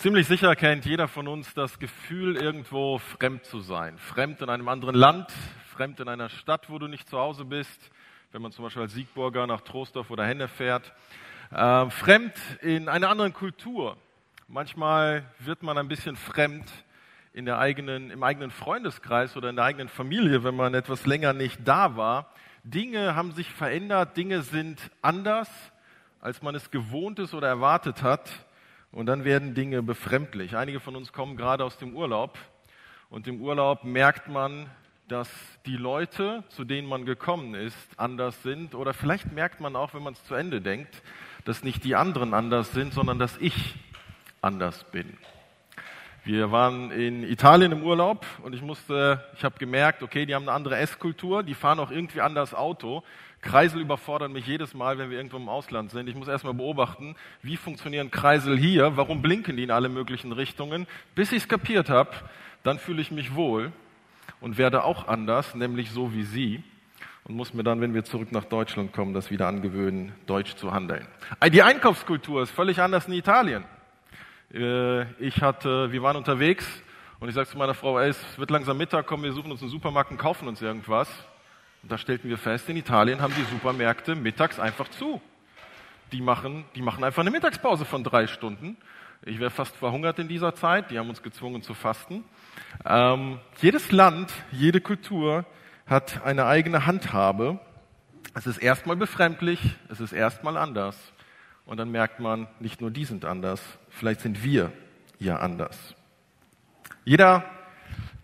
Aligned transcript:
Ziemlich 0.00 0.26
sicher 0.26 0.56
kennt 0.56 0.86
jeder 0.86 1.08
von 1.08 1.28
uns 1.28 1.52
das 1.52 1.78
Gefühl, 1.78 2.38
irgendwo 2.38 2.96
fremd 2.96 3.44
zu 3.44 3.60
sein. 3.60 3.98
Fremd 3.98 4.40
in 4.40 4.48
einem 4.48 4.66
anderen 4.66 4.94
Land, 4.94 5.30
fremd 5.74 6.00
in 6.00 6.08
einer 6.08 6.30
Stadt, 6.30 6.70
wo 6.70 6.78
du 6.78 6.86
nicht 6.86 7.06
zu 7.06 7.18
Hause 7.18 7.44
bist, 7.44 7.90
wenn 8.32 8.40
man 8.40 8.50
zum 8.50 8.64
Beispiel 8.64 8.80
als 8.80 8.94
Siegburger 8.94 9.46
nach 9.46 9.60
Troisdorf 9.60 10.10
oder 10.10 10.24
Henne 10.24 10.48
fährt. 10.48 10.90
Äh, 11.50 11.90
fremd 11.90 12.32
in 12.62 12.88
einer 12.88 13.10
anderen 13.10 13.34
Kultur. 13.34 13.98
Manchmal 14.48 15.26
wird 15.38 15.62
man 15.62 15.76
ein 15.76 15.88
bisschen 15.88 16.16
fremd 16.16 16.64
in 17.34 17.44
der 17.44 17.58
eigenen, 17.58 18.10
im 18.10 18.22
eigenen 18.22 18.50
Freundeskreis 18.50 19.36
oder 19.36 19.50
in 19.50 19.56
der 19.56 19.66
eigenen 19.66 19.90
Familie, 19.90 20.44
wenn 20.44 20.56
man 20.56 20.72
etwas 20.72 21.04
länger 21.04 21.34
nicht 21.34 21.60
da 21.66 21.98
war. 21.98 22.32
Dinge 22.64 23.16
haben 23.16 23.32
sich 23.32 23.50
verändert, 23.50 24.16
Dinge 24.16 24.40
sind 24.40 24.80
anders, 25.02 25.50
als 26.22 26.40
man 26.40 26.54
es 26.54 26.70
gewohnt 26.70 27.18
ist 27.18 27.34
oder 27.34 27.48
erwartet 27.48 28.02
hat. 28.02 28.30
Und 28.92 29.06
dann 29.06 29.24
werden 29.24 29.54
Dinge 29.54 29.82
befremdlich. 29.82 30.56
Einige 30.56 30.80
von 30.80 30.96
uns 30.96 31.12
kommen 31.12 31.36
gerade 31.36 31.64
aus 31.64 31.78
dem 31.78 31.94
Urlaub. 31.94 32.36
Und 33.08 33.28
im 33.28 33.40
Urlaub 33.40 33.84
merkt 33.84 34.28
man, 34.28 34.68
dass 35.06 35.28
die 35.66 35.76
Leute, 35.76 36.44
zu 36.48 36.64
denen 36.64 36.88
man 36.88 37.04
gekommen 37.04 37.54
ist, 37.54 37.76
anders 37.96 38.42
sind. 38.42 38.74
Oder 38.74 38.92
vielleicht 38.92 39.32
merkt 39.32 39.60
man 39.60 39.76
auch, 39.76 39.94
wenn 39.94 40.02
man 40.02 40.14
es 40.14 40.24
zu 40.24 40.34
Ende 40.34 40.60
denkt, 40.60 41.02
dass 41.44 41.62
nicht 41.62 41.84
die 41.84 41.94
anderen 41.94 42.34
anders 42.34 42.72
sind, 42.72 42.92
sondern 42.92 43.18
dass 43.18 43.36
ich 43.38 43.76
anders 44.40 44.84
bin. 44.90 45.16
Wir 46.22 46.52
waren 46.52 46.90
in 46.90 47.22
Italien 47.22 47.72
im 47.72 47.82
Urlaub 47.82 48.26
und 48.42 48.54
ich 48.54 48.60
musste, 48.60 49.24
ich 49.34 49.42
habe 49.42 49.58
gemerkt, 49.58 50.02
okay, 50.02 50.26
die 50.26 50.34
haben 50.34 50.42
eine 50.42 50.52
andere 50.52 50.76
Esskultur, 50.76 51.42
die 51.42 51.54
fahren 51.54 51.80
auch 51.80 51.90
irgendwie 51.90 52.20
anders 52.20 52.54
Auto. 52.54 53.02
Kreisel 53.42 53.80
überfordern 53.80 54.32
mich 54.32 54.46
jedes 54.46 54.74
Mal, 54.74 54.98
wenn 54.98 55.10
wir 55.10 55.16
irgendwo 55.16 55.38
im 55.38 55.48
Ausland 55.48 55.90
sind. 55.90 56.08
Ich 56.08 56.14
muss 56.14 56.28
erstmal 56.28 56.54
beobachten, 56.54 57.16
wie 57.42 57.56
funktionieren 57.56 58.10
Kreisel 58.10 58.58
hier, 58.58 58.96
warum 58.96 59.22
blinken 59.22 59.56
die 59.56 59.62
in 59.62 59.70
alle 59.70 59.88
möglichen 59.88 60.32
Richtungen. 60.32 60.86
Bis 61.14 61.32
ich 61.32 61.44
es 61.44 61.48
kapiert 61.48 61.88
habe, 61.88 62.10
dann 62.62 62.78
fühle 62.78 63.00
ich 63.00 63.10
mich 63.10 63.34
wohl 63.34 63.72
und 64.40 64.58
werde 64.58 64.84
auch 64.84 65.08
anders, 65.08 65.54
nämlich 65.54 65.90
so 65.90 66.12
wie 66.12 66.24
Sie 66.24 66.62
und 67.24 67.34
muss 67.34 67.54
mir 67.54 67.62
dann, 67.62 67.80
wenn 67.80 67.94
wir 67.94 68.04
zurück 68.04 68.32
nach 68.32 68.44
Deutschland 68.44 68.92
kommen, 68.92 69.14
das 69.14 69.30
wieder 69.30 69.46
angewöhnen, 69.46 70.12
deutsch 70.26 70.56
zu 70.56 70.72
handeln. 70.72 71.06
Die 71.52 71.62
Einkaufskultur 71.62 72.42
ist 72.42 72.50
völlig 72.50 72.80
anders 72.80 73.06
in 73.06 73.14
Italien. 73.14 73.64
Äh, 74.52 75.02
ich 75.24 75.40
hatte, 75.42 75.92
wir 75.92 76.02
waren 76.02 76.16
unterwegs 76.16 76.66
und 77.20 77.28
ich 77.28 77.34
sagte 77.34 77.52
zu 77.52 77.58
meiner 77.58 77.74
Frau, 77.74 77.98
ey, 77.98 78.10
es 78.10 78.38
wird 78.38 78.50
langsam 78.50 78.78
Mittag, 78.78 79.06
kommen, 79.06 79.22
wir 79.22 79.32
suchen 79.32 79.52
uns 79.52 79.60
einen 79.60 79.70
Supermarkt 79.70 80.10
und 80.10 80.18
kaufen 80.18 80.48
uns 80.48 80.60
irgendwas. 80.60 81.08
Und 81.82 81.90
da 81.90 81.98
stellten 81.98 82.28
wir 82.28 82.38
fest, 82.38 82.68
in 82.68 82.76
Italien 82.76 83.20
haben 83.20 83.34
die 83.34 83.44
Supermärkte 83.44 84.14
mittags 84.14 84.58
einfach 84.58 84.88
zu. 84.88 85.20
Die 86.12 86.20
machen, 86.20 86.64
die 86.74 86.82
machen 86.82 87.04
einfach 87.04 87.22
eine 87.22 87.30
Mittagspause 87.30 87.84
von 87.84 88.04
drei 88.04 88.26
Stunden. 88.26 88.76
Ich 89.24 89.38
wäre 89.38 89.50
fast 89.50 89.76
verhungert 89.76 90.18
in 90.18 90.28
dieser 90.28 90.54
Zeit. 90.54 90.90
Die 90.90 90.98
haben 90.98 91.08
uns 91.08 91.22
gezwungen 91.22 91.62
zu 91.62 91.74
fasten. 91.74 92.24
Ähm, 92.84 93.38
jedes 93.60 93.92
Land, 93.92 94.32
jede 94.50 94.80
Kultur 94.80 95.44
hat 95.86 96.24
eine 96.24 96.46
eigene 96.46 96.86
Handhabe. 96.86 97.60
Es 98.34 98.46
ist 98.46 98.58
erstmal 98.58 98.96
befremdlich, 98.96 99.60
es 99.88 100.00
ist 100.00 100.12
erstmal 100.12 100.56
anders. 100.56 100.96
Und 101.66 101.76
dann 101.76 101.90
merkt 101.90 102.20
man, 102.20 102.48
nicht 102.60 102.80
nur 102.80 102.90
die 102.90 103.04
sind 103.04 103.24
anders, 103.24 103.60
vielleicht 103.88 104.20
sind 104.20 104.42
wir 104.42 104.72
ja 105.18 105.36
anders. 105.36 105.94
Jeder 107.04 107.44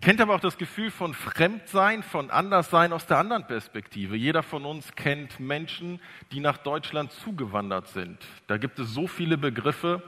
kennt 0.01 0.21
aber 0.21 0.35
auch 0.35 0.41
das 0.41 0.59
Gefühl 0.59 0.91
von 0.91 1.15
Fremdsein, 1.15 2.03
von 2.03 2.31
Anderssein 2.31 2.93
aus 2.93 3.07
der 3.07 3.19
anderen 3.19 3.47
Perspektive. 3.47 4.17
Jeder 4.17 4.43
von 4.43 4.65
uns 4.65 4.95
kennt 4.95 5.41
Menschen, 5.41 6.01
die 6.33 6.41
nach 6.41 6.59
Deutschland 6.59 7.13
zugewandert 7.13 7.89
sind. 7.89 8.19
Da 8.47 8.57
gibt 8.59 8.79
es 8.79 8.93
so 8.93 9.07
viele 9.07 9.39
Begriffe. 9.39 10.03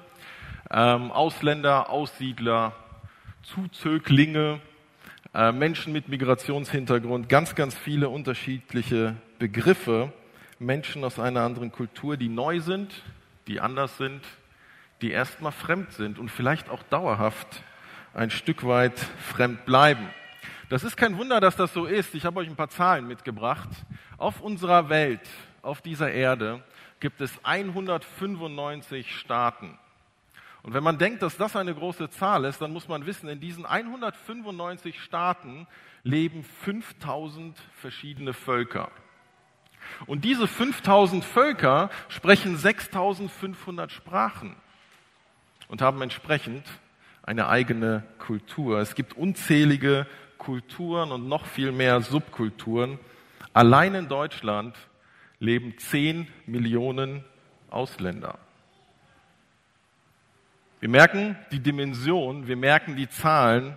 Ähm, 0.71 1.11
Ausländer, 1.11 1.91
Aussiedler, 1.91 2.75
Zuzöglinge, 3.43 4.61
äh, 5.35 5.53
Menschen 5.53 5.93
mit 5.93 6.09
Migrationshintergrund, 6.09 7.29
ganz, 7.29 7.55
ganz 7.55 7.75
viele 7.75 8.09
unterschiedliche 8.09 9.17
Begriffe. 9.39 10.13
Menschen 10.59 11.05
aus 11.05 11.19
einer 11.19 11.43
anderen 11.43 11.73
Kultur, 11.73 12.17
die 12.17 12.29
neu 12.29 12.61
sind, 12.61 13.03
die 13.47 13.61
anders 13.61 13.97
sind, 13.97 14.21
die 15.01 15.11
erstmal 15.11 15.53
fremd 15.53 15.93
sind 15.93 16.19
und 16.19 16.31
vielleicht 16.31 16.69
auch 16.69 16.83
dauerhaft 16.85 17.63
ein 18.15 18.31
Stück 18.31 18.67
weit 18.67 18.99
fremd 18.99 19.65
bleiben. 19.65 20.09
Das 20.69 20.85
ist 20.85 20.97
kein 20.97 21.17
Wunder, 21.17 21.41
dass 21.41 21.57
das 21.57 21.73
so 21.73 21.87
ist. 21.87 22.15
Ich 22.15 22.25
habe 22.25 22.41
euch 22.41 22.49
ein 22.49 22.57
paar 22.57 22.69
Zahlen 22.69 23.07
mitgebracht. 23.09 23.69
Auf 24.19 24.41
unserer 24.41 24.89
Welt, 24.89 25.27
auf 25.63 25.81
dieser 25.81 26.11
Erde, 26.13 26.63
gibt 27.01 27.21
es 27.21 27.33
195 27.45 29.15
Staaten. 29.17 29.79
Und 30.63 30.75
wenn 30.75 30.83
man 30.83 30.99
denkt, 30.99 31.23
dass 31.23 31.37
das 31.37 31.57
eine 31.57 31.75
große 31.75 32.11
Zahl 32.11 32.45
ist, 32.45 32.61
dann 32.61 32.73
muss 32.73 32.89
man 32.89 33.07
wissen, 33.07 33.29
in 33.29 33.41
diesen 33.41 33.65
195 33.65 35.01
Staaten 35.01 35.67
leben 36.03 36.45
5000 36.45 37.57
verschiedene 37.81 38.35
Völker. 38.35 38.91
Und 40.07 40.25
diese 40.25 40.47
5000 40.47 41.25
Völker 41.25 41.91
sprechen 42.09 42.57
6500 42.57 43.91
Sprachen 43.91 44.57
und 45.69 45.81
haben 45.81 46.03
entsprechend 46.03 46.65
eine 47.29 47.49
eigene 47.49 48.05
Kultur. 48.17 48.81
Es 48.81 48.95
gibt 48.95 49.13
unzählige 49.13 50.07
Kulturen 50.39 51.13
und 51.13 51.29
noch 51.29 51.45
viel 51.45 51.73
mehr 51.73 52.01
Subkulturen. 52.01 52.99
Allein 53.53 53.95
in 53.95 54.09
Deutschland 54.09 54.75
leben 55.39 55.77
10 55.77 56.27
Millionen 56.47 57.23
Ausländer. 57.69 58.39
Wir 60.81 60.89
merken 60.89 61.37
die 61.53 61.61
Dimension, 61.61 62.49
wir 62.49 62.57
merken 62.57 62.97
die 62.97 63.11
Zahlen. 63.11 63.77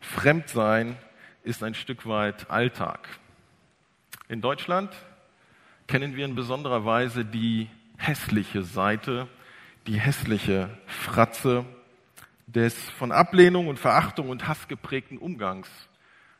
Fremdsein 0.00 0.96
ist 1.44 1.62
ein 1.62 1.74
Stück 1.74 2.08
weit 2.08 2.50
Alltag. 2.50 3.08
In 4.28 4.40
Deutschland 4.40 4.90
kennen 5.86 6.16
wir 6.16 6.24
in 6.24 6.34
besonderer 6.34 6.84
Weise 6.84 7.24
die 7.24 7.68
hässliche 7.98 8.64
Seite, 8.64 9.28
die 9.86 10.00
hässliche 10.00 10.70
Fratze 10.88 11.64
des 12.54 12.74
von 12.90 13.12
Ablehnung 13.12 13.68
und 13.68 13.78
Verachtung 13.78 14.28
und 14.28 14.48
Hass 14.48 14.68
geprägten 14.68 15.18
Umgangs 15.18 15.68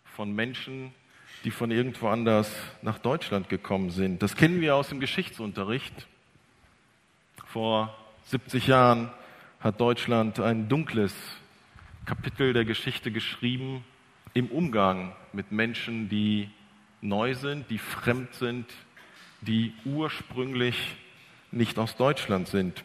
von 0.04 0.34
Menschen, 0.34 0.93
die 1.44 1.50
von 1.50 1.71
irgendwo 1.71 2.09
anders 2.09 2.50
nach 2.82 2.98
Deutschland 2.98 3.48
gekommen 3.48 3.91
sind. 3.91 4.22
Das 4.22 4.37
kennen 4.37 4.60
wir 4.60 4.76
aus 4.76 4.88
dem 4.88 5.00
Geschichtsunterricht. 5.00 6.06
Vor 7.47 7.97
70 8.26 8.66
Jahren 8.66 9.10
hat 9.60 9.81
Deutschland 9.81 10.41
ein 10.41 10.69
dunkles 10.69 11.15
Kapitel 12.04 12.53
der 12.53 12.65
Geschichte 12.65 13.10
geschrieben 13.10 13.84
im 14.34 14.49
Umgang 14.49 15.15
mit 15.32 15.53
Menschen, 15.53 16.09
die 16.09 16.50
neu 17.00 17.34
sind, 17.34 17.70
die 17.70 17.78
fremd 17.78 18.34
sind, 18.34 18.66
die 19.41 19.72
ursprünglich 19.84 20.97
nicht 21.50 21.78
aus 21.78 21.97
Deutschland 21.97 22.49
sind. 22.49 22.84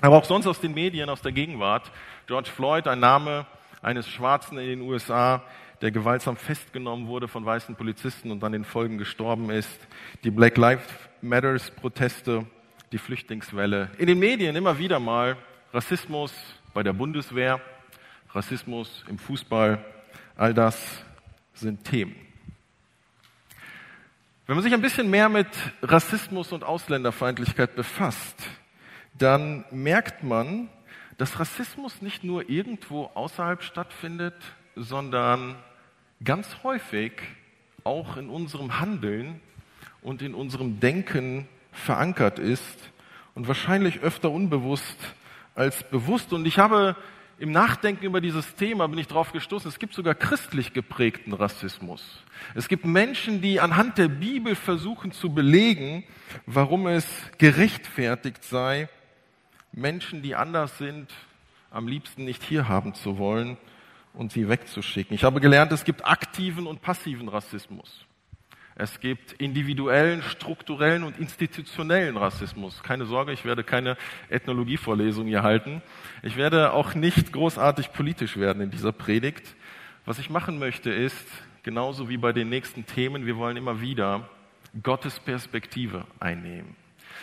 Aber 0.00 0.16
auch 0.16 0.24
sonst 0.24 0.46
aus 0.46 0.60
den 0.60 0.74
Medien, 0.74 1.08
aus 1.08 1.22
der 1.22 1.32
Gegenwart. 1.32 1.90
George 2.28 2.50
Floyd, 2.50 2.86
ein 2.86 3.00
Name 3.00 3.46
eines 3.80 4.06
Schwarzen 4.06 4.58
in 4.58 4.66
den 4.66 4.80
USA, 4.82 5.42
der 5.80 5.90
gewaltsam 5.90 6.36
festgenommen 6.36 7.06
wurde 7.06 7.26
von 7.26 7.46
weißen 7.46 7.74
Polizisten 7.74 8.30
und 8.30 8.44
an 8.44 8.52
den 8.52 8.66
Folgen 8.66 8.98
gestorben 8.98 9.48
ist. 9.48 9.80
Die 10.24 10.30
Black 10.30 10.58
Lives 10.58 10.84
Matters 11.22 11.70
Proteste, 11.70 12.44
die 12.92 12.98
Flüchtlingswelle. 12.98 13.90
In 13.96 14.08
den 14.08 14.18
Medien 14.18 14.56
immer 14.56 14.76
wieder 14.76 15.00
mal 15.00 15.38
Rassismus 15.72 16.34
bei 16.74 16.82
der 16.82 16.92
Bundeswehr, 16.92 17.62
Rassismus 18.32 19.06
im 19.08 19.18
Fußball. 19.18 19.82
All 20.36 20.52
das 20.52 21.02
sind 21.54 21.82
Themen. 21.84 22.14
Wenn 24.46 24.56
man 24.56 24.62
sich 24.62 24.74
ein 24.74 24.82
bisschen 24.82 25.08
mehr 25.08 25.30
mit 25.30 25.48
Rassismus 25.80 26.52
und 26.52 26.62
Ausländerfeindlichkeit 26.62 27.74
befasst, 27.74 28.36
dann 29.14 29.64
merkt 29.70 30.22
man, 30.22 30.68
dass 31.18 31.38
Rassismus 31.38 32.00
nicht 32.00 32.24
nur 32.24 32.48
irgendwo 32.48 33.10
außerhalb 33.14 33.62
stattfindet, 33.62 34.34
sondern 34.76 35.56
ganz 36.24 36.62
häufig 36.62 37.12
auch 37.84 38.16
in 38.16 38.30
unserem 38.30 38.80
Handeln 38.80 39.40
und 40.00 40.22
in 40.22 40.34
unserem 40.34 40.80
Denken 40.80 41.48
verankert 41.72 42.38
ist 42.38 42.90
und 43.34 43.48
wahrscheinlich 43.48 44.00
öfter 44.00 44.30
unbewusst 44.30 44.96
als 45.54 45.82
bewusst. 45.90 46.32
Und 46.32 46.46
ich 46.46 46.58
habe 46.58 46.96
im 47.40 47.50
Nachdenken 47.50 48.04
über 48.04 48.20
dieses 48.20 48.54
Thema 48.54 48.86
bin 48.88 48.98
ich 48.98 49.08
darauf 49.08 49.32
gestoßen, 49.32 49.68
es 49.68 49.78
gibt 49.78 49.94
sogar 49.94 50.14
christlich 50.14 50.72
geprägten 50.72 51.32
Rassismus. 51.32 52.24
Es 52.54 52.68
gibt 52.68 52.84
Menschen, 52.84 53.42
die 53.42 53.60
anhand 53.60 53.98
der 53.98 54.08
Bibel 54.08 54.54
versuchen 54.54 55.10
zu 55.10 55.32
belegen, 55.32 56.04
warum 56.46 56.86
es 56.86 57.06
gerechtfertigt 57.38 58.44
sei, 58.44 58.88
Menschen, 59.78 60.22
die 60.22 60.34
anders 60.34 60.76
sind, 60.78 61.12
am 61.70 61.86
liebsten 61.86 62.24
nicht 62.24 62.42
hier 62.42 62.68
haben 62.68 62.94
zu 62.94 63.18
wollen 63.18 63.56
und 64.12 64.32
sie 64.32 64.48
wegzuschicken. 64.48 65.14
Ich 65.14 65.24
habe 65.24 65.40
gelernt, 65.40 65.72
es 65.72 65.84
gibt 65.84 66.04
aktiven 66.04 66.66
und 66.66 66.82
passiven 66.82 67.28
Rassismus. 67.28 68.04
Es 68.74 69.00
gibt 69.00 69.32
individuellen, 69.32 70.22
strukturellen 70.22 71.02
und 71.02 71.18
institutionellen 71.18 72.16
Rassismus. 72.16 72.82
Keine 72.82 73.06
Sorge, 73.06 73.32
ich 73.32 73.44
werde 73.44 73.64
keine 73.64 73.96
Ethnologievorlesung 74.28 75.26
hier 75.26 75.42
halten. 75.42 75.82
Ich 76.22 76.36
werde 76.36 76.72
auch 76.72 76.94
nicht 76.94 77.32
großartig 77.32 77.92
politisch 77.92 78.36
werden 78.36 78.62
in 78.62 78.70
dieser 78.70 78.92
Predigt. 78.92 79.56
Was 80.04 80.20
ich 80.20 80.30
machen 80.30 80.60
möchte 80.60 80.90
ist, 80.92 81.26
genauso 81.64 82.08
wie 82.08 82.18
bei 82.18 82.32
den 82.32 82.48
nächsten 82.48 82.86
Themen, 82.86 83.26
wir 83.26 83.36
wollen 83.36 83.56
immer 83.56 83.80
wieder 83.80 84.28
Gottes 84.80 85.18
Perspektive 85.18 86.04
einnehmen. 86.20 86.76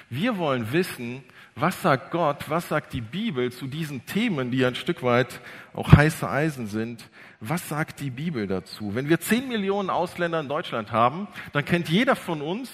Wir 0.09 0.37
wollen 0.37 0.73
wissen, 0.73 1.23
was 1.55 1.81
sagt 1.81 2.11
Gott, 2.11 2.49
was 2.49 2.67
sagt 2.67 2.91
die 2.91 3.01
Bibel 3.01 3.49
zu 3.49 3.67
diesen 3.67 4.05
Themen, 4.05 4.51
die 4.51 4.65
ein 4.65 4.75
Stück 4.75 5.03
weit 5.03 5.39
auch 5.73 5.93
heiße 5.93 6.29
Eisen 6.29 6.67
sind. 6.67 7.09
Was 7.39 7.69
sagt 7.69 8.01
die 8.01 8.09
Bibel 8.09 8.45
dazu? 8.45 8.93
Wenn 8.93 9.07
wir 9.07 9.21
zehn 9.21 9.47
Millionen 9.47 9.89
Ausländer 9.89 10.41
in 10.41 10.49
Deutschland 10.49 10.91
haben, 10.91 11.29
dann 11.53 11.63
kennt 11.63 11.87
jeder 11.87 12.17
von 12.17 12.41
uns 12.41 12.69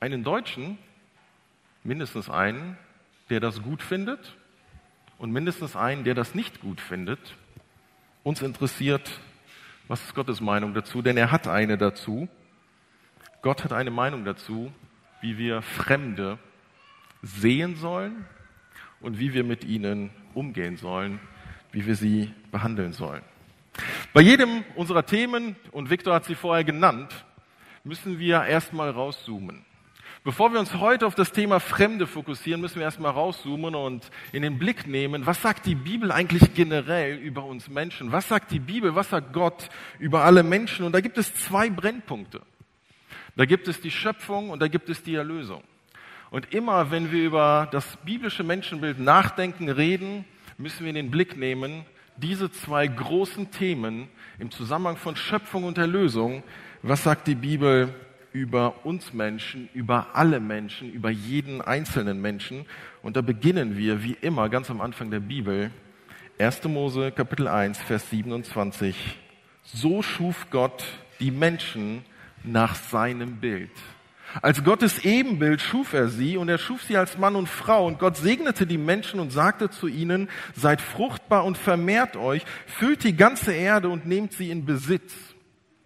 einen 0.00 0.24
Deutschen, 0.24 0.78
mindestens 1.84 2.30
einen, 2.30 2.78
der 3.28 3.40
das 3.40 3.62
gut 3.62 3.82
findet 3.82 4.34
und 5.18 5.30
mindestens 5.30 5.76
einen, 5.76 6.02
der 6.04 6.14
das 6.14 6.34
nicht 6.34 6.62
gut 6.62 6.80
findet. 6.80 7.36
Uns 8.22 8.40
interessiert, 8.40 9.10
was 9.88 10.02
ist 10.02 10.14
Gottes 10.14 10.40
Meinung 10.40 10.72
dazu, 10.72 11.02
denn 11.02 11.18
er 11.18 11.30
hat 11.30 11.46
eine 11.46 11.76
dazu. 11.76 12.30
Gott 13.42 13.62
hat 13.62 13.74
eine 13.74 13.90
Meinung 13.90 14.24
dazu, 14.24 14.72
wie 15.20 15.36
wir 15.36 15.60
Fremde 15.60 16.38
sehen 17.22 17.76
sollen 17.76 18.24
und 19.00 19.18
wie 19.18 19.32
wir 19.34 19.44
mit 19.44 19.64
ihnen 19.64 20.10
umgehen 20.34 20.76
sollen, 20.76 21.20
wie 21.72 21.86
wir 21.86 21.96
sie 21.96 22.32
behandeln 22.50 22.92
sollen. 22.92 23.22
Bei 24.12 24.20
jedem 24.20 24.64
unserer 24.74 25.06
Themen, 25.06 25.56
und 25.72 25.90
Viktor 25.90 26.14
hat 26.14 26.24
sie 26.24 26.34
vorher 26.34 26.64
genannt, 26.64 27.24
müssen 27.84 28.18
wir 28.18 28.44
erstmal 28.44 28.90
rauszoomen. 28.90 29.64
Bevor 30.22 30.52
wir 30.52 30.60
uns 30.60 30.74
heute 30.74 31.06
auf 31.06 31.14
das 31.14 31.32
Thema 31.32 31.60
Fremde 31.60 32.06
fokussieren, 32.06 32.60
müssen 32.60 32.76
wir 32.76 32.82
erstmal 32.82 33.12
rauszoomen 33.12 33.74
und 33.74 34.10
in 34.32 34.42
den 34.42 34.58
Blick 34.58 34.86
nehmen, 34.86 35.24
was 35.24 35.40
sagt 35.40 35.64
die 35.64 35.74
Bibel 35.74 36.12
eigentlich 36.12 36.52
generell 36.52 37.16
über 37.16 37.44
uns 37.44 37.68
Menschen? 37.68 38.12
Was 38.12 38.28
sagt 38.28 38.50
die 38.50 38.58
Bibel, 38.58 38.94
was 38.94 39.08
sagt 39.08 39.32
Gott 39.32 39.70
über 39.98 40.24
alle 40.24 40.42
Menschen? 40.42 40.84
Und 40.84 40.92
da 40.92 41.00
gibt 41.00 41.16
es 41.16 41.34
zwei 41.34 41.70
Brennpunkte. 41.70 42.42
Da 43.34 43.46
gibt 43.46 43.66
es 43.66 43.80
die 43.80 43.90
Schöpfung 43.90 44.50
und 44.50 44.60
da 44.60 44.68
gibt 44.68 44.90
es 44.90 45.02
die 45.02 45.14
Erlösung. 45.14 45.62
Und 46.30 46.54
immer, 46.54 46.90
wenn 46.90 47.10
wir 47.10 47.24
über 47.24 47.68
das 47.72 47.96
biblische 48.04 48.44
Menschenbild 48.44 49.00
nachdenken, 49.00 49.68
reden, 49.68 50.24
müssen 50.58 50.80
wir 50.80 50.90
in 50.90 50.94
den 50.94 51.10
Blick 51.10 51.36
nehmen, 51.36 51.84
diese 52.16 52.52
zwei 52.52 52.86
großen 52.86 53.50
Themen 53.50 54.08
im 54.38 54.50
Zusammenhang 54.50 54.96
von 54.96 55.16
Schöpfung 55.16 55.64
und 55.64 55.78
Erlösung. 55.78 56.42
Was 56.82 57.02
sagt 57.02 57.26
die 57.26 57.34
Bibel 57.34 57.92
über 58.32 58.86
uns 58.86 59.12
Menschen, 59.12 59.68
über 59.74 60.08
alle 60.12 60.38
Menschen, 60.38 60.92
über 60.92 61.10
jeden 61.10 61.60
einzelnen 61.62 62.20
Menschen? 62.20 62.64
Und 63.02 63.16
da 63.16 63.22
beginnen 63.22 63.76
wir, 63.76 64.04
wie 64.04 64.16
immer, 64.20 64.48
ganz 64.48 64.70
am 64.70 64.80
Anfang 64.80 65.10
der 65.10 65.20
Bibel. 65.20 65.72
1. 66.38 66.64
Mose, 66.64 67.10
Kapitel 67.10 67.48
1, 67.48 67.78
Vers 67.78 68.08
27. 68.10 68.96
So 69.64 70.02
schuf 70.02 70.46
Gott 70.50 70.84
die 71.18 71.30
Menschen 71.30 72.04
nach 72.44 72.74
seinem 72.74 73.36
Bild. 73.36 73.70
Als 74.42 74.62
Gottes 74.62 75.04
Ebenbild 75.04 75.60
schuf 75.60 75.92
er 75.92 76.08
sie 76.08 76.36
und 76.36 76.48
er 76.48 76.58
schuf 76.58 76.82
sie 76.82 76.96
als 76.96 77.18
Mann 77.18 77.36
und 77.36 77.48
Frau 77.48 77.86
und 77.86 77.98
Gott 77.98 78.16
segnete 78.16 78.66
die 78.66 78.78
Menschen 78.78 79.20
und 79.20 79.30
sagte 79.30 79.70
zu 79.70 79.88
ihnen, 79.88 80.28
seid 80.54 80.80
fruchtbar 80.80 81.44
und 81.44 81.58
vermehrt 81.58 82.16
euch, 82.16 82.44
füllt 82.66 83.04
die 83.04 83.16
ganze 83.16 83.52
Erde 83.52 83.88
und 83.88 84.06
nehmt 84.06 84.32
sie 84.32 84.50
in 84.50 84.64
Besitz, 84.64 85.12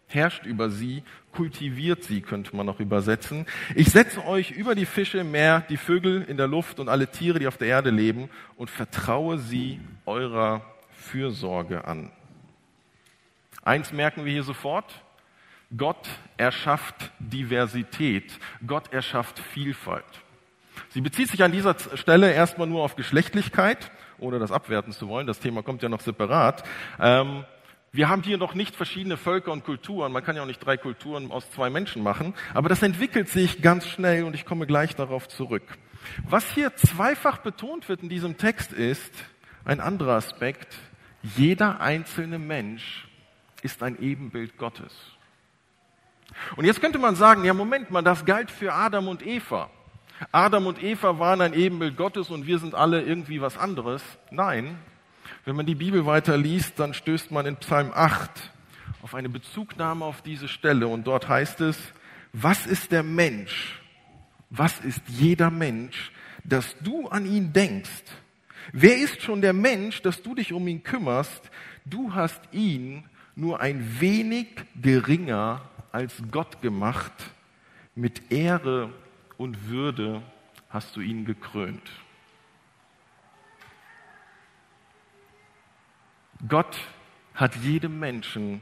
herrscht 0.08 0.44
über 0.44 0.70
sie, 0.70 1.02
kultiviert 1.32 2.05
sie, 2.05 2.20
könnte 2.20 2.55
man 2.55 2.67
noch 2.67 2.81
übersetzen. 2.81 3.46
Ich 3.75 3.91
setze 3.91 4.25
euch 4.25 4.52
über 4.52 4.75
die 4.75 4.87
Fische 4.87 5.19
im 5.19 5.31
Meer, 5.31 5.64
die 5.69 5.76
Vögel 5.76 6.23
in 6.23 6.37
der 6.37 6.46
Luft 6.46 6.79
und 6.81 6.88
alle 6.88 7.11
Tiere, 7.11 7.38
die 7.38 7.46
auf 7.46 7.56
der 7.56 7.69
Erde 7.69 7.91
leben 7.91 8.29
und 8.56 8.70
vertraue 8.70 9.38
sie 9.38 9.81
eurer 10.06 10.62
Fürsorge 10.93 11.87
an. 11.87 12.11
Eins 13.62 13.93
merken 13.93 14.25
wir 14.25 14.32
hier 14.32 14.43
sofort, 14.43 15.03
Gott 15.76 16.08
erschafft 16.37 17.12
Diversität. 17.19 18.38
Gott 18.66 18.93
erschafft 18.93 19.38
Vielfalt. 19.38 20.05
Sie 20.90 21.00
bezieht 21.00 21.28
sich 21.28 21.43
an 21.43 21.52
dieser 21.52 21.76
Stelle 21.94 22.32
erstmal 22.32 22.66
nur 22.66 22.82
auf 22.82 22.96
Geschlechtlichkeit, 22.96 23.90
ohne 24.19 24.38
das 24.38 24.52
abwerten 24.52 24.93
zu 24.93 25.08
wollen. 25.08 25.26
Das 25.26 25.40
Thema 25.40 25.62
kommt 25.62 25.82
ja 25.82 25.88
noch 25.88 26.00
separat. 26.00 26.64
Ähm, 27.00 27.44
wir 27.93 28.08
haben 28.08 28.25
hier 28.25 28.38
noch 28.38 28.55
nicht 28.55 28.75
verschiedene 28.75 29.16
Völker 29.16 29.52
und 29.52 29.64
Kulturen. 29.64 30.11
Man 30.11 30.25
kann 30.25 30.34
ja 30.34 30.43
auch 30.43 30.46
nicht 30.46 30.58
drei 30.58 30.76
Kulturen 30.76 31.31
aus 31.31 31.49
zwei 31.52 31.70
Menschen 31.70 32.02
machen. 32.02 32.34
Aber 32.52 32.69
das 32.69 32.82
entwickelt 32.82 33.28
sich 33.28 33.62
ganz 33.62 33.87
schnell 33.87 34.25
und 34.25 34.34
ich 34.34 34.44
komme 34.44 34.67
gleich 34.67 34.96
darauf 34.96 35.28
zurück. 35.28 35.62
Was 36.28 36.52
hier 36.52 36.75
zweifach 36.75 37.38
betont 37.38 37.88
wird 37.88 38.02
in 38.02 38.08
diesem 38.08 38.37
Text 38.37 38.72
ist 38.72 39.12
ein 39.64 39.81
anderer 39.81 40.14
Aspekt. 40.14 40.76
Jeder 41.22 41.81
einzelne 41.81 42.38
Mensch 42.38 43.06
ist 43.62 43.82
ein 43.82 44.00
Ebenbild 44.00 44.58
Gottes. 44.58 45.13
Und 46.56 46.64
jetzt 46.64 46.80
könnte 46.80 46.98
man 46.98 47.16
sagen, 47.16 47.44
ja 47.44 47.54
Moment 47.54 47.90
mal, 47.90 48.02
das 48.02 48.24
galt 48.24 48.50
für 48.50 48.72
Adam 48.72 49.08
und 49.08 49.26
Eva. 49.26 49.70
Adam 50.32 50.66
und 50.66 50.82
Eva 50.82 51.18
waren 51.18 51.40
ein 51.40 51.54
Ebenbild 51.54 51.96
Gottes 51.96 52.30
und 52.30 52.46
wir 52.46 52.58
sind 52.58 52.74
alle 52.74 53.02
irgendwie 53.02 53.40
was 53.40 53.58
anderes. 53.58 54.02
Nein, 54.30 54.78
wenn 55.44 55.56
man 55.56 55.66
die 55.66 55.74
Bibel 55.74 56.06
weiter 56.06 56.36
liest, 56.36 56.78
dann 56.78 56.94
stößt 56.94 57.30
man 57.30 57.46
in 57.46 57.56
Psalm 57.56 57.90
8 57.94 58.30
auf 59.02 59.14
eine 59.14 59.28
Bezugnahme 59.28 60.04
auf 60.04 60.22
diese 60.22 60.48
Stelle 60.48 60.88
und 60.88 61.06
dort 61.06 61.28
heißt 61.28 61.60
es, 61.60 61.78
was 62.32 62.66
ist 62.66 62.92
der 62.92 63.02
Mensch? 63.02 63.80
Was 64.50 64.80
ist 64.80 65.02
jeder 65.08 65.50
Mensch, 65.50 66.12
dass 66.44 66.76
du 66.78 67.08
an 67.08 67.26
ihn 67.26 67.52
denkst? 67.52 68.04
Wer 68.72 68.96
ist 68.96 69.22
schon 69.22 69.40
der 69.40 69.52
Mensch, 69.52 70.00
dass 70.02 70.22
du 70.22 70.34
dich 70.34 70.52
um 70.52 70.66
ihn 70.68 70.82
kümmerst? 70.82 71.50
Du 71.84 72.14
hast 72.14 72.40
ihn 72.52 73.04
nur 73.36 73.60
ein 73.60 74.00
wenig 74.00 74.46
geringer 74.80 75.62
als 75.94 76.20
Gott 76.32 76.61
gemacht, 76.61 77.12
mit 77.94 78.32
Ehre 78.32 78.93
und 79.37 79.69
Würde 79.69 80.23
hast 80.69 80.96
du 80.96 81.00
ihn 81.00 81.25
gekrönt. 81.25 81.88
Gott 86.49 86.76
hat 87.35 87.55
jedem 87.55 88.00
Menschen 88.00 88.61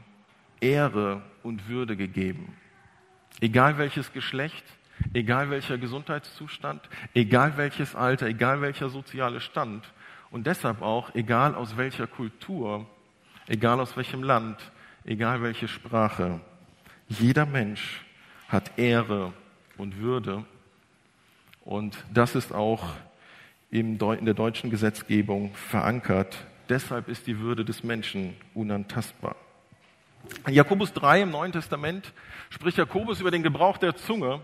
Ehre 0.61 1.23
und 1.41 1.67
Würde 1.67 1.97
gegeben. 1.97 2.55
Egal 3.41 3.79
welches 3.79 4.13
Geschlecht, 4.13 4.63
egal 5.15 5.49
welcher 5.49 5.79
Gesundheitszustand, 5.79 6.87
egal 7.15 7.57
welches 7.57 7.95
Alter, 7.95 8.27
egal 8.27 8.61
welcher 8.61 8.89
soziale 8.89 9.41
Stand 9.41 9.91
und 10.29 10.45
deshalb 10.45 10.83
auch 10.83 11.15
egal 11.15 11.55
aus 11.55 11.77
welcher 11.77 12.05
Kultur, 12.05 12.85
egal 13.47 13.79
aus 13.79 13.97
welchem 13.97 14.21
Land, 14.21 14.71
egal 15.03 15.41
welche 15.41 15.67
Sprache. 15.67 16.39
Jeder 17.19 17.45
Mensch 17.45 18.01
hat 18.47 18.77
Ehre 18.77 19.33
und 19.77 19.99
Würde. 19.99 20.45
Und 21.63 22.03
das 22.13 22.35
ist 22.35 22.53
auch 22.53 22.83
in 23.69 23.97
der 23.97 24.33
deutschen 24.33 24.69
Gesetzgebung 24.69 25.53
verankert. 25.55 26.45
Deshalb 26.69 27.07
ist 27.09 27.27
die 27.27 27.39
Würde 27.39 27.65
des 27.65 27.83
Menschen 27.83 28.35
unantastbar. 28.53 29.35
In 30.47 30.53
Jakobus 30.53 30.93
3 30.93 31.23
im 31.23 31.31
Neuen 31.31 31.51
Testament 31.51 32.13
spricht 32.49 32.77
Jakobus 32.77 33.19
über 33.19 33.31
den 33.31 33.43
Gebrauch 33.43 33.77
der 33.77 33.95
Zunge. 33.95 34.39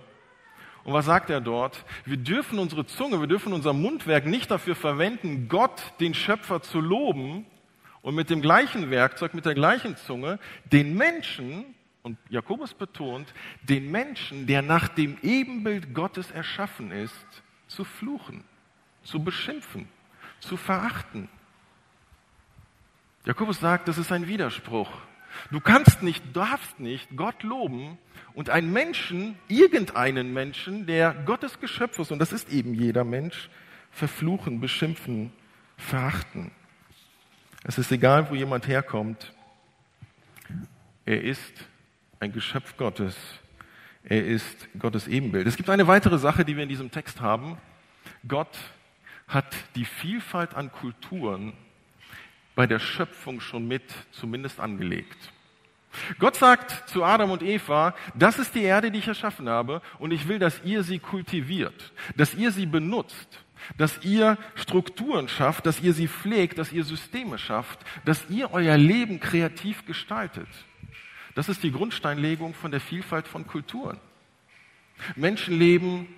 Und 0.83 0.93
was 0.93 1.05
sagt 1.05 1.29
er 1.29 1.41
dort? 1.41 1.85
Wir 2.05 2.17
dürfen 2.17 2.59
unsere 2.59 2.85
Zunge, 2.85 3.19
wir 3.19 3.27
dürfen 3.27 3.53
unser 3.53 3.73
Mundwerk 3.73 4.25
nicht 4.25 4.51
dafür 4.51 4.75
verwenden, 4.75 5.47
Gott, 5.47 5.81
den 5.99 6.13
Schöpfer, 6.13 6.61
zu 6.61 6.81
loben 6.81 7.45
und 8.01 8.15
mit 8.15 8.29
dem 8.29 8.41
gleichen 8.41 8.89
Werkzeug, 8.89 9.33
mit 9.33 9.45
der 9.45 9.55
gleichen 9.55 9.95
Zunge, 9.97 10.39
den 10.71 10.95
Menschen, 10.95 11.65
und 12.01 12.17
Jakobus 12.29 12.73
betont, 12.73 13.33
den 13.63 13.91
Menschen, 13.91 14.47
der 14.47 14.61
nach 14.61 14.87
dem 14.87 15.17
Ebenbild 15.21 15.93
Gottes 15.93 16.31
erschaffen 16.31 16.91
ist, 16.91 17.43
zu 17.67 17.83
fluchen, 17.83 18.43
zu 19.03 19.23
beschimpfen, 19.23 19.87
zu 20.39 20.57
verachten. 20.57 21.29
Jakobus 23.25 23.59
sagt, 23.59 23.87
das 23.87 23.97
ist 23.97 24.11
ein 24.11 24.27
Widerspruch. 24.27 24.89
Du 25.51 25.59
kannst 25.59 26.01
nicht, 26.01 26.23
darfst 26.35 26.79
nicht 26.79 27.15
Gott 27.15 27.43
loben 27.43 27.97
und 28.33 28.49
einen 28.49 28.71
Menschen, 28.71 29.37
irgendeinen 29.47 30.33
Menschen, 30.33 30.87
der 30.87 31.13
Gottes 31.13 31.59
Geschöpf 31.59 31.99
ist, 31.99 32.11
und 32.11 32.19
das 32.19 32.33
ist 32.33 32.49
eben 32.49 32.73
jeder 32.73 33.03
Mensch, 33.03 33.49
verfluchen, 33.91 34.59
beschimpfen, 34.59 35.31
verachten. 35.77 36.51
Es 37.63 37.77
ist 37.77 37.91
egal, 37.91 38.29
wo 38.29 38.35
jemand 38.35 38.67
herkommt. 38.67 39.33
Er 41.05 41.21
ist 41.21 41.53
ein 42.19 42.33
Geschöpf 42.33 42.75
Gottes. 42.77 43.15
Er 44.03 44.25
ist 44.25 44.67
Gottes 44.77 45.07
Ebenbild. 45.07 45.47
Es 45.47 45.57
gibt 45.57 45.69
eine 45.69 45.87
weitere 45.87 46.17
Sache, 46.17 46.45
die 46.45 46.55
wir 46.55 46.63
in 46.63 46.69
diesem 46.69 46.91
Text 46.91 47.21
haben. 47.21 47.57
Gott 48.27 48.57
hat 49.27 49.55
die 49.75 49.85
Vielfalt 49.85 50.55
an 50.55 50.71
Kulturen 50.71 51.53
bei 52.55 52.67
der 52.67 52.79
Schöpfung 52.79 53.39
schon 53.39 53.67
mit 53.67 53.83
zumindest 54.11 54.59
angelegt. 54.59 55.31
Gott 56.19 56.35
sagt 56.35 56.89
zu 56.89 57.03
Adam 57.03 57.31
und 57.31 57.41
Eva, 57.41 57.95
das 58.15 58.37
ist 58.37 58.53
die 58.53 58.63
Erde, 58.63 58.91
die 58.91 58.99
ich 58.99 59.07
erschaffen 59.07 59.49
habe, 59.49 59.81
und 59.97 60.11
ich 60.11 60.27
will, 60.27 60.37
dass 60.37 60.61
ihr 60.63 60.83
sie 60.83 60.99
kultiviert, 60.99 61.93
dass 62.15 62.35
ihr 62.35 62.51
sie 62.51 62.65
benutzt, 62.65 63.43
dass 63.77 64.03
ihr 64.03 64.37
Strukturen 64.55 65.27
schafft, 65.27 65.65
dass 65.65 65.81
ihr 65.81 65.93
sie 65.93 66.07
pflegt, 66.07 66.57
dass 66.57 66.71
ihr 66.71 66.83
Systeme 66.83 67.37
schafft, 67.37 67.79
dass 68.05 68.29
ihr 68.29 68.51
euer 68.51 68.77
Leben 68.77 69.19
kreativ 69.19 69.85
gestaltet. 69.85 70.47
Das 71.39 71.47
ist 71.47 71.63
die 71.63 71.71
Grundsteinlegung 71.71 72.53
von 72.53 72.69
der 72.69 72.81
Vielfalt 72.81 73.25
von 73.25 73.47
Kulturen. 73.47 73.97
Menschen 75.15 75.57
leben 75.57 76.13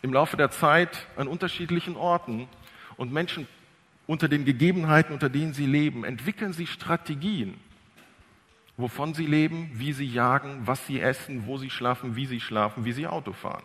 im 0.00 0.14
Laufe 0.14 0.38
der 0.38 0.50
Zeit 0.50 1.08
an 1.14 1.28
unterschiedlichen 1.28 1.94
Orten 1.94 2.48
und 2.96 3.12
Menschen 3.12 3.46
unter 4.06 4.30
den 4.30 4.46
Gegebenheiten, 4.46 5.12
unter 5.12 5.28
denen 5.28 5.52
sie 5.52 5.66
leben, 5.66 6.04
entwickeln 6.04 6.54
sie 6.54 6.66
Strategien, 6.66 7.60
wovon 8.78 9.12
sie 9.12 9.26
leben, 9.26 9.70
wie 9.74 9.92
sie 9.92 10.06
jagen, 10.06 10.62
was 10.64 10.86
sie 10.86 11.00
essen, 11.00 11.44
wo 11.44 11.58
sie 11.58 11.68
schlafen, 11.68 12.16
wie 12.16 12.24
sie 12.24 12.40
schlafen, 12.40 12.86
wie 12.86 12.92
sie 12.92 13.06
Auto 13.06 13.34
fahren. 13.34 13.64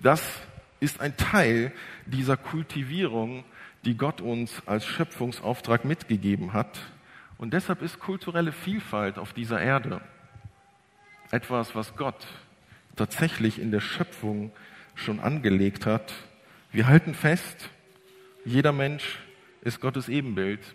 Das 0.00 0.22
ist 0.80 1.02
ein 1.02 1.14
Teil 1.18 1.74
dieser 2.06 2.38
Kultivierung, 2.38 3.44
die 3.84 3.98
Gott 3.98 4.22
uns 4.22 4.62
als 4.64 4.86
Schöpfungsauftrag 4.86 5.84
mitgegeben 5.84 6.54
hat. 6.54 6.80
Und 7.44 7.52
deshalb 7.52 7.82
ist 7.82 8.00
kulturelle 8.00 8.52
Vielfalt 8.52 9.18
auf 9.18 9.34
dieser 9.34 9.60
Erde 9.60 10.00
etwas, 11.30 11.74
was 11.74 11.94
Gott 11.94 12.26
tatsächlich 12.96 13.60
in 13.60 13.70
der 13.70 13.80
Schöpfung 13.80 14.50
schon 14.94 15.20
angelegt 15.20 15.84
hat. 15.84 16.14
Wir 16.72 16.86
halten 16.86 17.12
fest, 17.12 17.68
jeder 18.46 18.72
Mensch 18.72 19.18
ist 19.60 19.82
Gottes 19.82 20.08
Ebenbild 20.08 20.74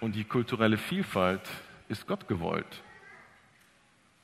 und 0.00 0.16
die 0.16 0.24
kulturelle 0.24 0.78
Vielfalt 0.78 1.48
ist 1.88 2.08
Gott 2.08 2.26
gewollt. 2.26 2.82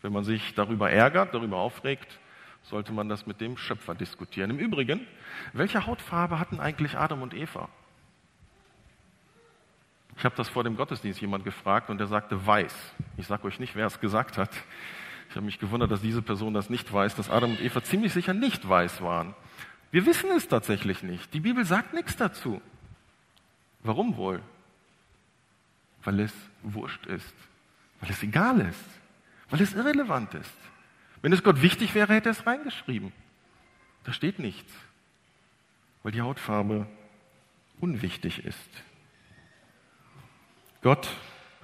Wenn 0.02 0.12
man 0.12 0.24
sich 0.24 0.54
darüber 0.54 0.90
ärgert, 0.90 1.32
darüber 1.32 1.58
aufregt, 1.58 2.18
sollte 2.64 2.92
man 2.92 3.08
das 3.08 3.28
mit 3.28 3.40
dem 3.40 3.56
Schöpfer 3.56 3.94
diskutieren. 3.94 4.50
Im 4.50 4.58
Übrigen, 4.58 5.06
welche 5.52 5.86
Hautfarbe 5.86 6.40
hatten 6.40 6.58
eigentlich 6.58 6.98
Adam 6.98 7.22
und 7.22 7.32
Eva? 7.32 7.68
Ich 10.18 10.24
habe 10.24 10.34
das 10.34 10.48
vor 10.48 10.64
dem 10.64 10.76
Gottesdienst 10.76 11.20
jemand 11.20 11.44
gefragt 11.44 11.90
und 11.90 11.98
der 11.98 12.06
sagte 12.06 12.46
weiß. 12.46 12.74
Ich 13.16 13.26
sage 13.26 13.44
euch 13.44 13.60
nicht, 13.60 13.76
wer 13.76 13.86
es 13.86 14.00
gesagt 14.00 14.38
hat. 14.38 14.50
Ich 15.28 15.36
habe 15.36 15.44
mich 15.44 15.58
gewundert, 15.58 15.90
dass 15.90 16.00
diese 16.00 16.22
Person 16.22 16.54
das 16.54 16.70
nicht 16.70 16.90
weiß, 16.90 17.14
dass 17.16 17.28
Adam 17.28 17.50
und 17.50 17.60
Eva 17.60 17.82
ziemlich 17.82 18.12
sicher 18.12 18.32
nicht 18.32 18.66
weiß 18.66 19.02
waren. 19.02 19.34
Wir 19.90 20.06
wissen 20.06 20.30
es 20.30 20.48
tatsächlich 20.48 21.02
nicht. 21.02 21.34
Die 21.34 21.40
Bibel 21.40 21.64
sagt 21.64 21.92
nichts 21.92 22.16
dazu. 22.16 22.62
Warum 23.82 24.16
wohl? 24.16 24.42
Weil 26.02 26.20
es 26.20 26.32
wurscht 26.62 27.06
ist, 27.06 27.34
weil 28.00 28.10
es 28.10 28.22
egal 28.22 28.60
ist, 28.60 28.84
weil 29.50 29.60
es 29.60 29.74
irrelevant 29.74 30.34
ist. 30.34 30.54
Wenn 31.22 31.32
es 31.32 31.42
Gott 31.42 31.62
wichtig 31.62 31.94
wäre, 31.94 32.14
hätte 32.14 32.30
er 32.30 32.32
es 32.32 32.46
reingeschrieben. 32.46 33.12
Da 34.04 34.12
steht 34.12 34.38
nichts, 34.38 34.72
weil 36.02 36.12
die 36.12 36.22
Hautfarbe 36.22 36.86
unwichtig 37.80 38.44
ist. 38.44 38.70
Gott 40.86 41.08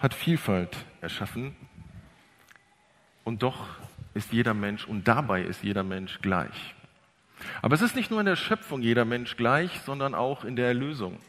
hat 0.01 0.15
Vielfalt 0.15 0.77
erschaffen 1.01 1.55
und 3.23 3.45
doch 3.45 3.69
ist 4.15 4.33
jeder 4.33 4.53
Mensch 4.53 4.85
und 4.85 5.07
dabei 5.07 5.43
ist 5.43 5.63
jeder 5.63 5.85
Mensch 5.85 6.19
gleich. 6.23 6.75
Aber 7.61 7.77
es 7.77 7.83
ist 7.83 7.95
nicht 7.95 8.11
nur 8.11 8.19
in 8.19 8.27
der 8.27 8.35
Schöpfung 8.35 8.83
jeder 8.83 9.05
Mensch 9.05 9.37
gleich, 9.37 9.79
sondern 9.87 10.17
auch 10.17 10.43
in 10.43 10.57
der 10.57 10.67
Erlösung. 10.67 11.21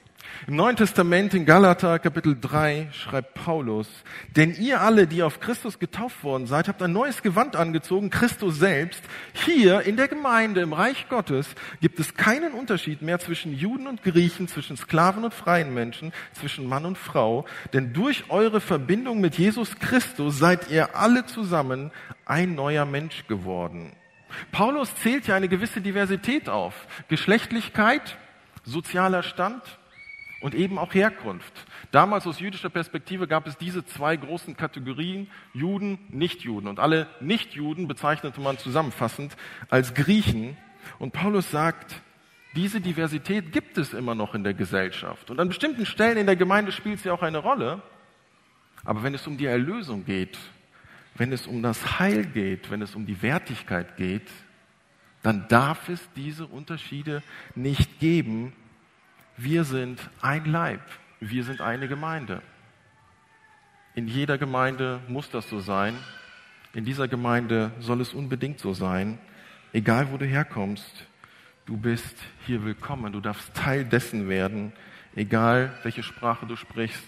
Im 0.48 0.56
Neuen 0.58 0.75
Testament 0.75 1.34
in 1.34 1.46
Galater 1.46 2.00
Kapitel 2.00 2.38
3 2.39 2.89
schreibt 2.92 3.34
Paulus, 3.34 3.88
denn 4.36 4.53
ihr 4.56 4.82
alle, 4.82 5.08
die 5.08 5.24
auf 5.24 5.39
Christus 5.39 5.80
getauft 5.80 6.24
worden 6.24 6.48
seid, 6.48 6.68
habt 6.68 6.82
ein 6.82 6.92
neues 6.92 7.22
Gewand 7.22 7.56
angezogen, 7.56 8.10
Christus 8.10 8.60
selbst. 8.60 9.01
Hier 9.34 9.82
in 9.82 9.96
der 9.96 10.08
Gemeinde, 10.08 10.62
im 10.62 10.74
Reich 10.74 11.08
Gottes, 11.08 11.48
gibt 11.82 12.00
es 12.00 12.15
keinen 12.15 12.53
Unterschied 12.53 13.01
mehr 13.01 13.20
zwischen 13.20 13.53
Juden 13.53 13.88
und 13.88 14.03
Griechen, 14.03 14.48
zwischen 14.48 14.75
Sklaven 14.75 15.24
und 15.24 15.34
freien 15.34 15.74
Menschen, 15.74 16.12
zwischen 16.34 16.68
Mann 16.68 16.86
und 16.86 16.98
Frau, 16.98 17.46
denn 17.72 17.94
durch 17.94 18.25
eure 18.30 18.60
Verbindung 18.60 19.22
mit 19.22 19.38
Jesus 19.38 19.77
Christus 19.80 20.39
seid 20.39 20.70
ihr 20.70 20.96
alle 20.96 21.25
zusammen 21.25 21.92
ein 22.25 22.56
neuer 22.56 22.86
Mensch 22.86 23.27
geworden. 23.27 23.94
Paulus 24.51 24.94
zählt 24.96 25.27
ja 25.27 25.36
eine 25.36 25.48
gewisse 25.48 25.80
Diversität 25.80 26.50
auf. 26.50 26.88
Geschlechtlichkeit, 27.08 28.18
sozialer 28.65 29.24
Stand, 29.24 29.62
und 30.43 30.53
eben 30.55 30.77
auch 30.77 30.93
Herkunft. 30.93 31.65
Damals 31.91 32.27
aus 32.27 32.41
jüdischer 32.41 32.69
Perspektive 32.69 33.29
gab 33.29 33.47
es 33.47 33.57
diese 33.57 33.85
zwei 33.85 34.17
großen 34.17 34.57
Kategorien, 34.57 35.29
Juden, 35.53 36.00
Nichtjuden. 36.09 36.67
Und 36.67 36.81
alle 36.81 37.07
Nichtjuden 37.21 37.88
bezeichnete 37.88 38.41
man 38.41 38.57
zusammenfassend 38.57 39.38
als 39.69 39.93
Griechen. 39.93 40.57
Und 41.00 41.13
Paulus 41.13 41.50
sagt, 41.50 41.95
diese 42.57 42.81
Diversität 42.81 43.53
gibt 43.53 43.77
es 43.77 43.93
immer 43.93 44.15
noch 44.15 44.35
in 44.35 44.43
der 44.43 44.53
Gesellschaft. 44.53 45.31
Und 45.31 45.39
an 45.39 45.47
bestimmten 45.47 45.85
Stellen 45.85 46.17
in 46.17 46.25
der 46.25 46.35
Gemeinde 46.35 46.73
spielt 46.73 47.00
sie 47.00 47.09
auch 47.09 47.21
eine 47.21 47.38
Rolle. 47.38 47.81
Aber 48.83 49.01
wenn 49.01 49.13
es 49.13 49.25
um 49.25 49.38
die 49.38 49.45
Erlösung 49.45 50.03
geht, 50.03 50.38
wenn 51.15 51.31
es 51.31 51.47
um 51.47 51.63
das 51.63 52.00
Heil 52.00 52.25
geht, 52.25 52.69
wenn 52.69 52.81
es 52.81 52.95
um 52.95 53.05
die 53.05 53.21
Wertigkeit 53.21 53.95
geht, 53.95 54.29
dann 55.21 55.47
darf 55.47 55.88
es 55.88 56.01
diese 56.17 56.47
Unterschiede 56.47 57.23
nicht 57.55 58.01
geben, 58.01 58.51
wir 59.38 59.63
sind 59.63 60.00
ein 60.22 60.46
Leib, 60.46 60.82
wir 61.20 61.44
sind 61.44 61.62
eine 61.62 61.88
Gemeinde. 61.88 62.42
In 63.96 64.08
jeder 64.08 64.38
Gemeinde 64.38 65.00
muss 65.08 65.30
das 65.30 65.50
so 65.50 65.60
sein. 65.60 65.96
In 66.74 66.86
dieser 66.86 67.08
Gemeinde 67.08 67.72
soll 67.80 68.02
es 68.02 68.13
unbedingt 68.13 68.60
so 68.60 68.74
sein. 68.74 69.20
Egal 69.72 70.12
wo 70.12 70.18
du 70.18 70.25
herkommst, 70.25 71.06
du 71.66 71.78
bist 71.78 72.16
hier 72.46 72.63
willkommen. 72.66 73.13
Du 73.13 73.20
darfst 73.20 73.54
Teil 73.54 73.86
dessen 73.86 74.30
werden, 74.30 74.74
egal 75.16 75.72
welche 75.84 76.04
Sprache 76.04 76.46
du 76.46 76.56
sprichst 76.56 77.06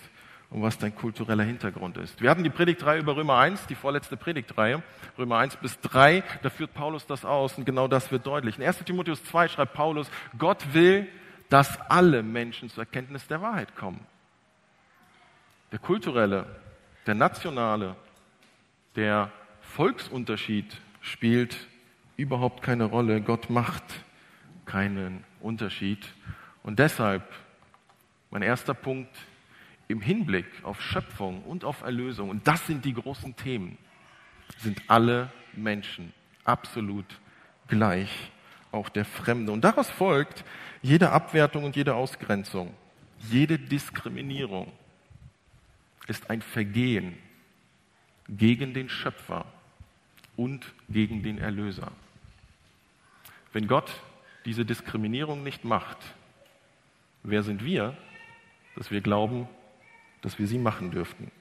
und 0.50 0.62
was 0.62 0.78
dein 0.78 0.96
kultureller 0.96 1.44
Hintergrund 1.44 1.98
ist. 1.98 2.22
Wir 2.22 2.30
hatten 2.30 2.44
die 2.44 2.50
Predigtreihe 2.50 3.00
über 3.00 3.16
Römer 3.16 3.38
1, 3.40 3.68
die 3.68 3.76
vorletzte 3.76 4.16
Predigtreihe, 4.18 4.84
Römer 5.18 5.38
1 5.40 5.58
bis 5.58 5.80
3, 5.82 6.24
da 6.44 6.50
führt 6.50 6.74
Paulus 6.74 7.06
das 7.08 7.26
aus 7.26 7.58
und 7.58 7.66
genau 7.66 7.88
das 7.88 8.12
wird 8.12 8.26
deutlich. 8.26 8.58
In 8.58 8.64
1 8.64 8.80
Timotheus 8.80 9.24
2 9.26 9.48
schreibt 9.48 9.74
Paulus, 9.74 10.10
Gott 10.38 10.74
will, 10.74 11.08
dass 11.50 11.80
alle 11.90 12.24
Menschen 12.24 12.70
zur 12.70 12.84
Erkenntnis 12.84 13.28
der 13.28 13.42
Wahrheit 13.42 13.76
kommen. 13.76 14.06
Der 15.72 15.80
kulturelle, 15.80 16.46
der 17.06 17.16
nationale, 17.16 17.96
der 18.96 19.32
Volksunterschied 19.62 20.80
spielt 21.02 21.68
überhaupt 22.18 22.62
keine 22.62 22.86
Rolle. 22.86 23.22
Gott 23.22 23.50
macht 23.50 23.84
keinen 24.66 25.24
Unterschied. 25.42 26.08
Und 26.64 26.80
deshalb, 26.80 27.24
mein 28.32 28.42
erster 28.42 28.74
Punkt, 28.74 29.16
im 29.88 30.02
Hinblick 30.02 30.46
auf 30.64 30.82
Schöpfung 30.82 31.44
und 31.44 31.64
auf 31.64 31.82
Erlösung, 31.82 32.30
und 32.30 32.48
das 32.48 32.66
sind 32.66 32.86
die 32.86 32.94
großen 32.94 33.36
Themen, 33.36 33.78
sind 34.58 34.82
alle 34.88 35.32
Menschen 35.54 36.14
absolut 36.44 37.06
gleich, 37.68 38.32
auch 38.76 38.90
der 38.90 39.06
Fremde. 39.06 39.52
Und 39.52 39.62
daraus 39.62 39.90
folgt, 39.90 40.44
jede 40.82 41.12
Abwertung 41.12 41.64
und 41.64 41.76
jede 41.76 41.96
Ausgrenzung, 41.96 42.74
jede 43.32 43.58
Diskriminierung 43.58 44.72
ist 46.08 46.30
ein 46.30 46.42
Vergehen 46.42 47.18
gegen 48.30 48.74
den 48.74 48.90
Schöpfer 48.90 49.46
und 50.36 50.74
gegen 50.90 51.24
den 51.24 51.38
Erlöser. 51.38 51.92
Wenn 53.54 53.68
Gott 53.68 53.90
diese 54.46 54.66
Diskriminierung 54.66 55.44
nicht 55.44 55.64
macht, 55.64 55.98
wer 57.24 57.42
sind 57.42 57.64
wir, 57.64 57.98
dass 58.76 58.92
wir 58.92 59.02
glauben, 59.02 59.48
dass 60.22 60.38
wir 60.38 60.46
sie 60.46 60.60
machen 60.60 60.92
dürften? 60.92 61.32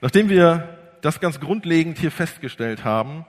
Nachdem 0.00 0.28
wir 0.28 0.78
das 1.02 1.20
ganz 1.20 1.40
grundlegend 1.40 1.98
hier 1.98 2.10
festgestellt 2.10 2.84
haben, 2.84 3.26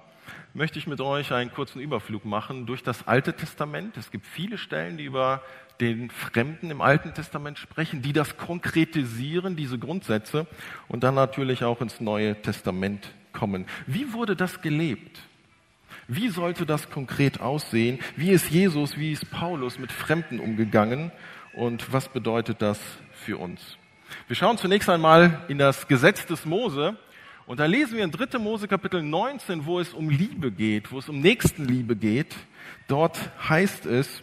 möchte 0.58 0.80
ich 0.80 0.88
mit 0.88 1.00
euch 1.02 1.32
einen 1.34 1.54
kurzen 1.54 1.80
Überflug 1.80 2.26
machen 2.26 2.66
durch 2.66 2.82
das 2.82 3.08
Alte 3.08 3.34
Testament. 3.34 3.96
Es 3.96 4.10
gibt 4.10 4.26
viele 4.26 4.58
Stellen, 4.58 4.98
die 4.98 5.04
über 5.04 5.44
den 5.80 6.10
Fremden 6.10 6.72
im 6.72 6.82
Alten 6.82 7.14
Testament 7.14 7.60
sprechen, 7.60 8.02
die 8.02 8.12
das 8.12 8.38
konkretisieren, 8.38 9.56
diese 9.56 9.78
Grundsätze, 9.78 10.48
und 10.88 11.04
dann 11.04 11.14
natürlich 11.14 11.64
auch 11.64 11.80
ins 11.80 12.02
Neue 12.02 12.42
Testament 12.42 13.14
kommen. 13.34 13.68
Wie 13.86 14.14
wurde 14.14 14.36
das 14.36 14.60
gelebt? 14.62 15.20
Wie 16.08 16.30
sollte 16.30 16.66
das 16.66 16.90
konkret 16.90 17.40
aussehen? 17.40 18.00
Wie 18.16 18.32
ist 18.32 18.50
Jesus, 18.50 18.98
wie 18.98 19.12
ist 19.12 19.30
Paulus 19.30 19.78
mit 19.78 19.92
Fremden 19.92 20.40
umgegangen? 20.40 21.12
Und 21.54 21.94
was 21.94 22.10
bedeutet 22.10 22.64
das 22.64 22.80
für 23.14 23.38
uns? 23.38 23.78
Wir 24.28 24.36
schauen 24.36 24.58
zunächst 24.58 24.90
einmal 24.90 25.46
in 25.50 25.60
das 25.60 25.88
Gesetz 25.88 26.26
des 26.26 26.46
Mose 26.46 26.98
und 27.48 27.60
da 27.60 27.66
lesen 27.66 27.98
wir 27.98 28.04
in 28.04 28.12
3. 28.12 28.38
Mose 28.38 28.68
Kapitel 28.68 29.01
19, 29.01 29.66
wo 29.66 29.80
es 29.80 29.94
um 29.94 30.10
Liebe 30.10 30.51
geht, 30.51 30.92
wo 30.92 31.00
es 31.00 31.10
um 31.10 31.20
Nächstenliebe 31.20 31.96
geht. 31.96 32.36
Dort 32.88 33.18
heißt 33.50 33.86
es, 33.86 34.22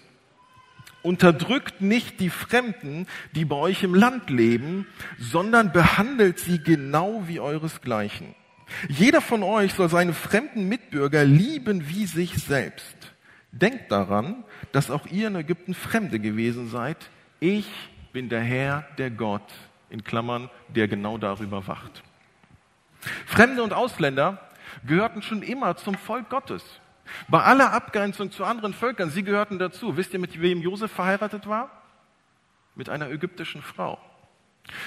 Unterdrückt 1.02 1.82
nicht 1.82 2.18
die 2.18 2.30
Fremden, 2.30 3.06
die 3.34 3.44
bei 3.44 3.56
euch 3.56 3.82
im 3.82 3.94
Land 3.94 4.30
leben, 4.30 4.86
sondern 5.18 5.70
behandelt 5.70 6.38
sie 6.38 6.58
genau 6.58 7.24
wie 7.26 7.40
euresgleichen. 7.40 8.34
Jeder 8.88 9.20
von 9.20 9.42
euch 9.42 9.74
soll 9.74 9.90
seine 9.90 10.14
fremden 10.14 10.66
Mitbürger 10.66 11.24
lieben 11.24 11.90
wie 11.90 12.06
sich 12.06 12.32
selbst. 12.38 12.96
Denkt 13.52 13.92
daran, 13.92 14.44
dass 14.72 14.90
auch 14.90 15.06
ihr 15.06 15.28
in 15.28 15.36
Ägypten 15.36 15.74
Fremde 15.74 16.18
gewesen 16.18 16.70
seid. 16.70 17.10
Ich 17.38 17.68
bin 18.14 18.30
der 18.30 18.40
Herr, 18.40 18.88
der 18.96 19.10
Gott, 19.10 19.52
in 19.90 20.04
Klammern, 20.04 20.48
der 20.74 20.88
genau 20.88 21.18
darüber 21.18 21.66
wacht. 21.66 22.02
Fremde 23.26 23.62
und 23.62 23.72
Ausländer 23.72 24.40
gehörten 24.86 25.22
schon 25.22 25.42
immer 25.42 25.76
zum 25.76 25.94
Volk 25.94 26.28
Gottes. 26.30 26.64
Bei 27.28 27.42
aller 27.42 27.72
Abgrenzung 27.72 28.30
zu 28.30 28.44
anderen 28.44 28.74
Völkern, 28.74 29.10
sie 29.10 29.22
gehörten 29.22 29.58
dazu. 29.58 29.96
Wisst 29.96 30.12
ihr, 30.12 30.18
mit 30.18 30.40
wem 30.40 30.60
Josef 30.60 30.90
verheiratet 30.90 31.46
war? 31.46 31.70
Mit 32.74 32.88
einer 32.88 33.10
ägyptischen 33.10 33.62
Frau. 33.62 34.00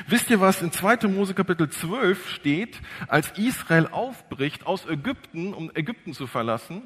Wisst 0.07 0.29
ihr, 0.29 0.41
was 0.41 0.61
in 0.61 0.71
2. 0.71 1.07
Mose 1.07 1.35
Kapitel 1.35 1.69
12 1.69 2.29
steht, 2.29 2.81
als 3.07 3.31
Israel 3.37 3.87
aufbricht 3.91 4.65
aus 4.65 4.87
Ägypten, 4.87 5.53
um 5.53 5.71
Ägypten 5.75 6.13
zu 6.13 6.25
verlassen? 6.25 6.81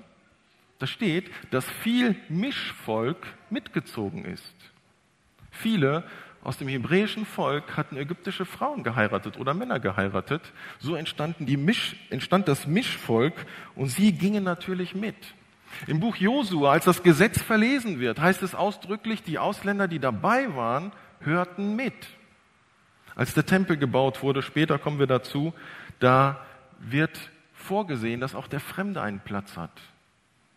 Da 0.80 0.88
steht, 0.88 1.32
dass 1.52 1.70
viel 1.70 2.16
Mischvolk 2.28 3.28
mitgezogen 3.50 4.26
ist. 4.26 4.56
Viele 5.52 6.04
aus 6.44 6.58
dem 6.58 6.68
hebräischen 6.68 7.26
Volk 7.26 7.78
hatten 7.78 7.98
ägyptische 7.98 8.46
Frauen 8.46 8.84
geheiratet 8.84 9.38
oder 9.38 9.54
Männer 9.54 9.80
geheiratet. 9.80 10.42
So 10.80 10.96
entstanden 10.96 11.46
die 11.46 11.58
Misch, 11.58 11.96
entstand 12.10 12.48
das 12.48 12.66
Mischvolk 12.66 13.34
und 13.76 13.88
sie 13.88 14.12
gingen 14.14 14.44
natürlich 14.44 14.96
mit. 14.96 15.16
Im 15.88 16.00
Buch 16.00 16.16
Josua, 16.16 16.72
als 16.74 16.86
das 16.86 17.04
Gesetz 17.04 17.42
verlesen 17.42 18.00
wird, 18.00 18.20
heißt 18.20 18.42
es 18.44 18.56
ausdrücklich, 18.56 19.24
die 19.24 19.40
Ausländer, 19.40 19.88
die 19.88 20.00
dabei 20.00 20.56
waren, 20.56 20.92
hörten 21.20 21.76
mit. 21.76 21.94
Als 23.16 23.34
der 23.34 23.46
Tempel 23.46 23.78
gebaut 23.78 24.24
wurde, 24.24 24.42
später 24.42 24.80
kommen 24.80 25.00
wir 25.00 25.08
dazu, 25.08 25.54
da 26.00 26.46
wird 26.80 27.18
vorgesehen, 27.54 28.20
dass 28.20 28.36
auch 28.36 28.48
der 28.48 28.60
Fremde 28.60 29.02
einen 29.02 29.20
Platz 29.20 29.58
hat. 29.58 29.72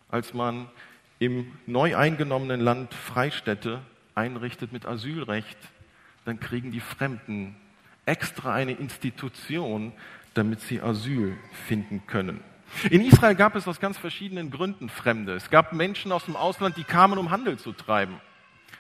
Als 0.09 0.33
man 0.33 0.69
im 1.19 1.53
neu 1.67 1.97
eingenommenen 1.97 2.61
Land 2.61 2.95
Freistädte 2.95 3.81
einrichtet 4.14 4.73
mit 4.73 4.87
Asylrecht, 4.87 5.59
dann 6.25 6.40
kriegen 6.40 6.73
die 6.73 6.81
Fremden 6.81 7.57
extra 8.07 8.52
eine 8.52 8.73
Institution, 8.73 9.93
damit 10.35 10.61
sie 10.61 10.81
Asyl 10.81 11.37
finden 11.66 12.02
können. 12.07 12.40
In 12.90 13.04
Israel 13.04 13.35
gab 13.35 13.54
es 13.54 13.69
aus 13.69 13.81
ganz 13.81 13.99
verschiedenen 13.99 14.50
Gründen 14.50 14.88
Fremde. 14.88 15.35
Es 15.35 15.50
gab 15.50 15.73
Menschen 15.73 16.12
aus 16.12 16.25
dem 16.25 16.37
Ausland, 16.37 16.76
die 16.76 16.85
kamen, 16.85 17.19
um 17.19 17.31
Handel 17.31 17.59
zu 17.59 17.73
treiben. 17.73 18.21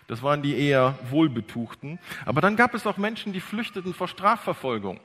Das 0.08 0.22
waren 0.22 0.42
die 0.42 0.56
eher 0.56 0.98
Wohlbetuchten. 1.10 1.98
Aber 2.26 2.40
dann 2.40 2.56
gab 2.56 2.74
es 2.74 2.86
auch 2.86 2.96
Menschen, 2.96 3.32
die 3.32 3.40
flüchteten 3.40 3.94
vor 3.94 4.08
Strafverfolgung 4.08 5.00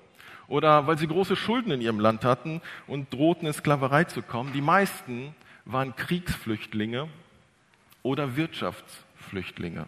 oder 0.48 0.88
weil 0.88 0.98
sie 0.98 1.08
große 1.08 1.36
Schulden 1.36 1.72
in 1.72 1.82
ihrem 1.82 2.00
Land 2.00 2.26
hatten 2.26 2.62
und 2.88 3.14
drohten 3.14 3.48
in 3.48 3.54
Sklaverei 3.54 4.06
zu 4.06 4.22
kommen. 4.22 4.52
Die 4.52 4.62
meisten 4.62 5.36
waren 5.66 5.96
Kriegsflüchtlinge 5.96 7.08
oder 8.02 8.36
Wirtschaftsflüchtlinge. 8.36 9.86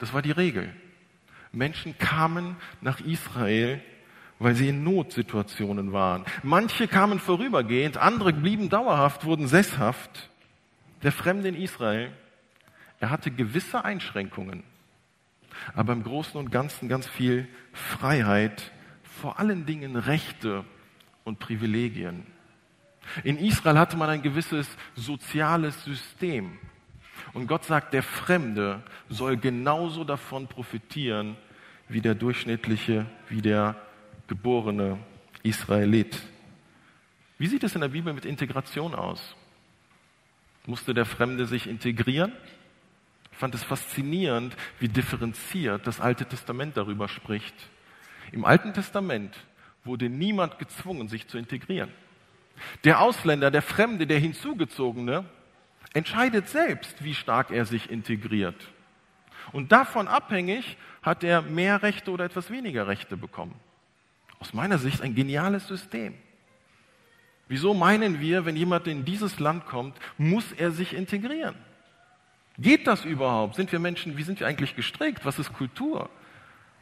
Das 0.00 0.12
war 0.12 0.22
die 0.22 0.32
Regel. 0.32 0.74
Menschen 1.52 1.96
kamen 1.98 2.56
nach 2.80 3.00
Israel, 3.00 3.80
weil 4.38 4.54
sie 4.54 4.70
in 4.70 4.82
Notsituationen 4.82 5.92
waren. 5.92 6.24
Manche 6.42 6.88
kamen 6.88 7.20
vorübergehend, 7.20 7.98
andere 7.98 8.32
blieben 8.32 8.70
dauerhaft, 8.70 9.24
wurden 9.24 9.46
sesshaft. 9.46 10.30
Der 11.02 11.12
Fremde 11.12 11.48
in 11.48 11.54
Israel, 11.54 12.12
er 12.98 13.10
hatte 13.10 13.30
gewisse 13.30 13.84
Einschränkungen, 13.84 14.64
aber 15.74 15.92
im 15.92 16.02
Großen 16.02 16.38
und 16.38 16.50
Ganzen 16.50 16.88
ganz 16.88 17.06
viel 17.06 17.48
Freiheit, 17.72 18.72
vor 19.02 19.38
allen 19.38 19.66
Dingen 19.66 19.96
Rechte 19.96 20.64
und 21.24 21.38
Privilegien. 21.38 22.26
In 23.24 23.38
Israel 23.38 23.78
hatte 23.78 23.96
man 23.96 24.08
ein 24.08 24.22
gewisses 24.22 24.68
soziales 24.94 25.84
System. 25.84 26.58
Und 27.32 27.46
Gott 27.46 27.64
sagt, 27.64 27.94
der 27.94 28.02
Fremde 28.02 28.82
soll 29.08 29.36
genauso 29.36 30.04
davon 30.04 30.48
profitieren 30.48 31.36
wie 31.88 32.00
der 32.00 32.14
durchschnittliche, 32.14 33.06
wie 33.28 33.42
der 33.42 33.76
geborene 34.26 34.98
Israelit. 35.42 36.20
Wie 37.38 37.46
sieht 37.46 37.64
es 37.64 37.74
in 37.74 37.80
der 37.80 37.88
Bibel 37.88 38.12
mit 38.12 38.24
Integration 38.24 38.94
aus? 38.94 39.34
Musste 40.66 40.94
der 40.94 41.06
Fremde 41.06 41.46
sich 41.46 41.66
integrieren? 41.66 42.32
Ich 43.32 43.38
fand 43.38 43.54
es 43.54 43.62
faszinierend, 43.62 44.54
wie 44.78 44.88
differenziert 44.88 45.86
das 45.86 46.00
Alte 46.00 46.26
Testament 46.26 46.76
darüber 46.76 47.08
spricht. 47.08 47.54
Im 48.32 48.44
Alten 48.44 48.74
Testament 48.74 49.34
wurde 49.84 50.08
niemand 50.08 50.58
gezwungen, 50.58 51.08
sich 51.08 51.26
zu 51.26 51.38
integrieren. 51.38 51.90
Der 52.84 53.00
Ausländer, 53.00 53.50
der 53.50 53.62
Fremde, 53.62 54.06
der 54.06 54.18
Hinzugezogene 54.18 55.24
entscheidet 55.92 56.48
selbst, 56.48 57.02
wie 57.02 57.14
stark 57.14 57.50
er 57.50 57.64
sich 57.64 57.90
integriert. 57.90 58.56
Und 59.52 59.72
davon 59.72 60.08
abhängig 60.08 60.76
hat 61.02 61.24
er 61.24 61.42
mehr 61.42 61.82
Rechte 61.82 62.10
oder 62.10 62.24
etwas 62.24 62.50
weniger 62.50 62.86
Rechte 62.86 63.16
bekommen. 63.16 63.54
Aus 64.38 64.54
meiner 64.54 64.78
Sicht 64.78 65.02
ein 65.02 65.14
geniales 65.14 65.66
System. 65.66 66.14
Wieso 67.48 67.74
meinen 67.74 68.20
wir, 68.20 68.44
wenn 68.44 68.56
jemand 68.56 68.86
in 68.86 69.04
dieses 69.04 69.40
Land 69.40 69.66
kommt, 69.66 69.98
muss 70.18 70.52
er 70.52 70.70
sich 70.70 70.94
integrieren? 70.94 71.56
Geht 72.58 72.86
das 72.86 73.04
überhaupt? 73.04 73.56
Sind 73.56 73.72
wir 73.72 73.78
Menschen, 73.78 74.16
wie 74.16 74.22
sind 74.22 74.38
wir 74.38 74.46
eigentlich 74.46 74.76
gestrickt? 74.76 75.24
Was 75.24 75.38
ist 75.38 75.52
Kultur? 75.52 76.08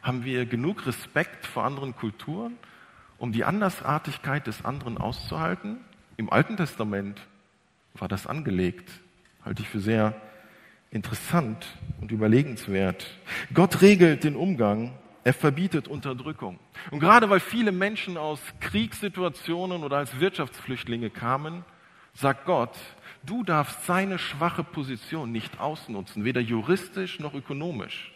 Haben 0.03 0.25
wir 0.25 0.45
genug 0.45 0.87
Respekt 0.87 1.47
vor 1.47 1.65
anderen 1.65 1.97
Kulturen, 1.97 2.59
um 3.17 3.33
die 3.33 3.45
Andersartigkeit 3.45 4.47
des 4.47 4.65
anderen 4.65 4.99
auszuhalten? 4.99 5.79
Im 6.17 6.31
Alten 6.31 6.57
Testament 6.57 7.21
war 8.01 8.09
das 8.09 8.27
angelegt. 8.27 8.91
Halte 9.45 9.63
ich 9.63 9.69
für 9.69 9.81
sehr 9.81 10.15
interessant 10.91 11.67
und 12.01 12.13
überlegenswert. 12.13 13.07
Gott 13.53 13.83
regelt 13.83 14.25
den 14.25 14.37
Umgang, 14.37 14.93
er 15.25 15.35
verbietet 15.35 15.89
Unterdrückung. 15.89 16.59
Und 16.91 17.01
gerade 17.01 17.29
weil 17.29 17.41
viele 17.41 17.73
Menschen 17.73 18.17
aus 18.17 18.41
Kriegssituationen 18.61 19.85
oder 19.85 19.99
als 19.99 20.21
Wirtschaftsflüchtlinge 20.21 21.11
kamen, 21.11 21.65
sagt 22.15 22.47
Gott, 22.47 22.77
du 23.25 23.45
darfst 23.45 23.85
seine 23.85 24.19
schwache 24.19 24.65
Position 24.65 25.31
nicht 25.31 25.61
ausnutzen, 25.61 26.25
weder 26.25 26.41
juristisch 26.41 27.21
noch 27.21 27.35
ökonomisch. 27.35 28.13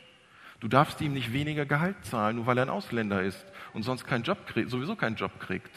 Du 0.61 0.69
darfst 0.69 1.01
ihm 1.01 1.13
nicht 1.13 1.33
weniger 1.33 1.67
Gehalt 1.67 1.97
zahlen, 2.05 2.37
nur 2.37 2.47
weil 2.47 2.57
er 2.57 2.65
ein 2.65 2.71
Ausländer 2.71 3.23
ist 3.23 3.45
und 3.75 3.83
sonst 3.83 4.07
keinen 4.07 4.23
Job 4.23 4.47
kriegt, 4.47 4.71
sowieso 4.71 4.97
keinen 4.97 5.17
Job 5.17 5.39
kriegt. 5.41 5.71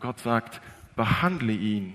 Gott 0.00 0.18
sagt, 0.18 0.60
behandle 0.96 1.52
ihn 1.52 1.94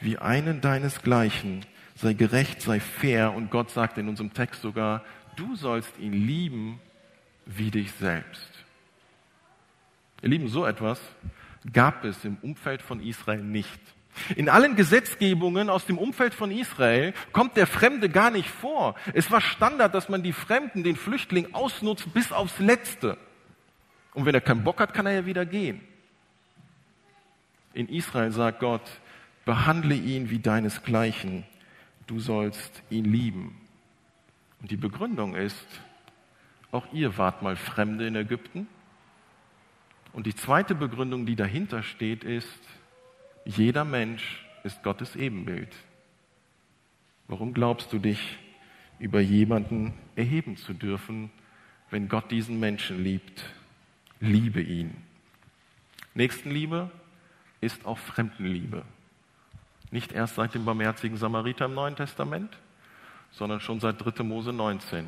wie 0.00 0.18
einen 0.18 0.60
deinesgleichen, 0.60 1.64
sei 1.94 2.14
gerecht, 2.14 2.62
sei 2.62 2.80
fair. 2.80 3.34
Und 3.34 3.50
Gott 3.50 3.70
sagt 3.70 3.98
in 3.98 4.08
unserem 4.08 4.32
Text 4.32 4.62
sogar, 4.62 5.04
du 5.36 5.56
sollst 5.56 5.98
ihn 5.98 6.12
lieben 6.12 6.80
wie 7.46 7.70
dich 7.70 7.92
selbst. 7.92 8.48
Ihr 10.22 10.28
Lieben, 10.28 10.48
so 10.48 10.66
etwas 10.66 11.00
gab 11.72 12.04
es 12.04 12.24
im 12.24 12.36
Umfeld 12.42 12.82
von 12.82 13.00
Israel 13.00 13.42
nicht. 13.42 13.80
In 14.36 14.48
allen 14.48 14.76
Gesetzgebungen 14.76 15.70
aus 15.70 15.86
dem 15.86 15.96
Umfeld 15.96 16.34
von 16.34 16.50
Israel 16.50 17.14
kommt 17.32 17.56
der 17.56 17.66
Fremde 17.66 18.08
gar 18.08 18.30
nicht 18.30 18.48
vor. 18.48 18.96
Es 19.14 19.30
war 19.30 19.40
Standard, 19.40 19.94
dass 19.94 20.08
man 20.08 20.22
die 20.22 20.32
Fremden, 20.32 20.82
den 20.82 20.96
Flüchtling 20.96 21.54
ausnutzt 21.54 22.12
bis 22.12 22.32
aufs 22.32 22.58
Letzte. 22.58 23.16
Und 24.12 24.26
wenn 24.26 24.34
er 24.34 24.40
keinen 24.40 24.64
Bock 24.64 24.80
hat, 24.80 24.94
kann 24.94 25.06
er 25.06 25.12
ja 25.12 25.26
wieder 25.26 25.46
gehen. 25.46 25.80
In 27.72 27.88
Israel 27.88 28.32
sagt 28.32 28.60
Gott, 28.60 28.82
behandle 29.50 29.96
ihn 29.96 30.30
wie 30.30 30.38
deinesgleichen 30.38 31.42
du 32.06 32.20
sollst 32.20 32.84
ihn 32.88 33.04
lieben. 33.04 33.60
Und 34.60 34.70
die 34.70 34.76
Begründung 34.76 35.34
ist, 35.34 35.66
auch 36.70 36.86
ihr 36.92 37.18
wart 37.18 37.42
mal 37.42 37.56
Fremde 37.56 38.06
in 38.06 38.14
Ägypten. 38.14 38.68
Und 40.12 40.26
die 40.26 40.36
zweite 40.36 40.76
Begründung, 40.76 41.26
die 41.26 41.34
dahinter 41.34 41.82
steht, 41.82 42.22
ist, 42.22 42.60
jeder 43.44 43.84
Mensch 43.84 44.46
ist 44.62 44.84
Gottes 44.84 45.16
Ebenbild. 45.16 45.74
Warum 47.26 47.52
glaubst 47.52 47.92
du 47.92 47.98
dich 47.98 48.38
über 49.00 49.18
jemanden 49.18 49.94
erheben 50.14 50.58
zu 50.58 50.74
dürfen, 50.74 51.28
wenn 51.90 52.08
Gott 52.08 52.30
diesen 52.30 52.60
Menschen 52.60 53.02
liebt? 53.02 53.42
Liebe 54.20 54.62
ihn. 54.62 54.94
Nächstenliebe 56.14 56.88
ist 57.60 57.84
auch 57.84 57.98
Fremdenliebe. 57.98 58.84
Nicht 59.90 60.12
erst 60.12 60.36
seit 60.36 60.54
dem 60.54 60.64
barmherzigen 60.64 61.16
Samariter 61.16 61.66
im 61.66 61.74
Neuen 61.74 61.96
Testament, 61.96 62.56
sondern 63.30 63.60
schon 63.60 63.80
seit 63.80 64.04
3. 64.04 64.22
Mose 64.22 64.52
19. 64.52 65.06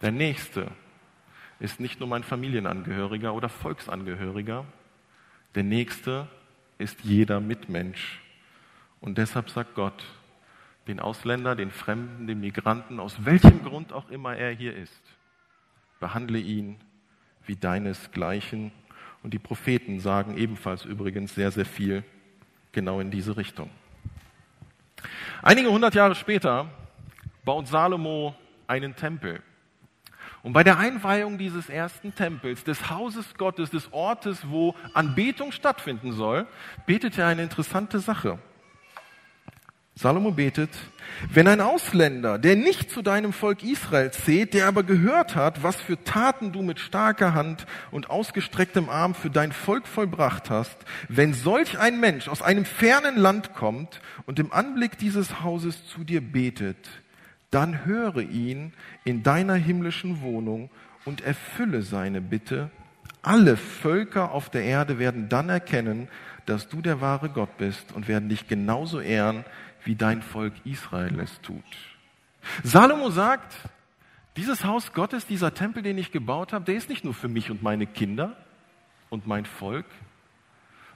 Der 0.00 0.12
Nächste 0.12 0.68
ist 1.60 1.80
nicht 1.80 2.00
nur 2.00 2.08
mein 2.08 2.22
Familienangehöriger 2.22 3.34
oder 3.34 3.48
Volksangehöriger, 3.48 4.64
der 5.54 5.64
Nächste 5.64 6.28
ist 6.78 7.02
jeder 7.02 7.40
Mitmensch. 7.40 8.20
Und 9.00 9.18
deshalb 9.18 9.50
sagt 9.50 9.74
Gott, 9.74 10.04
den 10.86 11.00
Ausländer, 11.00 11.56
den 11.56 11.70
Fremden, 11.70 12.26
den 12.26 12.40
Migranten, 12.40 13.00
aus 13.00 13.24
welchem 13.24 13.62
Grund 13.62 13.92
auch 13.92 14.08
immer 14.10 14.36
er 14.36 14.52
hier 14.52 14.76
ist. 14.76 15.02
Behandle 16.00 16.38
ihn 16.38 16.76
wie 17.44 17.56
deinesgleichen. 17.56 18.72
Und 19.22 19.34
die 19.34 19.38
Propheten 19.38 20.00
sagen 20.00 20.36
ebenfalls 20.36 20.84
übrigens 20.84 21.34
sehr, 21.34 21.50
sehr 21.50 21.66
viel 21.66 22.04
genau 22.72 23.00
in 23.00 23.10
diese 23.10 23.36
Richtung. 23.36 23.70
Einige 25.42 25.70
hundert 25.70 25.94
Jahre 25.94 26.14
später 26.14 26.66
baut 27.44 27.68
Salomo 27.68 28.34
einen 28.66 28.96
Tempel. 28.96 29.42
Und 30.42 30.52
bei 30.52 30.62
der 30.62 30.78
Einweihung 30.78 31.38
dieses 31.38 31.68
ersten 31.68 32.14
Tempels, 32.14 32.64
des 32.64 32.90
Hauses 32.90 33.34
Gottes, 33.34 33.70
des 33.70 33.92
Ortes, 33.92 34.48
wo 34.48 34.74
Anbetung 34.94 35.52
stattfinden 35.52 36.12
soll, 36.12 36.46
betet 36.86 37.18
er 37.18 37.26
eine 37.26 37.42
interessante 37.42 37.98
Sache. 37.98 38.38
Salomo 39.98 40.30
betet, 40.30 40.70
wenn 41.32 41.48
ein 41.48 41.60
Ausländer, 41.60 42.38
der 42.38 42.54
nicht 42.54 42.88
zu 42.88 43.02
deinem 43.02 43.32
Volk 43.32 43.64
Israel 43.64 44.12
zählt, 44.12 44.54
der 44.54 44.68
aber 44.68 44.84
gehört 44.84 45.34
hat, 45.34 45.64
was 45.64 45.74
für 45.74 46.04
Taten 46.04 46.52
du 46.52 46.62
mit 46.62 46.78
starker 46.78 47.34
Hand 47.34 47.66
und 47.90 48.08
ausgestrecktem 48.08 48.88
Arm 48.90 49.16
für 49.16 49.28
dein 49.28 49.50
Volk 49.50 49.88
vollbracht 49.88 50.50
hast, 50.50 50.76
wenn 51.08 51.34
solch 51.34 51.80
ein 51.80 51.98
Mensch 51.98 52.28
aus 52.28 52.42
einem 52.42 52.64
fernen 52.64 53.16
Land 53.16 53.54
kommt 53.54 54.00
und 54.24 54.38
im 54.38 54.52
Anblick 54.52 54.98
dieses 54.98 55.42
Hauses 55.42 55.84
zu 55.88 56.04
dir 56.04 56.20
betet, 56.20 56.88
dann 57.50 57.84
höre 57.84 58.18
ihn 58.18 58.74
in 59.04 59.24
deiner 59.24 59.56
himmlischen 59.56 60.20
Wohnung 60.20 60.70
und 61.06 61.22
erfülle 61.22 61.82
seine 61.82 62.20
Bitte. 62.20 62.70
Alle 63.20 63.56
Völker 63.56 64.30
auf 64.30 64.48
der 64.48 64.62
Erde 64.62 65.00
werden 65.00 65.28
dann 65.28 65.48
erkennen, 65.48 66.06
dass 66.46 66.68
du 66.68 66.80
der 66.80 67.00
wahre 67.00 67.28
Gott 67.28 67.58
bist 67.58 67.92
und 67.92 68.08
werden 68.08 68.28
dich 68.28 68.48
genauso 68.48 69.00
ehren, 69.00 69.44
wie 69.88 69.96
dein 69.96 70.20
Volk 70.20 70.52
Israel 70.66 71.18
es 71.18 71.40
tut. 71.40 71.64
Salomo 72.62 73.08
sagt, 73.08 73.54
dieses 74.36 74.62
Haus 74.62 74.92
Gottes, 74.92 75.26
dieser 75.26 75.54
Tempel, 75.54 75.82
den 75.82 75.96
ich 75.96 76.12
gebaut 76.12 76.52
habe, 76.52 76.66
der 76.66 76.74
ist 76.74 76.90
nicht 76.90 77.04
nur 77.04 77.14
für 77.14 77.28
mich 77.28 77.50
und 77.50 77.62
meine 77.62 77.86
Kinder 77.86 78.36
und 79.08 79.26
mein 79.26 79.46
Volk. 79.46 79.86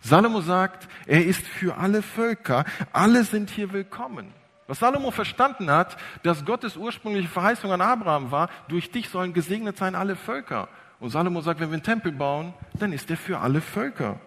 Salomo 0.03 0.43
sagt, 0.43 0.89
er 1.07 1.25
ist 1.25 1.47
für 1.47 1.79
alle 1.79 2.03
Völker, 2.03 2.67
alle 2.93 3.25
sind 3.25 3.49
hier 3.49 3.73
willkommen. 3.73 4.27
Was 4.67 4.81
Salomo 4.81 5.11
verstanden 5.11 5.71
hat, 5.71 5.97
dass 6.23 6.45
Gottes 6.45 6.77
ursprüngliche 6.77 7.29
Verheißung 7.29 7.73
an 7.73 7.81
Abraham 7.81 8.31
war, 8.31 8.51
durch 8.69 8.91
dich 8.91 9.09
sollen 9.09 9.33
gesegnet 9.33 9.79
sein 9.79 9.95
alle 9.95 10.17
Völker. 10.17 10.69
Und 11.01 11.09
Salomo 11.09 11.41
sagt, 11.41 11.61
wenn 11.61 11.71
wir 11.71 11.77
einen 11.77 11.83
Tempel 11.83 12.13
bauen, 12.13 12.53
dann 12.79 12.93
ist 12.93 13.09
er 13.09 13.17
für 13.17 13.39
alle 13.39 13.63
Völker. 13.63 14.21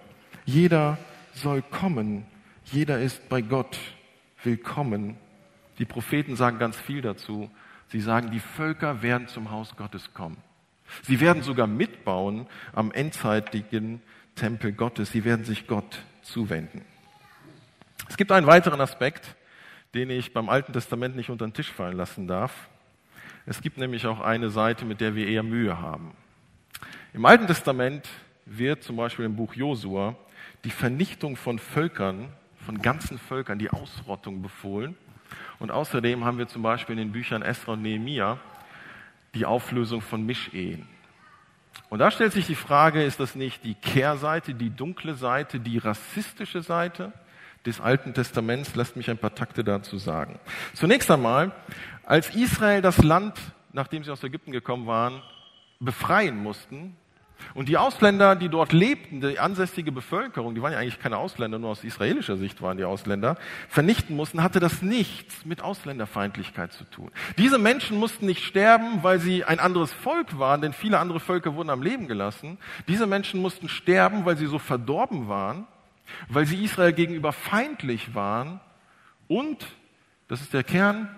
Jeder 0.44 0.98
soll 1.36 1.62
kommen, 1.62 2.26
jeder 2.64 3.00
ist 3.00 3.30
bei 3.30 3.42
Gott 3.42 3.78
willkommen. 4.46 5.18
Die 5.80 5.86
Propheten 5.86 6.36
sagen 6.36 6.60
ganz 6.60 6.80
viel 6.80 7.02
dazu. 7.02 7.50
Sie 7.88 8.00
sagen, 8.00 8.32
die 8.32 8.40
Völker 8.40 9.02
werden 9.02 9.28
zum 9.28 9.52
Haus 9.52 9.76
Gottes 9.76 10.14
kommen. 10.14 10.38
Sie 11.04 11.20
werden 11.20 11.42
sogar 11.42 11.68
mitbauen 11.68 12.48
am 12.74 12.92
endzeitigen 12.92 14.02
Tempel 14.36 14.72
Gottes. 14.72 15.12
Sie 15.12 15.26
werden 15.26 15.46
sich 15.46 15.68
Gott 15.68 16.04
zuwenden. 16.22 16.82
Es 18.08 18.18
gibt 18.18 18.32
einen 18.32 18.48
weiteren 18.48 18.82
Aspekt, 18.82 19.36
den 19.94 20.10
ich 20.10 20.34
beim 20.34 20.50
Alten 20.50 20.74
Testament 20.74 21.16
nicht 21.16 21.30
unter 21.30 21.48
den 21.48 21.54
Tisch 21.54 21.72
fallen 21.72 21.98
lassen 21.98 22.28
darf. 22.28 22.70
Es 23.46 23.62
gibt 23.62 23.78
nämlich 23.78 24.06
auch 24.06 24.22
eine 24.22 24.50
Seite, 24.50 24.86
mit 24.86 25.02
der 25.02 25.16
wir 25.16 25.28
eher 25.28 25.44
Mühe 25.44 25.80
haben. 25.80 26.12
Im 27.14 27.26
Alten 27.26 27.48
Testament 27.48 28.08
wird 28.46 28.84
zum 28.84 28.98
Beispiel 28.98 29.26
im 29.26 29.36
Buch 29.36 29.54
Josua 29.54 30.16
die 30.64 30.72
Vernichtung 30.72 31.36
von 31.36 31.60
Völkern 31.60 32.30
von 32.66 32.82
ganzen 32.82 33.18
Völkern 33.18 33.60
die 33.60 33.70
Ausrottung 33.70 34.42
befohlen. 34.42 34.96
Und 35.60 35.72
außerdem 35.72 36.26
haben 36.26 36.38
wir 36.38 36.48
zum 36.48 36.62
Beispiel 36.62 36.94
in 36.94 37.08
den 37.08 37.12
Büchern 37.12 37.42
Esra 37.42 37.74
und 37.74 37.82
Nehemia 37.82 38.40
die 39.34 39.46
Auflösung 39.46 40.02
von 40.02 40.26
Mischehen. 40.26 40.88
Und 41.90 42.00
da 42.00 42.10
stellt 42.10 42.34
sich 42.34 42.48
die 42.48 42.56
Frage, 42.56 43.04
ist 43.04 43.20
das 43.20 43.36
nicht 43.36 43.64
die 43.64 43.76
Kehrseite, 43.76 44.54
die 44.54 44.70
dunkle 44.70 45.14
Seite, 45.14 45.60
die 45.60 45.78
rassistische 45.78 46.62
Seite 46.62 47.14
des 47.66 47.80
Alten 47.80 48.14
Testaments? 48.14 48.76
Lasst 48.76 48.96
mich 48.96 49.10
ein 49.10 49.18
paar 49.18 49.36
Takte 49.36 49.64
dazu 49.64 49.98
sagen. 49.98 50.40
Zunächst 50.74 51.12
einmal, 51.12 51.52
als 52.04 52.36
Israel 52.36 52.82
das 52.82 53.04
Land, 53.04 53.38
nachdem 53.72 54.04
sie 54.04 54.12
aus 54.12 54.24
Ägypten 54.24 54.52
gekommen 54.52 54.88
waren, 54.88 55.22
befreien 55.80 56.38
mussten, 56.38 56.96
und 57.54 57.70
die 57.70 57.78
Ausländer, 57.78 58.36
die 58.36 58.50
dort 58.50 58.74
lebten, 58.74 59.22
die 59.22 59.40
ansässige 59.40 59.92
Bevölkerung, 59.92 60.56
die 60.56 60.62
waren 60.62 60.74
ja 60.74 60.80
eigentlich 60.80 61.00
keine 61.00 61.18
Ausländer, 61.18 61.60
nur 61.60 61.72
aus 61.72 61.84
israelischer 61.84 62.38
Sicht 62.38 62.62
waren 62.62 62.78
die 62.78 62.84
Ausländer, 62.84 63.38
vernichten 63.70 64.16
mussten, 64.16 64.44
hatte 64.44 64.60
das 64.60 64.82
nichts 64.82 65.46
mit 65.46 65.62
Ausländerfeindlichkeit 65.62 66.74
zu 66.74 66.84
tun. 66.86 67.12
Diese 67.38 67.58
Menschen 67.58 67.98
mussten 67.98 68.26
nicht 68.26 68.44
sterben, 68.44 69.04
weil 69.04 69.20
sie 69.20 69.44
ein 69.44 69.60
anderes 69.60 69.92
Volk 69.94 70.38
waren, 70.40 70.62
denn 70.62 70.74
viele 70.74 71.00
andere 71.00 71.20
Völker 71.20 71.56
wurden 71.56 71.70
am 71.70 71.82
Leben 71.82 72.08
gelassen. 72.08 72.58
Diese 72.88 73.08
Menschen 73.08 73.42
mussten 73.42 73.70
sterben, 73.70 74.26
weil 74.26 74.38
sie 74.38 74.48
so 74.48 74.60
verdorben 74.60 75.28
waren, 75.28 75.68
weil 76.28 76.46
sie 76.46 76.64
Israel 76.64 76.94
gegenüber 76.94 77.34
feindlich 77.34 78.16
waren 78.16 78.60
und, 79.28 79.66
das 80.28 80.42
ist 80.42 80.54
der 80.54 80.64
Kern, 80.64 81.10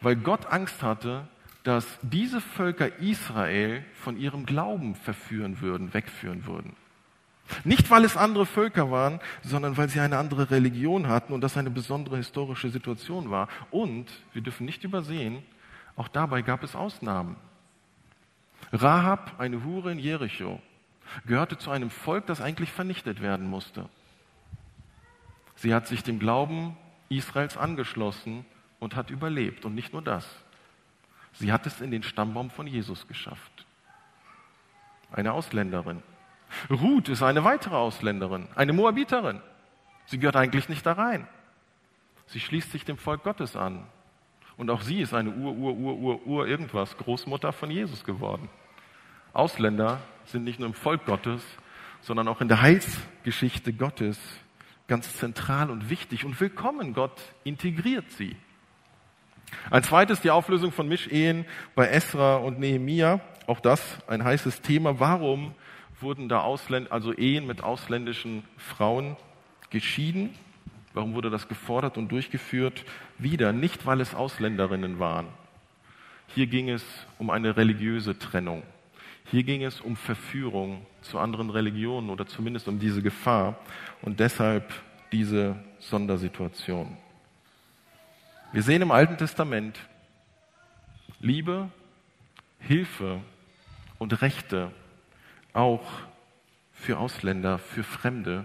weil 0.00 0.16
Gott 0.16 0.46
Angst 0.46 0.82
hatte, 0.82 1.26
dass 1.62 1.86
diese 2.02 2.40
Völker 2.40 2.98
Israel 2.98 3.84
von 3.94 4.16
ihrem 4.16 4.46
Glauben 4.46 4.94
verführen 4.94 5.60
würden, 5.60 5.94
wegführen 5.94 6.46
würden. 6.46 6.76
Nicht, 7.64 7.90
weil 7.90 8.04
es 8.04 8.16
andere 8.16 8.46
Völker 8.46 8.90
waren, 8.90 9.20
sondern 9.42 9.76
weil 9.76 9.88
sie 9.88 10.00
eine 10.00 10.18
andere 10.18 10.50
Religion 10.50 11.08
hatten 11.08 11.32
und 11.32 11.40
das 11.42 11.56
eine 11.56 11.70
besondere 11.70 12.16
historische 12.16 12.70
Situation 12.70 13.30
war. 13.30 13.48
Und 13.70 14.06
wir 14.32 14.42
dürfen 14.42 14.64
nicht 14.64 14.84
übersehen, 14.84 15.42
auch 15.96 16.08
dabei 16.08 16.42
gab 16.42 16.62
es 16.62 16.74
Ausnahmen. 16.74 17.36
Rahab, 18.72 19.34
eine 19.38 19.64
Hure 19.64 19.92
in 19.92 19.98
Jericho, 19.98 20.60
gehörte 21.26 21.58
zu 21.58 21.70
einem 21.70 21.90
Volk, 21.90 22.26
das 22.26 22.40
eigentlich 22.40 22.72
vernichtet 22.72 23.20
werden 23.20 23.48
musste. 23.48 23.88
Sie 25.56 25.74
hat 25.74 25.86
sich 25.86 26.02
dem 26.02 26.18
Glauben 26.18 26.76
Israels 27.08 27.56
angeschlossen 27.56 28.46
und 28.80 28.96
hat 28.96 29.10
überlebt. 29.10 29.64
Und 29.64 29.74
nicht 29.74 29.92
nur 29.92 30.02
das. 30.02 30.26
Sie 31.32 31.52
hat 31.52 31.66
es 31.66 31.80
in 31.80 31.90
den 31.90 32.02
Stammbaum 32.02 32.50
von 32.50 32.66
Jesus 32.66 33.06
geschafft. 33.08 33.66
Eine 35.10 35.32
Ausländerin. 35.32 36.02
Ruth 36.70 37.08
ist 37.08 37.22
eine 37.22 37.44
weitere 37.44 37.76
Ausländerin, 37.76 38.48
eine 38.54 38.72
Moabiterin. 38.72 39.40
Sie 40.06 40.18
gehört 40.18 40.36
eigentlich 40.36 40.68
nicht 40.68 40.84
da 40.84 40.92
rein. 40.92 41.26
Sie 42.26 42.40
schließt 42.40 42.72
sich 42.72 42.84
dem 42.84 42.98
Volk 42.98 43.22
Gottes 43.22 43.56
an. 43.56 43.86
Und 44.56 44.70
auch 44.70 44.82
sie 44.82 45.00
ist 45.00 45.14
eine 45.14 45.30
Ur, 45.30 45.52
Ur, 45.52 45.74
Ur, 45.74 45.96
Ur, 45.96 46.26
Ur 46.26 46.46
irgendwas, 46.46 46.96
Großmutter 46.96 47.52
von 47.52 47.70
Jesus 47.70 48.04
geworden. 48.04 48.48
Ausländer 49.32 50.00
sind 50.26 50.44
nicht 50.44 50.58
nur 50.58 50.68
im 50.68 50.74
Volk 50.74 51.06
Gottes, 51.06 51.42
sondern 52.02 52.28
auch 52.28 52.40
in 52.40 52.48
der 52.48 52.60
Heilsgeschichte 52.60 53.72
Gottes 53.72 54.18
ganz 54.88 55.16
zentral 55.16 55.70
und 55.70 55.88
wichtig 55.88 56.24
und 56.24 56.38
willkommen. 56.40 56.92
Gott 56.92 57.20
integriert 57.44 58.10
sie. 58.10 58.36
Ein 59.70 59.82
zweites 59.82 60.20
die 60.20 60.30
Auflösung 60.30 60.72
von 60.72 60.88
Mischehen 60.88 61.44
bei 61.74 61.88
Esra 61.88 62.36
und 62.36 62.58
Nehemia. 62.58 63.20
Auch 63.46 63.60
das 63.60 63.98
ein 64.06 64.24
heißes 64.24 64.60
Thema. 64.62 65.00
Warum 65.00 65.54
wurden 66.00 66.28
da 66.28 66.40
Ausländ 66.40 66.92
also 66.92 67.12
Ehen 67.12 67.46
mit 67.46 67.62
ausländischen 67.62 68.44
Frauen 68.56 69.16
geschieden? 69.70 70.30
Warum 70.94 71.14
wurde 71.14 71.30
das 71.30 71.48
gefordert 71.48 71.96
und 71.96 72.12
durchgeführt? 72.12 72.84
Wieder 73.18 73.52
nicht, 73.52 73.86
weil 73.86 74.00
es 74.00 74.14
Ausländerinnen 74.14 74.98
waren. 74.98 75.26
Hier 76.34 76.46
ging 76.46 76.68
es 76.68 76.84
um 77.18 77.30
eine 77.30 77.56
religiöse 77.56 78.18
Trennung. 78.18 78.62
Hier 79.30 79.44
ging 79.44 79.62
es 79.62 79.80
um 79.80 79.96
Verführung 79.96 80.84
zu 81.00 81.18
anderen 81.18 81.50
Religionen 81.50 82.10
oder 82.10 82.26
zumindest 82.26 82.68
um 82.68 82.78
diese 82.78 83.02
Gefahr 83.02 83.56
und 84.02 84.20
deshalb 84.20 84.72
diese 85.12 85.56
Sondersituation. 85.78 86.96
Wir 88.52 88.62
sehen 88.62 88.82
im 88.82 88.90
Alten 88.90 89.16
Testament 89.16 89.80
Liebe, 91.20 91.70
Hilfe 92.58 93.22
und 93.96 94.20
Rechte 94.20 94.70
auch 95.54 95.88
für 96.70 96.98
Ausländer, 96.98 97.58
für 97.58 97.82
Fremde, 97.82 98.44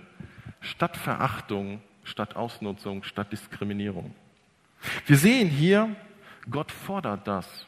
statt 0.62 0.96
Verachtung, 0.96 1.82
statt 2.06 2.38
Ausnutzung, 2.38 3.04
statt 3.04 3.34
Diskriminierung. 3.34 4.16
Wir 5.08 5.18
sehen 5.18 5.50
hier, 5.50 5.94
Gott 6.50 6.72
fordert 6.72 7.28
das 7.28 7.66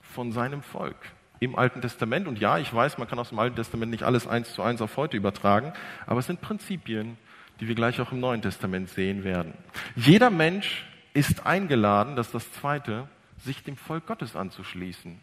von 0.00 0.32
seinem 0.32 0.62
Volk 0.62 0.96
im 1.38 1.54
Alten 1.54 1.82
Testament. 1.82 2.26
Und 2.26 2.40
ja, 2.40 2.58
ich 2.58 2.74
weiß, 2.74 2.98
man 2.98 3.06
kann 3.06 3.20
aus 3.20 3.28
dem 3.28 3.38
Alten 3.38 3.54
Testament 3.54 3.92
nicht 3.92 4.02
alles 4.02 4.26
eins 4.26 4.52
zu 4.54 4.62
eins 4.62 4.82
auf 4.82 4.96
heute 4.96 5.16
übertragen, 5.16 5.72
aber 6.04 6.18
es 6.18 6.26
sind 6.26 6.40
Prinzipien, 6.40 7.16
die 7.60 7.68
wir 7.68 7.76
gleich 7.76 8.00
auch 8.00 8.10
im 8.10 8.18
Neuen 8.18 8.42
Testament 8.42 8.88
sehen 8.88 9.22
werden. 9.22 9.54
Jeder 9.94 10.30
Mensch 10.30 10.84
ist 11.16 11.46
eingeladen, 11.46 12.14
das 12.14 12.26
ist 12.26 12.34
das 12.34 12.52
Zweite, 12.52 13.08
sich 13.38 13.64
dem 13.64 13.76
Volk 13.76 14.06
Gottes 14.06 14.36
anzuschließen. 14.36 15.18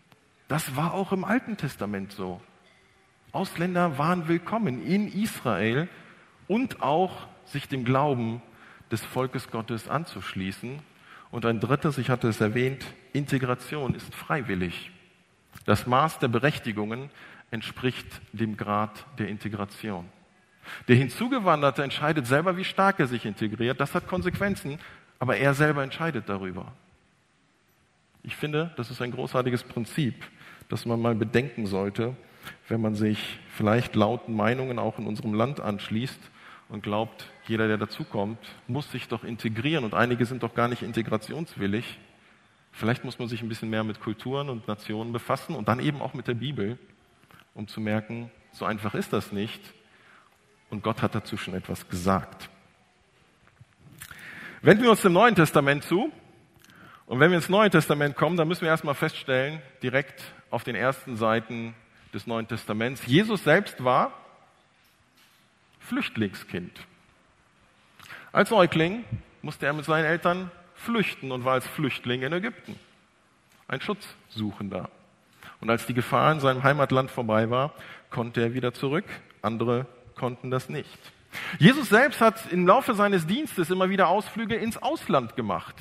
Das 0.48 0.76
war 0.76 0.96
auch 0.96 1.12
im 1.12 1.24
Alten 1.24 1.56
Testament 1.56 2.12
so. 2.12 2.42
Ausländer 3.32 4.00
waren 4.00 4.28
willkommen 4.28 4.84
in 4.84 5.08
Israel 5.08 5.88
und 6.48 6.82
auch 6.82 7.28
sich 7.46 7.68
dem 7.68 7.86
Glauben 7.86 8.42
des 8.92 9.06
Volkes 9.06 9.52
Gottes 9.52 9.88
anzuschließen. 9.88 10.80
Und 11.30 11.46
ein 11.46 11.60
drittes, 11.60 12.00
ich 12.00 12.10
hatte 12.10 12.28
es 12.28 12.42
erwähnt, 12.42 12.84
Integration 13.14 13.94
ist 13.94 14.16
freiwillig. 14.16 14.92
Das 15.66 15.86
Maß 15.86 16.18
der 16.18 16.28
Berechtigungen 16.28 17.12
entspricht 17.52 18.08
dem 18.32 18.58
Grad 18.58 19.06
der 19.20 19.28
Integration. 19.28 20.10
Der 20.88 20.96
Hinzugewanderte 20.96 21.84
entscheidet 21.84 22.26
selber, 22.26 22.58
wie 22.58 22.64
stark 22.64 23.00
er 23.00 23.08
sich 23.08 23.26
integriert. 23.26 23.80
Das 23.80 23.94
hat 23.94 24.08
Konsequenzen, 24.08 24.80
aber 25.24 25.38
er 25.38 25.54
selber 25.54 25.84
entscheidet 25.84 26.28
darüber. 26.28 26.74
Ich 28.24 28.36
finde, 28.36 28.74
das 28.76 28.92
ist 28.92 29.02
ein 29.02 29.12
großartiges 29.12 29.64
Prinzip, 29.64 30.16
das 30.68 30.86
man 30.86 31.02
mal 31.02 31.16
bedenken 31.16 31.66
sollte, 31.66 32.18
wenn 32.68 32.82
man 32.82 32.94
sich 32.94 33.40
vielleicht 33.48 33.96
lauten 33.96 34.36
Meinungen 34.36 34.80
auch 34.80 35.00
in 35.00 35.08
unserem 35.08 35.34
Land 35.34 35.62
anschließt 35.62 36.20
und 36.68 36.84
glaubt, 36.84 37.30
jeder, 37.48 37.70
der 37.70 37.78
dazukommt, 37.78 38.38
muss 38.68 38.92
sich 38.92 39.08
doch 39.08 39.24
integrieren 39.24 39.86
und 39.86 39.94
einige 39.94 40.26
sind 40.26 40.44
doch 40.44 40.56
gar 40.56 40.68
nicht 40.68 40.82
integrationswillig. 40.82 42.00
Vielleicht 42.74 43.06
muss 43.06 43.18
man 43.18 43.30
sich 43.30 43.42
ein 43.42 43.48
bisschen 43.48 43.70
mehr 43.70 43.86
mit 43.86 44.02
Kulturen 44.02 44.50
und 44.50 44.68
Nationen 44.68 45.14
befassen 45.14 45.56
und 45.56 45.70
dann 45.70 45.80
eben 45.80 46.02
auch 46.02 46.14
mit 46.14 46.28
der 46.28 46.34
Bibel, 46.34 46.78
um 47.54 47.70
zu 47.70 47.80
merken, 47.80 48.30
so 48.52 48.66
einfach 48.66 48.94
ist 48.94 49.14
das 49.14 49.32
nicht 49.32 49.62
und 50.70 50.84
Gott 50.84 51.02
hat 51.02 51.16
dazu 51.16 51.38
schon 51.38 51.54
etwas 51.54 51.88
gesagt. 51.88 52.50
Wenden 54.64 54.84
wir 54.84 54.92
uns 54.92 55.02
dem 55.02 55.12
Neuen 55.12 55.36
Testament 55.36 55.84
zu 55.84 56.10
und 57.06 57.20
wenn 57.20 57.32
wir 57.32 57.36
ins 57.36 57.50
Neue 57.50 57.70
Testament 57.70 58.16
kommen, 58.16 58.38
dann 58.38 58.48
müssen 58.48 58.62
wir 58.62 58.70
erstmal 58.70 58.96
feststellen, 58.96 59.62
direkt 59.84 60.24
auf 60.50 60.64
den 60.64 60.74
ersten 60.74 61.18
Seiten 61.18 61.76
des 62.14 62.28
Neuen 62.28 62.48
Testaments, 62.48 63.06
Jesus 63.06 63.44
selbst 63.44 63.84
war 63.84 64.14
Flüchtlingskind. 65.82 66.80
Als 68.32 68.48
Säugling 68.48 69.04
musste 69.42 69.66
er 69.66 69.74
mit 69.74 69.84
seinen 69.84 70.06
Eltern 70.06 70.50
flüchten 70.76 71.34
und 71.34 71.44
war 71.44 71.56
als 71.56 71.68
Flüchtling 71.68 72.22
in 72.22 72.32
Ägypten. 72.32 72.80
Ein 73.68 73.82
Schutzsuchender. 73.82 74.90
Und 75.60 75.72
als 75.72 75.88
die 75.88 75.94
Gefahr 75.94 76.32
in 76.32 76.40
seinem 76.40 76.64
Heimatland 76.64 77.12
vorbei 77.12 77.50
war, 77.50 77.74
konnte 78.10 78.40
er 78.40 78.54
wieder 78.54 78.74
zurück. 78.74 79.06
Andere 79.42 79.88
konnten 80.16 80.52
das 80.52 80.70
nicht. 80.70 81.12
Jesus 81.60 81.90
selbst 81.90 82.22
hat 82.22 82.52
im 82.52 82.68
Laufe 82.68 82.94
seines 82.94 83.26
Dienstes 83.28 83.70
immer 83.70 83.90
wieder 83.90 84.08
Ausflüge 84.08 84.56
ins 84.56 84.78
Ausland 84.78 85.36
gemacht. 85.36 85.76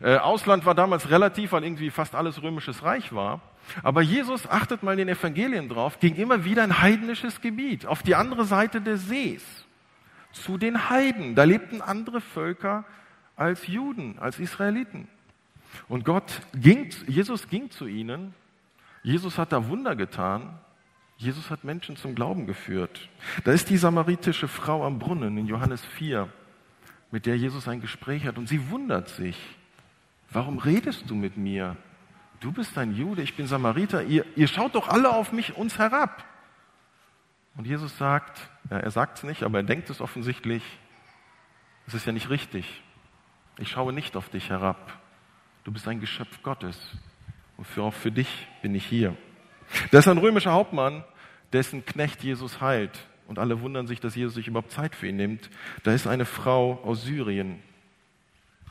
Äh, 0.00 0.16
Ausland 0.16 0.66
war 0.66 0.74
damals 0.74 1.10
relativ, 1.10 1.52
weil 1.52 1.64
irgendwie 1.64 1.90
fast 1.90 2.14
alles 2.14 2.42
römisches 2.42 2.82
Reich 2.82 3.12
war. 3.12 3.40
Aber 3.82 4.02
Jesus, 4.02 4.48
achtet 4.48 4.82
mal 4.82 4.92
in 4.92 4.98
den 4.98 5.08
Evangelien 5.08 5.68
drauf, 5.68 5.98
ging 6.00 6.14
immer 6.16 6.44
wieder 6.44 6.64
in 6.64 6.80
heidnisches 6.80 7.40
Gebiet, 7.40 7.86
auf 7.86 8.02
die 8.02 8.14
andere 8.14 8.44
Seite 8.44 8.80
des 8.80 9.06
Sees, 9.06 9.44
zu 10.32 10.56
den 10.58 10.88
Heiden. 10.88 11.34
Da 11.34 11.44
lebten 11.44 11.82
andere 11.82 12.20
Völker 12.20 12.84
als 13.36 13.66
Juden, 13.66 14.18
als 14.18 14.38
Israeliten. 14.38 15.08
Und 15.88 16.04
Gott 16.04 16.40
ging, 16.54 16.90
Jesus 17.06 17.48
ging 17.48 17.70
zu 17.70 17.86
ihnen. 17.86 18.34
Jesus 19.02 19.38
hat 19.38 19.52
da 19.52 19.68
Wunder 19.68 19.96
getan. 19.96 20.58
Jesus 21.18 21.50
hat 21.50 21.64
Menschen 21.64 21.96
zum 21.96 22.14
Glauben 22.14 22.46
geführt. 22.46 23.08
Da 23.44 23.50
ist 23.50 23.68
die 23.70 23.76
samaritische 23.76 24.46
Frau 24.46 24.86
am 24.86 25.00
Brunnen 25.00 25.36
in 25.36 25.46
Johannes 25.46 25.84
4, 25.84 26.32
mit 27.10 27.26
der 27.26 27.36
Jesus 27.36 27.66
ein 27.66 27.80
Gespräch 27.80 28.24
hat 28.24 28.38
und 28.38 28.48
sie 28.48 28.70
wundert 28.70 29.08
sich. 29.08 29.36
Warum 30.30 30.58
redest 30.58 31.10
du 31.10 31.16
mit 31.16 31.36
mir? 31.36 31.76
Du 32.38 32.52
bist 32.52 32.78
ein 32.78 32.94
Jude, 32.94 33.22
ich 33.22 33.34
bin 33.34 33.48
Samariter, 33.48 34.04
ihr, 34.04 34.24
ihr 34.36 34.46
schaut 34.46 34.76
doch 34.76 34.86
alle 34.86 35.10
auf 35.10 35.32
mich, 35.32 35.56
uns 35.56 35.76
herab. 35.76 36.24
Und 37.56 37.66
Jesus 37.66 37.98
sagt, 37.98 38.38
ja, 38.70 38.78
er 38.78 38.90
sagt 38.92 39.18
es 39.18 39.24
nicht, 39.24 39.42
aber 39.42 39.58
er 39.58 39.64
denkt 39.64 39.90
es 39.90 40.00
offensichtlich, 40.00 40.62
es 41.88 41.94
ist 41.94 42.06
ja 42.06 42.12
nicht 42.12 42.30
richtig. 42.30 42.84
Ich 43.58 43.70
schaue 43.70 43.92
nicht 43.92 44.14
auf 44.14 44.28
dich 44.28 44.50
herab. 44.50 45.00
Du 45.64 45.72
bist 45.72 45.88
ein 45.88 45.98
Geschöpf 45.98 46.44
Gottes. 46.44 46.78
Und 47.56 47.66
für, 47.66 47.82
auch 47.82 47.94
für 47.94 48.12
dich 48.12 48.46
bin 48.62 48.76
ich 48.76 48.86
hier. 48.86 49.16
Das 49.90 50.06
ist 50.06 50.08
ein 50.08 50.18
römischer 50.18 50.52
Hauptmann, 50.52 51.04
dessen 51.52 51.84
Knecht 51.84 52.22
Jesus 52.22 52.60
heilt. 52.60 53.06
Und 53.26 53.38
alle 53.38 53.60
wundern 53.60 53.86
sich, 53.86 54.00
dass 54.00 54.14
Jesus 54.14 54.34
sich 54.34 54.48
überhaupt 54.48 54.70
Zeit 54.70 54.94
für 54.94 55.06
ihn 55.06 55.16
nimmt. 55.16 55.50
Da 55.82 55.92
ist 55.92 56.06
eine 56.06 56.24
Frau 56.24 56.80
aus 56.82 57.02
Syrien, 57.02 57.62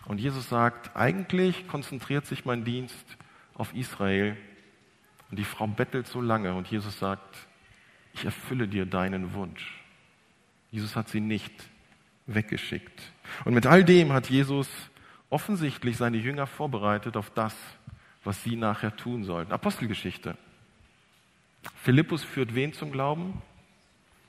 und 0.08 0.22
Jesus 0.22 0.48
sagt, 0.48 0.96
eigentlich 0.96 1.68
konzentriert 1.68 2.26
sich 2.26 2.46
mein 2.46 2.64
Dienst 2.64 3.18
auf 3.56 3.74
Israel. 3.76 4.38
Und 5.30 5.38
die 5.38 5.44
Frau 5.44 5.68
bettelt 5.68 6.08
so 6.08 6.22
lange 6.22 6.54
und 6.54 6.70
Jesus 6.70 6.98
sagt, 6.98 7.38
ich 8.14 8.24
erfülle 8.24 8.70
dir 8.70 8.86
deinen 8.86 9.34
Wunsch. 9.34 9.84
Jesus 10.72 10.96
hat 10.96 11.10
sie 11.10 11.20
nicht 11.20 11.52
weggeschickt. 12.26 13.02
Und 13.44 13.54
mit 13.54 13.66
all 13.66 13.84
dem 13.84 14.14
hat 14.14 14.30
Jesus 14.30 14.70
offensichtlich 15.30 15.98
seine 15.98 16.18
Jünger 16.18 16.48
vorbereitet 16.48 17.18
auf 17.18 17.30
das, 17.30 17.54
was 18.24 18.42
sie 18.44 18.56
nachher 18.56 18.96
tun 18.96 19.26
sollten. 19.26 19.52
Apostelgeschichte. 19.52 20.38
Philippus 21.76 22.24
führt 22.24 22.56
wen 22.56 22.74
zum 22.74 22.92
Glauben? 22.92 23.42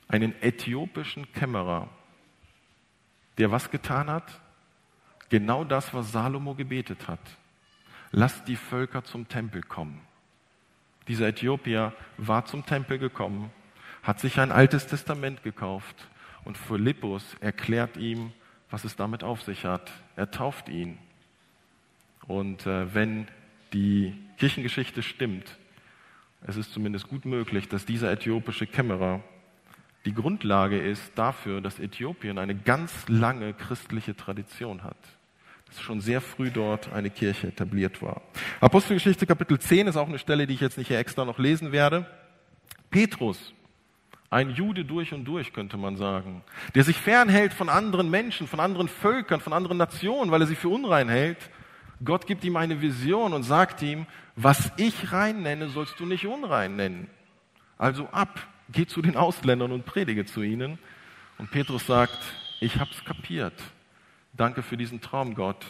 Einen 0.08 0.34
äthiopischen 0.42 1.30
Kämmerer, 1.32 1.88
der 3.36 3.50
was 3.50 3.70
getan 3.70 4.08
hat? 4.10 4.40
Genau 5.28 5.64
das, 5.64 5.92
was 5.92 6.12
Salomo 6.12 6.54
gebetet 6.54 7.08
hat. 7.08 7.20
Lasst 8.10 8.48
die 8.48 8.56
Völker 8.56 9.04
zum 9.04 9.28
Tempel 9.28 9.62
kommen. 9.62 10.00
Dieser 11.08 11.28
Äthiopier 11.28 11.92
war 12.16 12.46
zum 12.46 12.64
Tempel 12.64 12.98
gekommen, 12.98 13.50
hat 14.02 14.20
sich 14.20 14.40
ein 14.40 14.52
altes 14.52 14.86
Testament 14.86 15.42
gekauft 15.42 16.08
und 16.44 16.56
Philippus 16.56 17.36
erklärt 17.40 17.96
ihm, 17.96 18.32
was 18.70 18.84
es 18.84 18.96
damit 18.96 19.24
auf 19.24 19.42
sich 19.42 19.64
hat. 19.64 19.90
Er 20.16 20.30
tauft 20.30 20.68
ihn. 20.68 20.98
Und 22.26 22.66
äh, 22.66 22.94
wenn 22.94 23.28
die 23.72 24.14
Kirchengeschichte 24.38 25.02
stimmt, 25.02 25.57
es 26.46 26.56
ist 26.56 26.72
zumindest 26.72 27.08
gut 27.08 27.24
möglich, 27.24 27.68
dass 27.68 27.84
dieser 27.84 28.10
äthiopische 28.12 28.66
Kämmerer 28.66 29.20
die 30.04 30.14
Grundlage 30.14 30.78
ist 30.78 31.12
dafür, 31.16 31.60
dass 31.60 31.78
Äthiopien 31.78 32.38
eine 32.38 32.54
ganz 32.54 33.08
lange 33.08 33.52
christliche 33.52 34.16
Tradition 34.16 34.84
hat 34.84 34.96
dass 35.68 35.80
schon 35.80 36.00
sehr 36.00 36.20
früh 36.20 36.50
dort 36.50 36.92
eine 36.92 37.10
Kirche 37.10 37.48
etabliert 37.48 38.02
war. 38.02 38.22
Apostelgeschichte 38.60 39.26
Kapitel 39.26 39.58
10 39.58 39.86
ist 39.86 39.96
auch 39.96 40.08
eine 40.08 40.18
Stelle, 40.18 40.46
die 40.46 40.54
ich 40.54 40.60
jetzt 40.60 40.78
nicht 40.78 40.88
hier 40.88 40.98
extra 40.98 41.24
noch 41.24 41.38
lesen 41.38 41.72
werde. 41.72 42.06
Petrus, 42.90 43.52
ein 44.30 44.50
Jude 44.50 44.84
durch 44.84 45.12
und 45.12 45.24
durch, 45.24 45.52
könnte 45.52 45.76
man 45.76 45.96
sagen, 45.96 46.42
der 46.74 46.84
sich 46.84 46.96
fernhält 46.96 47.52
von 47.52 47.68
anderen 47.68 48.10
Menschen, 48.10 48.46
von 48.46 48.60
anderen 48.60 48.88
Völkern, 48.88 49.40
von 49.40 49.52
anderen 49.52 49.76
Nationen, 49.76 50.30
weil 50.30 50.40
er 50.40 50.46
sie 50.46 50.56
für 50.56 50.68
unrein 50.68 51.08
hält. 51.08 51.50
Gott 52.04 52.26
gibt 52.26 52.44
ihm 52.44 52.56
eine 52.56 52.80
Vision 52.80 53.32
und 53.32 53.42
sagt 53.42 53.82
ihm, 53.82 54.06
was 54.36 54.70
ich 54.76 55.12
rein 55.12 55.42
nenne, 55.42 55.68
sollst 55.68 55.98
du 55.98 56.06
nicht 56.06 56.26
unrein 56.26 56.76
nennen. 56.76 57.08
Also 57.76 58.08
ab, 58.08 58.46
geh 58.70 58.86
zu 58.86 59.02
den 59.02 59.16
Ausländern 59.16 59.72
und 59.72 59.84
predige 59.84 60.24
zu 60.24 60.42
ihnen. 60.42 60.78
Und 61.38 61.50
Petrus 61.50 61.86
sagt, 61.86 62.18
ich 62.60 62.78
hab's 62.78 63.04
kapiert. 63.04 63.54
Danke 64.32 64.62
für 64.62 64.76
diesen 64.76 65.00
Traum, 65.00 65.34
Gott. 65.34 65.64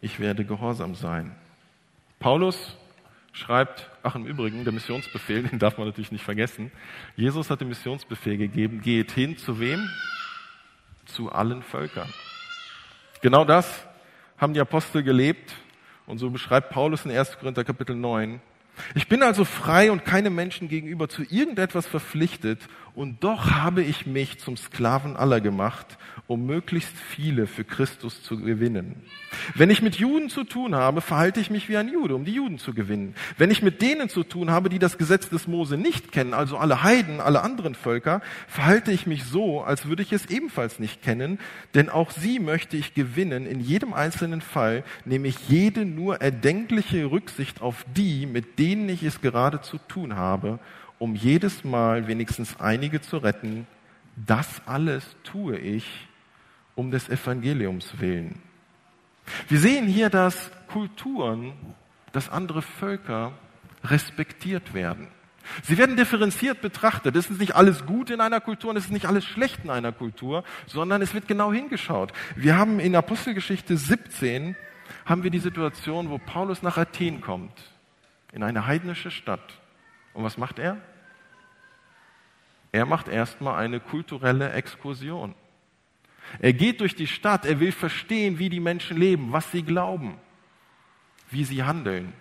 Ich 0.00 0.18
werde 0.18 0.44
gehorsam 0.44 0.94
sein. 0.94 1.34
Paulus 2.18 2.76
schreibt, 3.32 3.90
ach 4.02 4.14
im 4.14 4.26
Übrigen, 4.26 4.64
der 4.64 4.72
Missionsbefehl, 4.72 5.42
den 5.48 5.58
darf 5.58 5.76
man 5.76 5.86
natürlich 5.86 6.12
nicht 6.12 6.24
vergessen. 6.24 6.72
Jesus 7.16 7.50
hat 7.50 7.60
den 7.60 7.68
Missionsbefehl 7.68 8.38
gegeben, 8.38 8.80
geht 8.80 9.12
hin 9.12 9.36
zu 9.36 9.60
wem? 9.60 9.88
Zu 11.04 11.32
allen 11.32 11.62
Völkern. 11.62 12.08
Genau 13.20 13.44
das 13.44 13.86
haben 14.40 14.54
die 14.54 14.60
Apostel 14.60 15.02
gelebt 15.02 15.52
und 16.06 16.18
so 16.18 16.30
beschreibt 16.30 16.70
Paulus 16.70 17.04
in 17.04 17.10
1. 17.10 17.38
Korinther 17.38 17.62
Kapitel 17.62 17.94
9. 17.94 18.40
Ich 18.94 19.08
bin 19.08 19.22
also 19.22 19.44
frei 19.44 19.90
und 19.90 20.04
keinem 20.04 20.34
Menschen 20.34 20.68
gegenüber 20.68 21.08
zu 21.08 21.22
irgendetwas 21.22 21.86
verpflichtet, 21.86 22.60
und 22.94 23.22
doch 23.24 23.52
habe 23.52 23.82
ich 23.82 24.06
mich 24.06 24.38
zum 24.40 24.56
Sklaven 24.56 25.16
aller 25.16 25.40
gemacht, 25.40 25.98
um 26.26 26.46
möglichst 26.46 26.92
viele 26.96 27.46
für 27.46 27.64
Christus 27.64 28.22
zu 28.22 28.38
gewinnen. 28.38 29.02
Wenn 29.54 29.70
ich 29.70 29.80
mit 29.80 29.96
Juden 29.96 30.28
zu 30.28 30.44
tun 30.44 30.74
habe, 30.74 31.00
verhalte 31.00 31.40
ich 31.40 31.50
mich 31.50 31.68
wie 31.68 31.76
ein 31.76 31.88
Jude, 31.88 32.14
um 32.14 32.24
die 32.24 32.34
Juden 32.34 32.58
zu 32.58 32.74
gewinnen. 32.74 33.14
Wenn 33.38 33.50
ich 33.50 33.62
mit 33.62 33.80
denen 33.80 34.08
zu 34.08 34.22
tun 34.22 34.50
habe, 34.50 34.68
die 34.68 34.78
das 34.78 34.98
Gesetz 34.98 35.28
des 35.28 35.46
Mose 35.48 35.76
nicht 35.76 36.12
kennen, 36.12 36.34
also 36.34 36.56
alle 36.56 36.82
Heiden, 36.82 37.20
alle 37.20 37.42
anderen 37.42 37.74
Völker, 37.74 38.20
verhalte 38.48 38.92
ich 38.92 39.06
mich 39.06 39.24
so, 39.24 39.62
als 39.62 39.86
würde 39.86 40.02
ich 40.02 40.12
es 40.12 40.26
ebenfalls 40.26 40.78
nicht 40.78 41.02
kennen, 41.02 41.38
denn 41.74 41.88
auch 41.88 42.10
sie 42.10 42.38
möchte 42.38 42.76
ich 42.76 42.94
gewinnen. 42.94 43.46
In 43.46 43.60
jedem 43.60 43.92
einzelnen 43.92 44.40
Fall 44.40 44.84
nehme 45.04 45.28
ich 45.28 45.48
jede 45.48 45.84
nur 45.84 46.20
erdenkliche 46.20 47.10
Rücksicht 47.10 47.60
auf 47.62 47.84
die, 47.96 48.26
mit 48.26 48.58
denen 48.60 48.88
ich 48.88 49.02
es 49.02 49.20
gerade 49.20 49.60
zu 49.62 49.78
tun 49.78 50.14
habe, 50.16 50.60
um 50.98 51.14
jedes 51.14 51.64
Mal 51.64 52.06
wenigstens 52.06 52.60
einige 52.60 53.00
zu 53.00 53.16
retten. 53.16 53.66
Das 54.14 54.62
alles 54.66 55.16
tue 55.24 55.58
ich 55.58 56.06
um 56.74 56.90
des 56.90 57.08
Evangeliums 57.08 57.98
willen. 57.98 58.40
Wir 59.48 59.58
sehen 59.58 59.86
hier, 59.86 60.10
dass 60.10 60.50
Kulturen, 60.68 61.52
dass 62.12 62.28
andere 62.28 62.62
Völker 62.62 63.32
respektiert 63.82 64.74
werden. 64.74 65.08
Sie 65.62 65.78
werden 65.78 65.96
differenziert 65.96 66.60
betrachtet. 66.60 67.16
Es 67.16 67.30
ist 67.30 67.40
nicht 67.40 67.56
alles 67.56 67.86
gut 67.86 68.10
in 68.10 68.20
einer 68.20 68.40
Kultur 68.40 68.70
und 68.70 68.76
es 68.76 68.84
ist 68.84 68.92
nicht 68.92 69.06
alles 69.06 69.24
schlecht 69.24 69.60
in 69.64 69.70
einer 69.70 69.92
Kultur, 69.92 70.44
sondern 70.66 71.00
es 71.02 71.14
wird 71.14 71.26
genau 71.26 71.52
hingeschaut. 71.52 72.12
Wir 72.36 72.56
haben 72.56 72.78
in 72.78 72.94
Apostelgeschichte 72.94 73.76
17 73.76 74.54
haben 75.06 75.22
wir 75.22 75.30
die 75.30 75.38
Situation, 75.38 76.10
wo 76.10 76.18
Paulus 76.18 76.62
nach 76.62 76.76
Athen 76.76 77.20
kommt, 77.20 77.69
in 78.32 78.42
eine 78.42 78.66
heidnische 78.66 79.10
Stadt. 79.10 79.60
Und 80.14 80.24
was 80.24 80.38
macht 80.38 80.58
er? 80.58 80.78
Er 82.72 82.86
macht 82.86 83.08
erstmal 83.08 83.62
eine 83.62 83.80
kulturelle 83.80 84.52
Exkursion. 84.52 85.34
Er 86.38 86.52
geht 86.52 86.80
durch 86.80 86.94
die 86.94 87.08
Stadt, 87.08 87.44
er 87.44 87.58
will 87.58 87.72
verstehen, 87.72 88.38
wie 88.38 88.48
die 88.48 88.60
Menschen 88.60 88.96
leben, 88.96 89.32
was 89.32 89.50
sie 89.50 89.62
glauben, 89.62 90.16
wie 91.30 91.44
sie 91.44 91.64
handeln. 91.64 92.12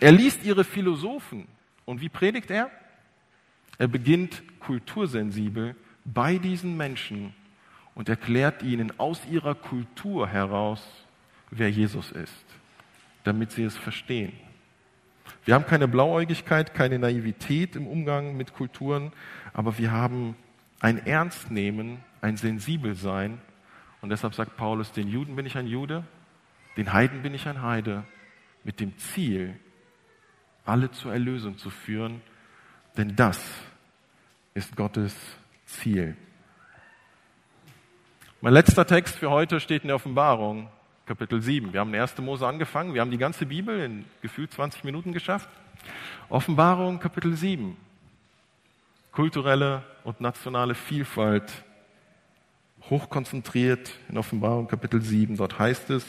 Er 0.00 0.12
liest 0.12 0.44
ihre 0.44 0.64
Philosophen. 0.64 1.48
Und 1.84 2.00
wie 2.00 2.08
predigt 2.08 2.50
er? 2.50 2.70
Er 3.78 3.88
beginnt 3.88 4.42
kultursensibel 4.60 5.76
bei 6.04 6.38
diesen 6.38 6.76
Menschen 6.76 7.34
und 7.94 8.08
erklärt 8.08 8.62
ihnen 8.62 8.98
aus 8.98 9.24
ihrer 9.30 9.54
Kultur 9.54 10.28
heraus, 10.28 10.82
wer 11.50 11.70
Jesus 11.70 12.10
ist, 12.12 12.44
damit 13.24 13.52
sie 13.52 13.62
es 13.62 13.76
verstehen. 13.76 14.32
Wir 15.46 15.54
haben 15.54 15.64
keine 15.64 15.86
Blauäugigkeit, 15.86 16.74
keine 16.74 16.98
Naivität 16.98 17.76
im 17.76 17.86
Umgang 17.86 18.36
mit 18.36 18.52
Kulturen, 18.52 19.12
aber 19.52 19.78
wir 19.78 19.92
haben 19.92 20.34
ein 20.80 21.06
Ernstnehmen, 21.06 21.98
ein 22.20 22.36
Sensibelsein. 22.36 23.40
Und 24.02 24.10
deshalb 24.10 24.34
sagt 24.34 24.56
Paulus, 24.56 24.90
den 24.90 25.06
Juden 25.06 25.36
bin 25.36 25.46
ich 25.46 25.56
ein 25.56 25.68
Jude, 25.68 26.02
den 26.76 26.92
Heiden 26.92 27.22
bin 27.22 27.32
ich 27.32 27.46
ein 27.46 27.62
Heide, 27.62 28.02
mit 28.64 28.80
dem 28.80 28.98
Ziel, 28.98 29.56
alle 30.64 30.90
zur 30.90 31.12
Erlösung 31.12 31.56
zu 31.58 31.70
führen, 31.70 32.22
denn 32.96 33.14
das 33.14 33.40
ist 34.54 34.74
Gottes 34.74 35.14
Ziel. 35.64 36.16
Mein 38.40 38.52
letzter 38.52 38.84
Text 38.84 39.14
für 39.14 39.30
heute 39.30 39.60
steht 39.60 39.82
in 39.82 39.88
der 39.88 39.96
Offenbarung, 39.96 40.68
Kapitel 41.06 41.40
7. 41.40 41.72
Wir 41.72 41.78
haben 41.78 41.94
in 41.94 42.00
1. 42.00 42.18
Mose 42.18 42.44
angefangen, 42.44 42.92
wir 42.92 43.00
haben 43.00 43.12
die 43.12 43.18
ganze 43.18 43.46
Bibel 43.46 43.78
in 43.78 44.04
gefühlt 44.22 44.52
20 44.52 44.82
Minuten 44.82 45.12
geschafft. 45.12 45.48
Offenbarung, 46.28 46.98
Kapitel 46.98 47.36
7. 47.36 47.76
Kulturelle 49.12 49.84
und 50.02 50.20
nationale 50.20 50.74
Vielfalt, 50.74 51.62
hochkonzentriert 52.90 53.92
in 54.08 54.18
Offenbarung, 54.18 54.66
Kapitel 54.66 55.00
7. 55.00 55.36
Dort 55.36 55.60
heißt 55.60 55.90
es, 55.90 56.04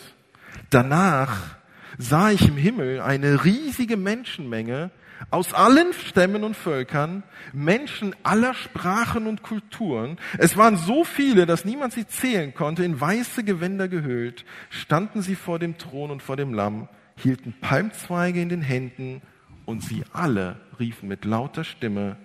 danach 0.71 1.57
sah 1.99 2.31
ich 2.31 2.47
im 2.47 2.57
Himmel 2.57 2.99
eine 2.99 3.45
riesige 3.45 3.97
Menschenmenge 3.97 4.89
aus 5.29 5.53
allen 5.53 5.93
Stämmen 5.93 6.43
und 6.43 6.55
Völkern, 6.55 7.23
Menschen 7.53 8.15
aller 8.23 8.53
Sprachen 8.53 9.27
und 9.27 9.43
Kulturen. 9.43 10.17
Es 10.37 10.57
waren 10.57 10.77
so 10.77 11.03
viele, 11.03 11.45
dass 11.45 11.65
niemand 11.65 11.93
sie 11.93 12.07
zählen 12.07 12.53
konnte, 12.53 12.83
in 12.83 12.99
weiße 12.99 13.43
Gewänder 13.43 13.87
gehüllt, 13.87 14.45
standen 14.69 15.21
sie 15.21 15.35
vor 15.35 15.59
dem 15.59 15.77
Thron 15.77 16.11
und 16.11 16.23
vor 16.23 16.37
dem 16.37 16.53
Lamm, 16.53 16.87
hielten 17.15 17.53
Palmzweige 17.59 18.41
in 18.41 18.49
den 18.49 18.61
Händen 18.61 19.21
und 19.65 19.83
sie 19.83 20.03
alle 20.13 20.57
riefen 20.79 21.09
mit 21.09 21.25
lauter 21.25 21.63
Stimme, 21.63 22.17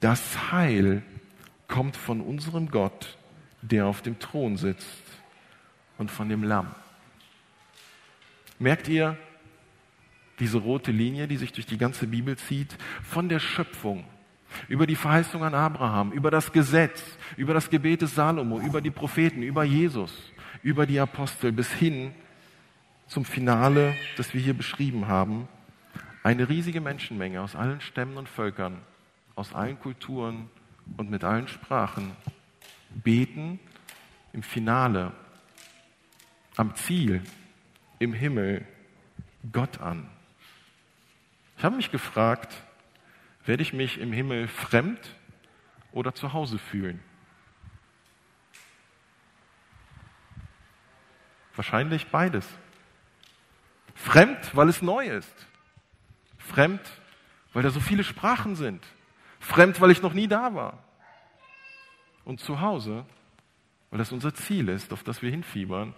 das 0.00 0.52
Heil 0.52 1.02
kommt 1.68 1.96
von 1.96 2.20
unserem 2.20 2.70
Gott, 2.70 3.16
der 3.62 3.86
auf 3.86 4.02
dem 4.02 4.18
Thron 4.18 4.56
sitzt 4.56 5.02
und 5.98 6.10
von 6.10 6.28
dem 6.28 6.42
Lamm. 6.42 6.74
Merkt 8.58 8.88
ihr 8.88 9.18
diese 10.38 10.58
rote 10.58 10.92
Linie, 10.92 11.28
die 11.28 11.36
sich 11.36 11.52
durch 11.52 11.66
die 11.66 11.78
ganze 11.78 12.06
Bibel 12.06 12.36
zieht, 12.36 12.76
von 13.02 13.28
der 13.28 13.38
Schöpfung, 13.38 14.04
über 14.68 14.86
die 14.86 14.96
Verheißung 14.96 15.42
an 15.42 15.54
Abraham, 15.54 16.12
über 16.12 16.30
das 16.30 16.52
Gesetz, 16.52 17.02
über 17.36 17.54
das 17.54 17.70
Gebet 17.70 18.02
des 18.02 18.14
Salomo, 18.14 18.60
über 18.60 18.80
die 18.80 18.90
Propheten, 18.90 19.42
über 19.42 19.64
Jesus, 19.64 20.12
über 20.62 20.86
die 20.86 21.00
Apostel 21.00 21.52
bis 21.52 21.72
hin 21.72 22.12
zum 23.06 23.24
Finale, 23.24 23.94
das 24.16 24.34
wir 24.34 24.40
hier 24.40 24.54
beschrieben 24.54 25.08
haben. 25.08 25.48
Eine 26.22 26.48
riesige 26.48 26.80
Menschenmenge 26.80 27.40
aus 27.40 27.54
allen 27.54 27.80
Stämmen 27.80 28.16
und 28.16 28.28
Völkern, 28.28 28.78
aus 29.36 29.54
allen 29.54 29.78
Kulturen 29.78 30.50
und 30.96 31.10
mit 31.10 31.24
allen 31.24 31.48
Sprachen 31.48 32.12
beten 32.90 33.60
im 34.32 34.42
Finale, 34.42 35.12
am 36.56 36.74
Ziel 36.74 37.22
im 37.98 38.12
Himmel 38.12 38.66
Gott 39.52 39.80
an. 39.80 40.08
Ich 41.56 41.64
habe 41.64 41.76
mich 41.76 41.90
gefragt, 41.90 42.54
werde 43.44 43.62
ich 43.62 43.72
mich 43.72 43.98
im 43.98 44.12
Himmel 44.12 44.48
fremd 44.48 45.16
oder 45.92 46.14
zu 46.14 46.32
Hause 46.32 46.58
fühlen? 46.58 47.00
Wahrscheinlich 51.54 52.08
beides. 52.08 52.46
Fremd, 53.94 54.54
weil 54.54 54.68
es 54.68 54.82
neu 54.82 55.06
ist. 55.06 55.46
Fremd, 56.36 56.82
weil 57.52 57.62
da 57.62 57.70
so 57.70 57.80
viele 57.80 58.04
Sprachen 58.04 58.56
sind. 58.56 58.86
Fremd, 59.40 59.80
weil 59.80 59.90
ich 59.90 60.02
noch 60.02 60.12
nie 60.12 60.28
da 60.28 60.54
war. 60.54 60.84
Und 62.24 62.40
zu 62.40 62.60
Hause, 62.60 63.06
weil 63.90 63.98
das 63.98 64.12
unser 64.12 64.34
Ziel 64.34 64.68
ist, 64.68 64.92
auf 64.92 65.02
das 65.02 65.22
wir 65.22 65.30
hinfiebern 65.30 65.94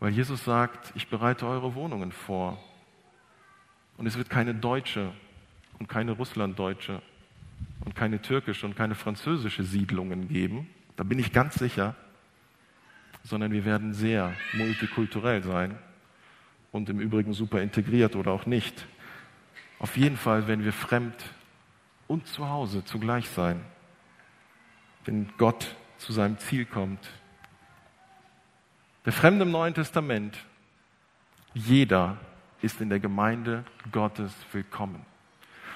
weil 0.00 0.12
Jesus 0.12 0.42
sagt, 0.44 0.92
ich 0.96 1.08
bereite 1.08 1.46
eure 1.46 1.74
Wohnungen 1.74 2.10
vor. 2.10 2.58
Und 4.00 4.06
es 4.06 4.16
wird 4.16 4.30
keine 4.30 4.54
deutsche 4.54 5.12
und 5.78 5.88
keine 5.88 6.12
russlanddeutsche 6.12 7.02
und 7.84 7.94
keine 7.94 8.20
türkische 8.20 8.66
und 8.66 8.74
keine 8.74 8.96
französische 8.96 9.62
Siedlungen 9.62 10.26
geben. 10.26 10.68
Da 10.96 11.04
bin 11.04 11.18
ich 11.18 11.32
ganz 11.32 11.54
sicher. 11.54 11.94
Sondern 13.22 13.52
wir 13.52 13.66
werden 13.66 13.92
sehr 13.92 14.34
multikulturell 14.54 15.42
sein 15.42 15.78
und 16.72 16.88
im 16.88 16.98
Übrigen 16.98 17.34
super 17.34 17.60
integriert 17.60 18.16
oder 18.16 18.32
auch 18.32 18.46
nicht. 18.46 18.86
Auf 19.78 19.98
jeden 19.98 20.16
Fall 20.16 20.48
werden 20.48 20.64
wir 20.64 20.72
fremd 20.72 21.14
und 22.08 22.26
zu 22.26 22.48
Hause 22.48 22.82
zugleich 22.86 23.28
sein, 23.28 23.60
wenn 25.04 25.28
Gott 25.36 25.76
zu 25.98 26.14
seinem 26.14 26.38
Ziel 26.38 26.64
kommt 26.64 27.10
der 29.04 29.12
Fremde 29.12 29.44
im 29.44 29.50
Neuen 29.50 29.72
Testament, 29.72 30.36
jeder 31.54 32.18
ist 32.62 32.80
in 32.80 32.88
der 32.88 33.00
Gemeinde 33.00 33.64
Gottes 33.92 34.32
willkommen. 34.52 35.04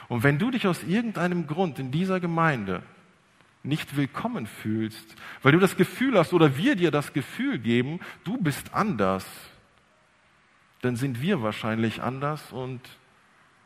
Und 0.09 0.23
wenn 0.23 0.39
du 0.39 0.51
dich 0.51 0.67
aus 0.67 0.83
irgendeinem 0.83 1.47
Grund 1.47 1.79
in 1.79 1.91
dieser 1.91 2.21
Gemeinde 2.21 2.83
nicht 3.63 3.97
willkommen 3.97 4.47
fühlst, 4.47 5.17
weil 5.43 5.53
du 5.53 5.59
das 5.59 5.77
Gefühl 5.77 6.19
hast 6.19 6.33
oder 6.33 6.57
wir 6.57 6.77
dir 6.77 6.91
das 6.91 7.13
Gefühl 7.13 7.59
geben, 7.59 8.01
du 8.23 8.37
bist 8.37 8.75
anders, 8.75 9.25
dann 10.83 10.97
sind 10.97 11.23
wir 11.23 11.43
wahrscheinlich 11.43 12.03
anders 12.03 12.53
und 12.53 12.81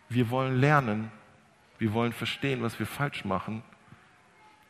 wir 0.08 0.30
wollen 0.30 0.60
lernen, 0.60 1.10
wir 1.78 1.92
wollen 1.92 2.12
verstehen, 2.12 2.62
was 2.62 2.78
wir 2.78 2.86
falsch 2.86 3.24
machen. 3.24 3.62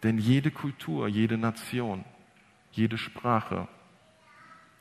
Denn 0.02 0.16
jede 0.16 0.50
Kultur, 0.50 1.08
jede 1.08 1.37
Nation, 1.37 2.04
jede 2.72 2.96
Sprache 2.96 3.68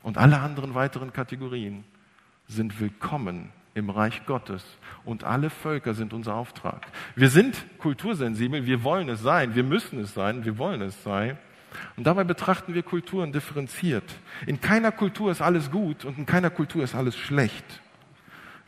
und 0.02 0.16
alle 0.16 0.40
anderen 0.40 0.74
weiteren 0.74 1.12
Kategorien 1.12 1.84
sind 2.46 2.80
willkommen 2.80 3.52
im 3.74 3.90
Reich 3.90 4.26
Gottes 4.26 4.64
und 5.04 5.24
alle 5.24 5.50
Völker 5.50 5.94
sind 5.94 6.12
unser 6.12 6.34
Auftrag. 6.34 6.86
Wir 7.16 7.28
sind 7.28 7.56
kultursensibel, 7.78 8.66
wir 8.66 8.84
wollen 8.84 9.08
es 9.08 9.22
sein, 9.22 9.54
wir 9.54 9.64
müssen 9.64 10.00
es 10.00 10.14
sein, 10.14 10.44
wir 10.44 10.58
wollen 10.58 10.82
es 10.82 11.02
sein. 11.02 11.38
Und 11.96 12.06
dabei 12.06 12.24
betrachten 12.24 12.74
wir 12.74 12.82
Kulturen 12.82 13.32
differenziert. 13.32 14.04
In 14.46 14.60
keiner 14.60 14.90
Kultur 14.90 15.30
ist 15.30 15.42
alles 15.42 15.70
gut 15.70 16.04
und 16.04 16.18
in 16.18 16.26
keiner 16.26 16.50
Kultur 16.50 16.82
ist 16.82 16.94
alles 16.94 17.16
schlecht. 17.16 17.64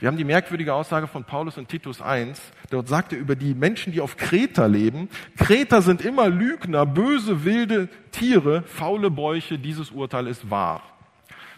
Wir 0.00 0.08
haben 0.08 0.16
die 0.16 0.24
merkwürdige 0.24 0.72
Aussage 0.72 1.06
von 1.06 1.24
Paulus 1.24 1.58
in 1.58 1.68
Titus 1.68 2.00
1. 2.00 2.40
Dort 2.70 2.88
sagt 2.88 3.12
er 3.12 3.18
über 3.18 3.36
die 3.36 3.54
Menschen, 3.54 3.92
die 3.92 4.00
auf 4.00 4.16
Kreta 4.16 4.64
leben, 4.64 5.10
Kreter 5.36 5.82
sind 5.82 6.02
immer 6.02 6.30
Lügner, 6.30 6.86
böse, 6.86 7.44
wilde 7.44 7.88
Tiere, 8.10 8.62
faule 8.62 9.10
Bäuche, 9.10 9.58
dieses 9.58 9.90
Urteil 9.90 10.26
ist 10.26 10.50
wahr. 10.50 10.82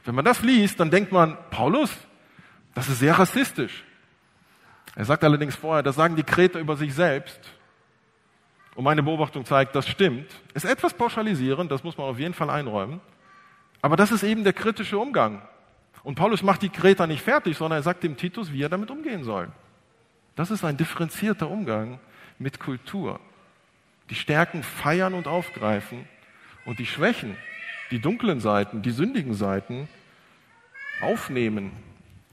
Wenn 0.05 0.17
man 0.17 0.25
das 0.25 0.43
liest, 0.43 0.81
dann 0.81 0.91
denkt 0.91 1.13
man, 1.13 1.37
Paulus, 1.51 1.97
das 2.75 2.89
ist 2.89 2.99
sehr 2.99 3.19
rassistisch. 3.19 3.85
Er 4.95 5.05
sagt 5.05 5.25
allerdings 5.25 5.57
vorher, 5.57 5.83
das 5.83 5.97
sagen 5.97 6.17
die 6.17 6.23
Kreter 6.23 6.59
über 6.59 6.77
sich 6.77 6.95
selbst. 6.95 7.41
Und 8.75 8.85
meine 8.85 9.03
Beobachtung 9.03 9.45
zeigt, 9.45 9.75
das 9.75 9.87
stimmt. 9.87 10.31
Ist 10.55 10.65
etwas 10.65 10.95
pauschalisierend, 10.95 11.71
das 11.71 11.85
muss 11.85 11.97
man 11.97 12.07
auf 12.07 12.19
jeden 12.19 12.35
Fall 12.35 12.51
einräumen. 12.51 13.01
Aber 13.83 13.97
das 13.97 14.13
ist 14.13 14.23
eben 14.23 14.45
der 14.45 14.53
kritische 14.53 14.99
Umgang. 14.99 15.43
Und 16.03 16.15
Paulus 16.15 16.43
macht 16.43 16.63
die 16.63 16.69
Kreter 16.69 17.07
nicht 17.07 17.23
fertig, 17.23 17.57
sondern 17.57 17.79
er 17.81 17.83
sagt 17.83 18.03
dem 18.03 18.17
Titus, 18.17 18.53
wie 18.53 18.63
er 18.63 18.69
damit 18.69 18.91
umgehen 18.91 19.25
soll. 19.25 19.49
Das 20.37 20.51
ist 20.51 20.65
ein 20.65 20.77
differenzierter 20.77 21.51
Umgang 21.51 22.01
mit 22.39 22.59
Kultur. 22.59 23.21
Die 24.11 24.15
Stärken 24.15 24.63
feiern 24.63 25.15
und 25.15 25.29
aufgreifen 25.29 26.09
und 26.65 26.79
die 26.79 26.87
Schwächen 26.87 27.37
die 27.93 28.01
dunklen 28.01 28.41
Seiten, 28.41 28.81
die 28.81 28.91
sündigen 28.91 29.35
Seiten 29.35 29.87
aufnehmen 31.03 31.73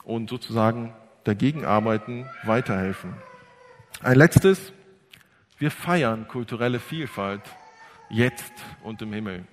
und 0.10 0.28
sozusagen 0.28 0.92
dagegen 1.24 1.66
arbeiten, 1.66 2.28
weiterhelfen. 2.44 3.14
Ein 4.02 4.18
letztes, 4.18 4.74
wir 5.60 5.70
feiern 5.70 6.28
kulturelle 6.28 6.80
Vielfalt 6.80 7.44
jetzt 8.10 8.54
und 8.82 9.04
im 9.04 9.14
Himmel. 9.14 9.46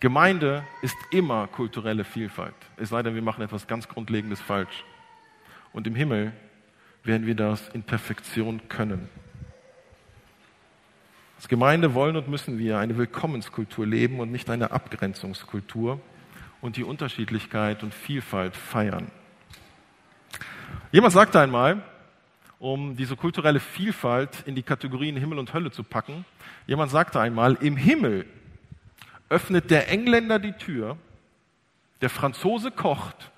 Gemeinde 0.00 0.64
ist 0.80 0.96
immer 1.10 1.48
kulturelle 1.48 2.04
Vielfalt. 2.04 2.54
Es 2.78 2.88
sei 2.88 3.02
denn, 3.02 3.14
wir 3.14 3.20
machen 3.20 3.44
etwas 3.44 3.66
ganz 3.66 3.86
Grundlegendes 3.88 4.40
falsch. 4.40 4.84
Und 5.74 5.86
im 5.86 5.94
Himmel 5.94 6.32
werden 7.04 7.26
wir 7.26 7.34
das 7.34 7.68
in 7.68 7.82
Perfektion 7.82 8.62
können. 8.70 9.10
Als 11.36 11.46
Gemeinde 11.46 11.92
wollen 11.92 12.16
und 12.16 12.28
müssen 12.28 12.58
wir 12.58 12.78
eine 12.78 12.96
Willkommenskultur 12.96 13.86
leben 13.86 14.18
und 14.18 14.32
nicht 14.32 14.48
eine 14.48 14.70
Abgrenzungskultur 14.70 16.00
und 16.62 16.78
die 16.78 16.84
Unterschiedlichkeit 16.84 17.82
und 17.82 17.92
Vielfalt 17.92 18.56
feiern. 18.56 19.10
Jemand 20.90 21.12
sagte 21.12 21.38
einmal, 21.38 21.82
um 22.58 22.96
diese 22.96 23.14
kulturelle 23.14 23.60
Vielfalt 23.60 24.42
in 24.46 24.54
die 24.54 24.62
Kategorien 24.62 25.16
Himmel 25.16 25.38
und 25.38 25.52
Hölle 25.52 25.70
zu 25.70 25.84
packen, 25.84 26.24
jemand 26.66 26.90
sagte 26.90 27.20
einmal, 27.20 27.54
im 27.60 27.76
Himmel 27.76 28.24
öffnet 29.28 29.70
der 29.70 29.90
Engländer 29.90 30.38
die 30.38 30.52
Tür, 30.52 30.96
der 32.00 32.08
Franzose 32.08 32.70
kocht, 32.70 33.30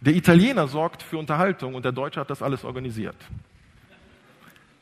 der 0.00 0.14
Italiener 0.14 0.68
sorgt 0.68 1.02
für 1.02 1.18
Unterhaltung 1.18 1.74
und 1.74 1.84
der 1.84 1.92
Deutsche 1.92 2.20
hat 2.20 2.30
das 2.30 2.42
alles 2.42 2.64
organisiert. 2.64 3.16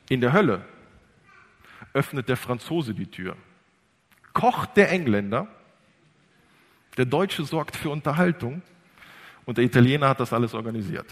In 0.09 0.21
der 0.21 0.33
Hölle 0.33 0.65
öffnet 1.95 2.29
der 2.29 2.37
Franzose 2.37 2.95
die 2.95 3.11
Tür, 3.11 3.37
kocht 4.33 4.77
der 4.77 4.93
Engländer, 4.93 5.49
der 6.97 7.07
Deutsche 7.07 7.45
sorgt 7.45 7.77
für 7.77 7.91
Unterhaltung 7.91 8.63
und 9.47 9.59
der 9.59 9.65
Italiener 9.65 10.09
hat 10.09 10.21
das 10.21 10.33
alles 10.33 10.55
organisiert. 10.55 11.07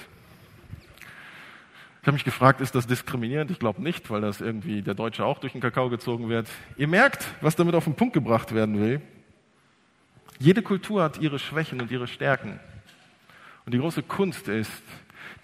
Ich 2.05 2.07
habe 2.07 2.17
mich 2.17 2.25
gefragt, 2.25 2.61
ist 2.61 2.75
das 2.75 2.87
diskriminierend? 2.87 3.51
Ich 3.51 3.59
glaube 3.59 3.83
nicht, 3.83 4.11
weil 4.11 4.21
das 4.21 4.43
irgendwie 4.43 4.83
der 4.83 4.93
Deutsche 4.93 5.25
auch 5.25 5.39
durch 5.39 5.53
den 5.53 5.63
Kakao 5.63 5.89
gezogen 5.89 6.29
wird. 6.29 6.47
Ihr 6.77 6.87
merkt, 6.87 7.27
was 7.41 7.57
damit 7.57 7.75
auf 7.75 7.85
den 7.85 7.95
Punkt 7.95 8.13
gebracht 8.13 8.55
werden 8.55 8.79
will. 8.79 9.01
Jede 10.39 10.61
Kultur 10.61 11.03
hat 11.03 11.17
ihre 11.17 11.39
Schwächen 11.39 11.81
und 11.81 11.91
ihre 11.91 12.07
Stärken. 12.07 12.61
Und 13.65 13.73
die 13.73 13.79
große 13.79 14.03
Kunst 14.03 14.49
ist, 14.49 14.71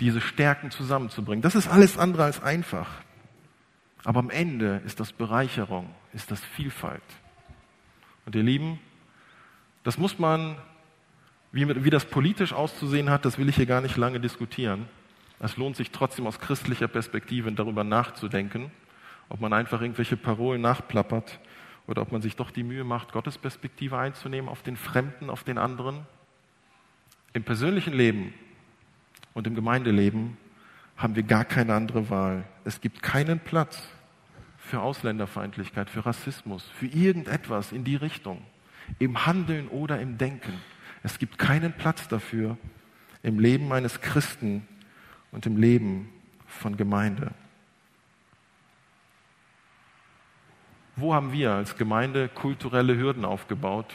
diese 0.00 0.20
Stärken 0.20 0.70
zusammenzubringen. 0.70 1.40
Das 1.40 1.54
ist 1.54 1.66
alles 1.66 1.96
andere 1.96 2.24
als 2.24 2.42
einfach. 2.42 2.90
Aber 4.04 4.20
am 4.20 4.28
Ende 4.28 4.82
ist 4.84 5.00
das 5.00 5.12
Bereicherung, 5.12 5.88
ist 6.12 6.30
das 6.30 6.44
Vielfalt. 6.44 7.00
Und 8.26 8.34
ihr 8.34 8.42
Lieben, 8.42 8.78
das 9.82 9.96
muss 9.96 10.18
man, 10.18 10.56
wie, 11.52 11.84
wie 11.84 11.90
das 11.90 12.04
politisch 12.04 12.52
auszusehen 12.52 13.08
hat, 13.08 13.24
das 13.24 13.38
will 13.38 13.48
ich 13.48 13.56
hier 13.56 13.64
gar 13.64 13.80
nicht 13.80 13.96
lange 13.96 14.20
diskutieren. 14.20 14.90
Es 15.40 15.56
lohnt 15.56 15.74
sich 15.74 15.90
trotzdem 15.90 16.26
aus 16.26 16.38
christlicher 16.38 16.86
Perspektive 16.86 17.50
darüber 17.50 17.82
nachzudenken, 17.82 18.70
ob 19.30 19.40
man 19.40 19.52
einfach 19.52 19.80
irgendwelche 19.80 20.16
Parolen 20.16 20.60
nachplappert 20.60 21.40
oder 21.86 22.02
ob 22.02 22.12
man 22.12 22.20
sich 22.20 22.36
doch 22.36 22.50
die 22.50 22.62
Mühe 22.62 22.84
macht, 22.84 23.12
Gottes 23.12 23.38
Perspektive 23.38 23.98
einzunehmen 23.98 24.50
auf 24.50 24.62
den 24.62 24.76
Fremden, 24.76 25.30
auf 25.30 25.42
den 25.42 25.56
anderen. 25.56 26.06
Im 27.32 27.42
persönlichen 27.42 27.94
Leben 27.94 28.34
und 29.32 29.46
im 29.46 29.54
Gemeindeleben 29.54 30.36
haben 30.96 31.16
wir 31.16 31.22
gar 31.22 31.46
keine 31.46 31.74
andere 31.74 32.10
Wahl. 32.10 32.44
Es 32.64 32.82
gibt 32.82 33.02
keinen 33.02 33.40
Platz 33.40 33.88
für 34.58 34.80
Ausländerfeindlichkeit, 34.82 35.88
für 35.88 36.04
Rassismus, 36.04 36.68
für 36.74 36.86
irgendetwas 36.86 37.72
in 37.72 37.84
die 37.84 37.96
Richtung, 37.96 38.42
im 38.98 39.24
Handeln 39.24 39.68
oder 39.68 40.00
im 40.00 40.18
Denken. 40.18 40.60
Es 41.02 41.18
gibt 41.18 41.38
keinen 41.38 41.72
Platz 41.72 42.08
dafür 42.08 42.58
im 43.22 43.38
Leben 43.38 43.72
eines 43.72 44.02
Christen, 44.02 44.66
und 45.32 45.46
im 45.46 45.56
Leben 45.56 46.08
von 46.46 46.76
Gemeinde. 46.76 47.32
Wo 50.96 51.14
haben 51.14 51.32
wir 51.32 51.52
als 51.52 51.76
Gemeinde 51.76 52.28
kulturelle 52.28 52.96
Hürden 52.96 53.24
aufgebaut? 53.24 53.94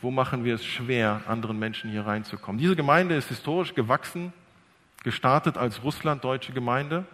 Wo 0.00 0.10
machen 0.10 0.44
wir 0.44 0.54
es 0.54 0.64
schwer, 0.64 1.22
anderen 1.26 1.58
Menschen 1.58 1.90
hier 1.90 2.06
reinzukommen? 2.06 2.58
Diese 2.58 2.76
Gemeinde 2.76 3.16
ist 3.16 3.28
historisch 3.28 3.74
gewachsen, 3.74 4.32
gestartet 5.02 5.56
als 5.56 5.82
russlanddeutsche 5.82 6.52
Gemeinde. 6.52 7.04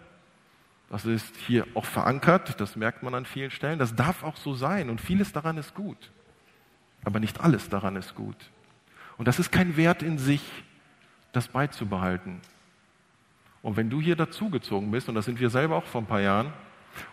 Das 0.91 1.05
ist 1.05 1.37
hier 1.37 1.67
auch 1.75 1.85
verankert, 1.85 2.61
das 2.61 2.75
merkt 2.75 3.03
man 3.03 3.15
an 3.15 3.25
vielen 3.25 3.53
Stellen. 3.53 3.79
Das 3.79 3.95
darf 3.95 4.25
auch 4.25 4.37
so 4.37 4.55
sein 4.55 4.91
und 4.91 5.01
vieles 5.01 5.33
daran 5.33 5.57
ist 5.57 5.75
gut. 5.75 6.11
Aber 7.05 7.21
nicht 7.21 7.41
alles 7.41 7.69
daran 7.69 7.97
ist 7.97 8.15
gut. 8.15 8.37
Und 9.17 9.29
das 9.29 9.39
ist 9.39 9.53
kein 9.53 9.77
Wert 9.77 10.03
in 10.03 10.19
sich, 10.19 10.43
das 11.33 11.49
beizubehalten. 11.49 12.41
Und 13.63 13.77
wenn 13.77 13.91
du 13.91 14.01
hier 14.01 14.17
dazugezogen 14.17 14.91
bist, 14.91 15.09
und 15.09 15.15
das 15.15 15.27
sind 15.27 15.41
wir 15.41 15.51
selber 15.51 15.77
auch 15.77 15.85
vor 15.85 16.01
ein 16.01 16.07
paar 16.07 16.21
Jahren, 16.21 16.53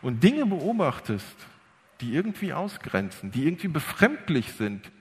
und 0.02 0.24
Dinge 0.24 0.46
beobachtest, 0.46 1.36
die 2.02 2.14
irgendwie 2.14 2.54
ausgrenzen, 2.54 3.32
die 3.32 3.46
irgendwie 3.46 3.68
befremdlich 3.68 4.54
sind 4.54 4.92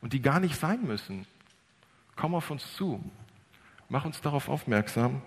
und 0.00 0.12
die 0.12 0.22
gar 0.22 0.40
nicht 0.40 0.56
sein 0.56 0.82
müssen, 0.82 1.26
komm 2.16 2.34
auf 2.34 2.50
uns 2.50 2.74
zu. 2.74 3.02
Mach 3.88 4.04
uns 4.04 4.20
darauf 4.20 4.48
aufmerksam, 4.48 5.22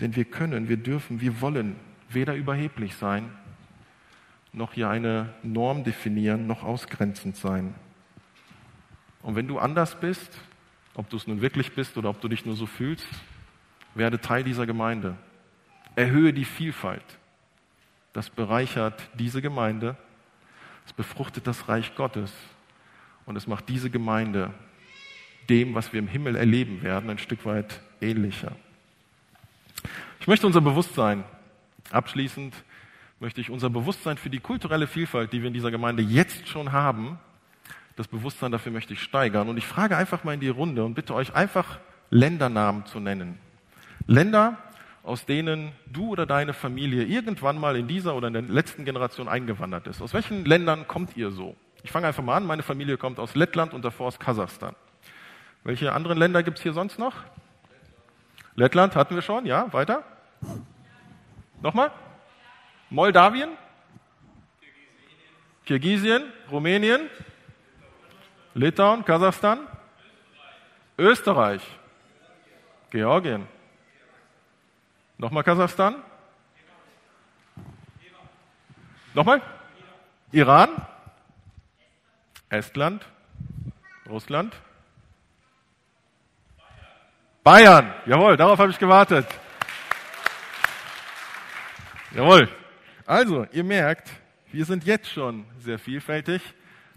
denn 0.00 0.16
wir 0.16 0.24
können, 0.24 0.68
wir 0.68 0.76
dürfen, 0.76 1.20
wir 1.20 1.40
wollen 1.40 1.76
weder 2.08 2.34
überheblich 2.34 2.94
sein, 2.96 3.30
noch 4.52 4.72
hier 4.72 4.90
eine 4.90 5.32
Norm 5.42 5.84
definieren, 5.84 6.46
noch 6.46 6.62
ausgrenzend 6.62 7.36
sein. 7.36 7.74
Und 9.22 9.36
wenn 9.36 9.46
du 9.46 9.58
anders 9.58 9.98
bist, 10.00 10.38
ob 10.94 11.08
du 11.08 11.16
es 11.16 11.26
nun 11.26 11.40
wirklich 11.40 11.72
bist 11.72 11.96
oder 11.96 12.10
ob 12.10 12.20
du 12.20 12.28
dich 12.28 12.44
nur 12.44 12.56
so 12.56 12.66
fühlst, 12.66 13.06
werde 13.94 14.20
Teil 14.20 14.44
dieser 14.44 14.66
Gemeinde. 14.66 15.16
Erhöhe 15.96 16.32
die 16.32 16.44
Vielfalt. 16.44 17.04
Das 18.12 18.30
bereichert 18.30 19.08
diese 19.14 19.40
Gemeinde, 19.40 19.96
es 20.86 20.92
befruchtet 20.92 21.46
das 21.46 21.68
Reich 21.68 21.94
Gottes 21.94 22.32
und 23.26 23.36
es 23.36 23.46
macht 23.46 23.68
diese 23.68 23.90
Gemeinde 23.90 24.52
dem, 25.48 25.74
was 25.74 25.92
wir 25.92 26.00
im 26.00 26.08
Himmel 26.08 26.36
erleben 26.36 26.82
werden, 26.82 27.10
ein 27.10 27.18
Stück 27.18 27.44
weit 27.44 27.80
ähnlicher. 28.00 28.52
Ich 30.20 30.26
möchte 30.26 30.46
unser 30.46 30.60
Bewusstsein, 30.60 31.24
abschließend 31.90 32.54
möchte 33.20 33.40
ich 33.40 33.50
unser 33.50 33.70
Bewusstsein 33.70 34.16
für 34.16 34.30
die 34.30 34.40
kulturelle 34.40 34.86
Vielfalt, 34.86 35.32
die 35.32 35.40
wir 35.40 35.48
in 35.48 35.54
dieser 35.54 35.70
Gemeinde 35.70 36.02
jetzt 36.02 36.48
schon 36.48 36.72
haben, 36.72 37.18
das 37.96 38.08
Bewusstsein 38.08 38.50
dafür 38.50 38.72
möchte 38.72 38.94
ich 38.94 39.02
steigern. 39.02 39.48
Und 39.48 39.58
ich 39.58 39.66
frage 39.66 39.96
einfach 39.96 40.24
mal 40.24 40.32
in 40.32 40.40
die 40.40 40.48
Runde 40.48 40.84
und 40.84 40.94
bitte 40.94 41.14
euch 41.14 41.34
einfach 41.34 41.78
Ländernamen 42.08 42.86
zu 42.86 42.98
nennen. 42.98 43.38
Länder, 44.06 44.58
aus 45.02 45.24
denen 45.24 45.72
du 45.86 46.08
oder 46.10 46.26
deine 46.26 46.52
Familie 46.52 47.04
irgendwann 47.04 47.58
mal 47.58 47.76
in 47.76 47.88
dieser 47.88 48.14
oder 48.14 48.28
in 48.28 48.34
der 48.34 48.42
letzten 48.42 48.84
Generation 48.84 49.28
eingewandert 49.28 49.86
ist. 49.86 50.02
Aus 50.02 50.12
welchen 50.14 50.44
Ländern 50.44 50.86
kommt 50.86 51.16
ihr 51.16 51.30
so? 51.30 51.56
Ich 51.82 51.90
fange 51.90 52.06
einfach 52.06 52.22
mal 52.22 52.36
an. 52.36 52.46
Meine 52.46 52.62
Familie 52.62 52.96
kommt 52.96 53.18
aus 53.18 53.34
Lettland 53.34 53.72
und 53.72 53.84
davor 53.84 54.08
aus 54.08 54.18
Kasachstan. 54.18 54.74
Welche 55.64 55.92
anderen 55.92 56.18
Länder 56.18 56.42
gibt 56.42 56.58
es 56.58 56.62
hier 56.62 56.72
sonst 56.72 56.98
noch? 56.98 57.14
Lettland 58.56 58.96
hatten 58.96 59.14
wir 59.14 59.22
schon, 59.22 59.46
ja, 59.46 59.72
weiter. 59.72 60.02
Nochmal? 61.62 61.90
Moldawien? 62.90 63.50
Kirgisien? 65.64 66.24
Rumänien? 66.50 67.08
Litauen? 68.54 69.04
Kasachstan? 69.04 69.60
Österreich? 70.98 71.62
Georgien? 72.90 73.46
Nochmal 75.20 75.44
Kasachstan? 75.44 75.96
Nochmal? 79.12 79.42
Iran? 80.32 80.70
Estland? 82.48 83.04
Russland? 84.08 84.56
Bayern. 87.44 87.92
Jawohl, 88.06 88.38
darauf 88.38 88.58
habe 88.58 88.70
ich 88.70 88.78
gewartet. 88.78 89.26
Jawohl. 92.12 92.48
Also, 93.04 93.46
ihr 93.52 93.64
merkt, 93.64 94.08
wir 94.52 94.64
sind 94.64 94.84
jetzt 94.84 95.10
schon 95.10 95.44
sehr 95.58 95.78
vielfältig. 95.78 96.40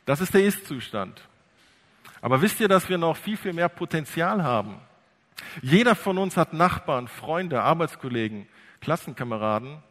Das 0.06 0.22
ist 0.22 0.34
der 0.34 0.46
Ist-Zustand. 0.46 1.20
Aber 2.22 2.42
wisst 2.42 2.62
ihr, 2.62 2.70
dass 2.70 2.88
wir 2.88 2.98
noch 2.98 3.18
viel, 3.18 3.36
viel 3.36 3.52
mehr 3.52 3.68
Potenzial 3.68 4.42
haben? 4.42 4.80
Jeder 5.62 5.96
von 5.96 6.18
uns 6.18 6.38
hat 6.38 6.54
Nachbarn, 6.54 7.08
Freunde, 7.08 7.62
Arbeitskollegen, 7.62 8.48
Klassenkameraden, 8.82 9.82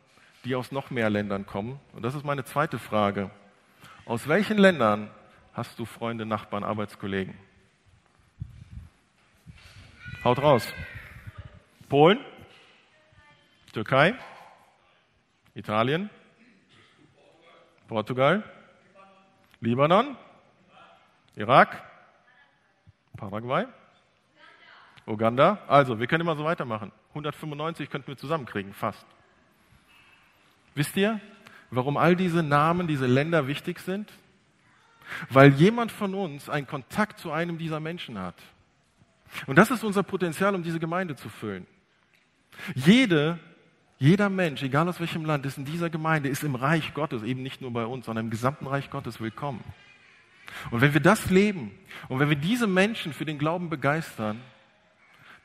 die 0.44 0.54
aus 0.54 0.72
noch 0.72 0.90
mehr 0.90 1.10
Ländern 1.10 1.46
kommen. 1.46 1.80
Und 1.92 2.02
das 2.02 2.14
ist 2.14 2.24
meine 2.24 2.44
zweite 2.44 2.78
Frage. 2.78 3.30
Aus 4.04 4.28
welchen 4.28 4.58
Ländern 4.58 5.10
hast 5.52 5.78
du 5.78 5.84
Freunde, 5.84 6.26
Nachbarn, 6.26 6.64
Arbeitskollegen? 6.64 7.34
Haut 10.24 10.38
raus. 10.40 10.72
Polen? 11.88 12.18
Türkei? 13.72 14.14
Italien? 15.54 16.10
Portugal? 17.88 18.42
Libanon? 19.60 20.16
Irak? 21.36 21.82
Paraguay? 23.16 23.66
Uganda. 25.06 25.58
Also, 25.68 25.98
wir 25.98 26.06
können 26.06 26.22
immer 26.22 26.36
so 26.36 26.44
weitermachen. 26.44 26.92
195 27.10 27.90
könnten 27.90 28.08
wir 28.08 28.16
zusammenkriegen, 28.16 28.72
fast. 28.72 29.04
Wisst 30.74 30.96
ihr, 30.96 31.20
warum 31.70 31.96
all 31.96 32.16
diese 32.16 32.42
Namen, 32.42 32.86
diese 32.86 33.06
Länder 33.06 33.46
wichtig 33.46 33.80
sind? 33.80 34.10
weil 35.30 35.52
jemand 35.54 35.92
von 35.92 36.14
uns 36.14 36.48
einen 36.48 36.66
Kontakt 36.66 37.18
zu 37.18 37.32
einem 37.32 37.58
dieser 37.58 37.80
Menschen 37.80 38.18
hat. 38.18 38.36
Und 39.46 39.56
das 39.56 39.70
ist 39.70 39.82
unser 39.84 40.02
Potenzial, 40.02 40.54
um 40.54 40.62
diese 40.62 40.78
Gemeinde 40.78 41.16
zu 41.16 41.28
füllen. 41.28 41.66
Jede, 42.74 43.38
jeder 43.98 44.28
Mensch, 44.28 44.62
egal 44.62 44.88
aus 44.88 45.00
welchem 45.00 45.24
Land, 45.24 45.46
ist 45.46 45.58
in 45.58 45.64
dieser 45.64 45.88
Gemeinde, 45.88 46.28
ist 46.28 46.44
im 46.44 46.54
Reich 46.54 46.92
Gottes, 46.92 47.22
eben 47.22 47.42
nicht 47.42 47.60
nur 47.60 47.72
bei 47.72 47.86
uns, 47.86 48.06
sondern 48.06 48.26
im 48.26 48.30
gesamten 48.30 48.66
Reich 48.66 48.90
Gottes 48.90 49.20
willkommen. 49.20 49.64
Und 50.70 50.82
wenn 50.82 50.92
wir 50.92 51.00
das 51.00 51.30
leben 51.30 51.70
und 52.08 52.20
wenn 52.20 52.28
wir 52.28 52.36
diese 52.36 52.66
Menschen 52.66 53.14
für 53.14 53.24
den 53.24 53.38
Glauben 53.38 53.70
begeistern, 53.70 54.40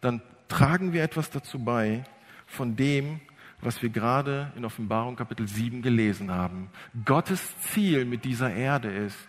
dann 0.02 0.22
tragen 0.48 0.94
wir 0.94 1.04
etwas 1.04 1.30
dazu 1.30 1.60
bei 1.60 2.04
von 2.46 2.76
dem, 2.76 3.20
was 3.62 3.82
wir 3.82 3.90
gerade 3.90 4.52
in 4.56 4.66
Offenbarung 4.66 5.16
Kapitel 5.16 5.48
7 5.48 5.82
gelesen 5.82 6.32
haben. 6.32 6.70
Gottes 7.06 7.60
Ziel 7.62 8.06
mit 8.06 8.24
dieser 8.24 8.54
Erde 8.54 8.90
ist, 8.90 9.28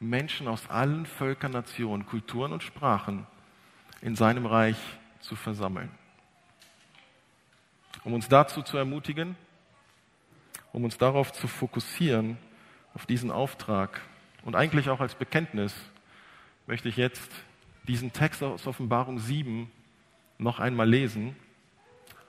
Menschen 0.00 0.48
aus 0.48 0.68
allen 0.70 1.06
Völkern, 1.06 1.52
Nationen, 1.52 2.06
Kulturen 2.06 2.52
und 2.52 2.62
Sprachen 2.62 3.26
in 4.00 4.16
seinem 4.16 4.46
Reich 4.46 4.76
zu 5.20 5.34
versammeln. 5.34 5.90
Um 8.04 8.12
uns 8.12 8.28
dazu 8.28 8.62
zu 8.62 8.76
ermutigen, 8.76 9.36
um 10.72 10.84
uns 10.84 10.98
darauf 10.98 11.32
zu 11.32 11.48
fokussieren, 11.48 12.36
auf 12.94 13.06
diesen 13.06 13.30
Auftrag 13.30 14.00
und 14.44 14.54
eigentlich 14.54 14.88
auch 14.88 15.00
als 15.00 15.14
Bekenntnis, 15.14 15.74
möchte 16.66 16.88
ich 16.88 16.96
jetzt 16.96 17.30
diesen 17.88 18.12
Text 18.12 18.42
aus 18.42 18.66
Offenbarung 18.66 19.18
7 19.18 19.70
noch 20.44 20.60
einmal 20.60 20.88
lesen 20.88 21.34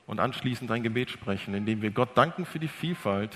und 0.08 0.20
anschließend 0.20 0.72
ein 0.72 0.82
Gebet 0.82 1.12
sprechen, 1.12 1.54
indem 1.54 1.84
wir 1.84 1.92
Gott 1.92 2.18
danken 2.18 2.46
für 2.46 2.58
die 2.58 2.68
Vielfalt, 2.68 3.36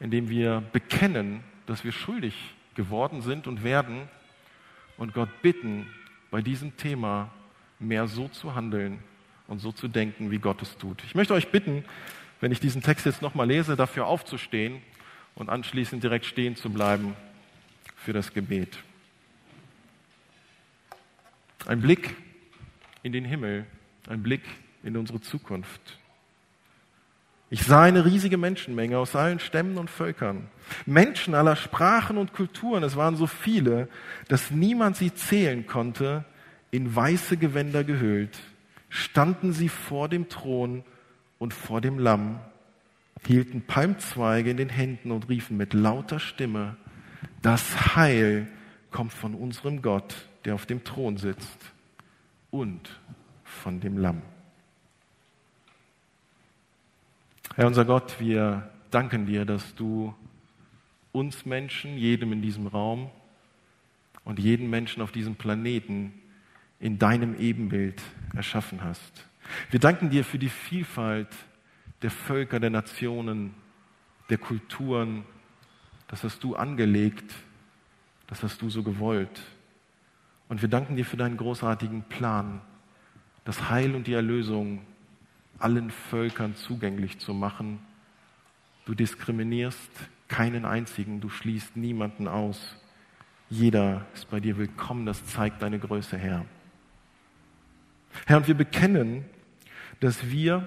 indem 0.00 0.28
wir 0.28 0.62
bekennen, 0.72 1.44
dass 1.66 1.84
wir 1.84 1.92
schuldig 1.92 2.34
geworden 2.74 3.22
sind 3.22 3.46
und 3.46 3.62
werden 3.62 4.08
und 4.96 5.14
Gott 5.14 5.28
bitten, 5.42 5.86
bei 6.30 6.40
diesem 6.40 6.76
Thema 6.76 7.30
mehr 7.78 8.08
so 8.08 8.26
zu 8.28 8.54
handeln 8.54 9.00
und 9.46 9.58
so 9.58 9.70
zu 9.70 9.86
denken, 9.86 10.30
wie 10.30 10.38
Gott 10.38 10.62
es 10.62 10.78
tut. 10.78 11.04
Ich 11.04 11.14
möchte 11.14 11.34
euch 11.34 11.48
bitten, 11.48 11.84
wenn 12.40 12.52
ich 12.52 12.60
diesen 12.60 12.82
Text 12.82 13.04
jetzt 13.04 13.20
nochmal 13.20 13.46
lese, 13.46 13.76
dafür 13.76 14.06
aufzustehen 14.06 14.80
und 15.34 15.50
anschließend 15.50 16.02
direkt 16.02 16.24
stehen 16.24 16.56
zu 16.56 16.70
bleiben 16.70 17.14
für 17.96 18.14
das 18.14 18.32
Gebet. 18.32 18.78
Ein 21.66 21.82
Blick 21.82 22.16
in 23.02 23.12
den 23.12 23.24
Himmel, 23.24 23.66
ein 24.08 24.22
Blick 24.22 24.42
in 24.82 24.96
unsere 24.96 25.20
Zukunft. 25.20 25.98
Ich 27.50 27.64
sah 27.64 27.82
eine 27.82 28.04
riesige 28.04 28.38
Menschenmenge 28.38 28.98
aus 28.98 29.14
allen 29.14 29.38
Stämmen 29.38 29.76
und 29.76 29.90
Völkern. 29.90 30.48
Menschen 30.86 31.34
aller 31.34 31.54
Sprachen 31.54 32.16
und 32.16 32.32
Kulturen. 32.32 32.82
Es 32.82 32.96
waren 32.96 33.16
so 33.16 33.26
viele, 33.26 33.88
dass 34.28 34.50
niemand 34.50 34.96
sie 34.96 35.14
zählen 35.14 35.66
konnte. 35.66 36.24
In 36.70 36.96
weiße 36.96 37.36
Gewänder 37.36 37.84
gehüllt 37.84 38.38
standen 38.92 39.52
sie 39.52 39.70
vor 39.70 40.08
dem 40.08 40.28
Thron 40.28 40.84
und 41.38 41.54
vor 41.54 41.80
dem 41.80 41.98
Lamm, 41.98 42.40
hielten 43.26 43.62
Palmzweige 43.62 44.50
in 44.50 44.58
den 44.58 44.68
Händen 44.68 45.10
und 45.10 45.28
riefen 45.28 45.56
mit 45.56 45.72
lauter 45.72 46.20
Stimme, 46.20 46.76
das 47.40 47.96
Heil 47.96 48.46
kommt 48.90 49.12
von 49.12 49.34
unserem 49.34 49.80
Gott, 49.80 50.14
der 50.44 50.54
auf 50.54 50.66
dem 50.66 50.84
Thron 50.84 51.16
sitzt, 51.16 51.58
und 52.52 53.00
von 53.42 53.80
dem 53.80 53.98
Lamm. 53.98 54.22
Herr 57.56 57.66
unser 57.66 57.84
Gott, 57.84 58.20
wir 58.20 58.70
danken 58.90 59.26
dir, 59.26 59.44
dass 59.44 59.74
du 59.74 60.14
uns 61.10 61.44
Menschen, 61.44 61.98
jedem 61.98 62.32
in 62.32 62.40
diesem 62.40 62.68
Raum 62.68 63.10
und 64.24 64.38
jeden 64.38 64.70
Menschen 64.70 65.02
auf 65.02 65.10
diesem 65.10 65.34
Planeten 65.34 66.12
in 66.78 66.98
deinem 66.98 67.38
Ebenbild 67.38 68.00
erschaffen 68.34 68.82
hast. 68.84 69.26
Wir 69.70 69.80
danken 69.80 70.10
dir 70.10 70.24
für 70.24 70.38
die 70.38 70.48
Vielfalt 70.48 71.28
der 72.02 72.10
Völker, 72.10 72.60
der 72.60 72.70
Nationen, 72.70 73.54
der 74.30 74.38
Kulturen. 74.38 75.24
Das 76.08 76.24
hast 76.24 76.44
du 76.44 76.54
angelegt, 76.54 77.32
das 78.26 78.42
hast 78.42 78.60
du 78.60 78.68
so 78.70 78.82
gewollt. 78.82 79.40
Und 80.52 80.60
wir 80.60 80.68
danken 80.68 80.96
dir 80.96 81.06
für 81.06 81.16
deinen 81.16 81.38
großartigen 81.38 82.02
Plan, 82.02 82.60
das 83.46 83.70
Heil 83.70 83.94
und 83.94 84.06
die 84.06 84.12
Erlösung 84.12 84.82
allen 85.58 85.90
Völkern 85.90 86.54
zugänglich 86.56 87.18
zu 87.18 87.32
machen. 87.32 87.78
Du 88.84 88.94
diskriminierst 88.94 89.90
keinen 90.28 90.66
einzigen, 90.66 91.22
du 91.22 91.30
schließt 91.30 91.78
niemanden 91.78 92.28
aus. 92.28 92.76
Jeder 93.48 94.04
ist 94.12 94.28
bei 94.28 94.40
dir 94.40 94.58
willkommen, 94.58 95.06
das 95.06 95.24
zeigt 95.24 95.62
deine 95.62 95.78
Größe, 95.78 96.18
Herr. 96.18 96.44
Herr, 98.26 98.36
und 98.36 98.46
wir 98.46 98.54
bekennen, 98.54 99.24
dass 100.00 100.30
wir 100.30 100.66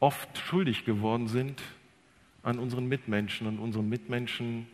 oft 0.00 0.36
schuldig 0.36 0.84
geworden 0.84 1.28
sind 1.28 1.62
an 2.42 2.58
unseren 2.58 2.84
Mitmenschen 2.84 3.46
und 3.46 3.58
unseren 3.58 3.88
Mitmenschen, 3.88 4.66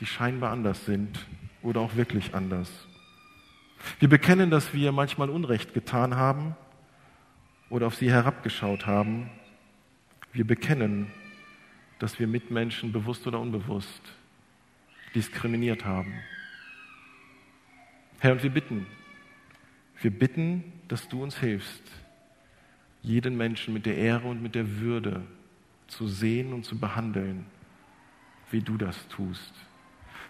die 0.00 0.06
scheinbar 0.06 0.50
anders 0.50 0.86
sind 0.86 1.26
oder 1.62 1.82
auch 1.82 1.94
wirklich 1.94 2.34
anders. 2.34 2.88
Wir 3.98 4.08
bekennen, 4.08 4.50
dass 4.50 4.74
wir 4.74 4.92
manchmal 4.92 5.30
Unrecht 5.30 5.74
getan 5.74 6.16
haben 6.16 6.56
oder 7.70 7.86
auf 7.86 7.94
sie 7.94 8.10
herabgeschaut 8.10 8.86
haben. 8.86 9.30
Wir 10.32 10.46
bekennen, 10.46 11.08
dass 11.98 12.18
wir 12.18 12.26
Mitmenschen 12.26 12.92
bewusst 12.92 13.26
oder 13.26 13.40
unbewusst 13.40 14.02
diskriminiert 15.14 15.84
haben. 15.84 16.14
Herr, 18.18 18.32
und 18.32 18.42
wir 18.42 18.50
bitten, 18.50 18.86
wir 20.00 20.10
bitten, 20.10 20.64
dass 20.88 21.08
du 21.08 21.22
uns 21.22 21.38
hilfst, 21.38 21.82
jeden 23.02 23.36
Menschen 23.36 23.74
mit 23.74 23.86
der 23.86 23.96
Ehre 23.96 24.28
und 24.28 24.42
mit 24.42 24.54
der 24.54 24.80
Würde 24.80 25.22
zu 25.88 26.06
sehen 26.06 26.52
und 26.52 26.64
zu 26.64 26.78
behandeln, 26.78 27.46
wie 28.50 28.60
du 28.60 28.76
das 28.76 29.08
tust. 29.08 29.52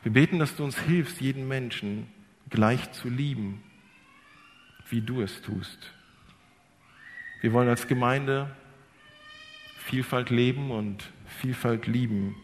Wir 0.03 0.13
beten, 0.13 0.39
dass 0.39 0.57
du 0.57 0.65
uns 0.65 0.79
hilfst, 0.79 1.21
jeden 1.21 1.47
Menschen 1.47 2.07
gleich 2.53 2.93
zu 2.93 3.09
lieben, 3.09 3.63
wie 4.91 5.01
du 5.01 5.23
es 5.23 5.41
tust. 5.41 5.91
Wir 7.41 7.53
wollen 7.55 7.69
als 7.69 7.89
Gemeinde 7.89 8.55
Vielfalt 9.79 10.29
leben 10.29 10.71
und 10.71 11.11
Vielfalt 11.27 11.87
lieben. 11.87 12.37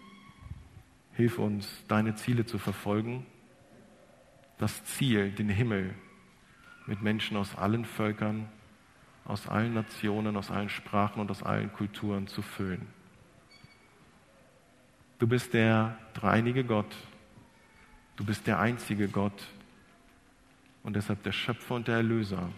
Hilf 1.13 1.39
uns, 1.39 1.85
deine 1.89 2.15
Ziele 2.17 2.47
zu 2.47 2.59
verfolgen. 2.59 3.27
Das 4.57 4.83
Ziel, 4.85 5.31
den 5.31 5.51
Himmel 5.51 5.95
mit 6.87 7.03
Menschen 7.03 7.37
aus 7.37 7.55
allen 7.55 7.85
Völkern, 7.85 8.49
aus 9.27 9.47
allen 9.47 9.75
Nationen, 9.75 10.39
aus 10.39 10.51
allen 10.51 10.71
Sprachen 10.71 11.21
und 11.21 11.31
aus 11.31 11.43
allen 11.43 11.71
Kulturen 11.73 12.27
zu 12.29 12.41
füllen. 12.41 12.87
Du 15.19 15.27
bist 15.27 15.53
der 15.53 15.99
dreinige 16.15 16.65
Gott. 16.65 16.97
Du 18.17 18.25
bist 18.25 18.47
der 18.47 18.59
einzige 18.59 19.09
Gott 19.09 19.45
und 20.89 20.95
deshalb 20.95 21.23
der 21.23 21.33
Schöpfer 21.33 21.75
und 21.75 21.87
der 21.87 21.97
Erlöser 21.97 22.51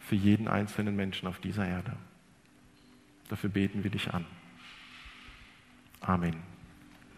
für 0.00 0.16
jeden 0.16 0.48
einzelnen 0.48 0.94
Menschen 0.94 1.28
auf 1.28 1.38
dieser 1.38 1.66
Erde. 1.66 1.96
Dafür 3.30 3.48
beten 3.48 3.82
wir 3.82 3.90
dich 3.90 4.12
an. 4.12 4.26
Amen. 6.02 6.49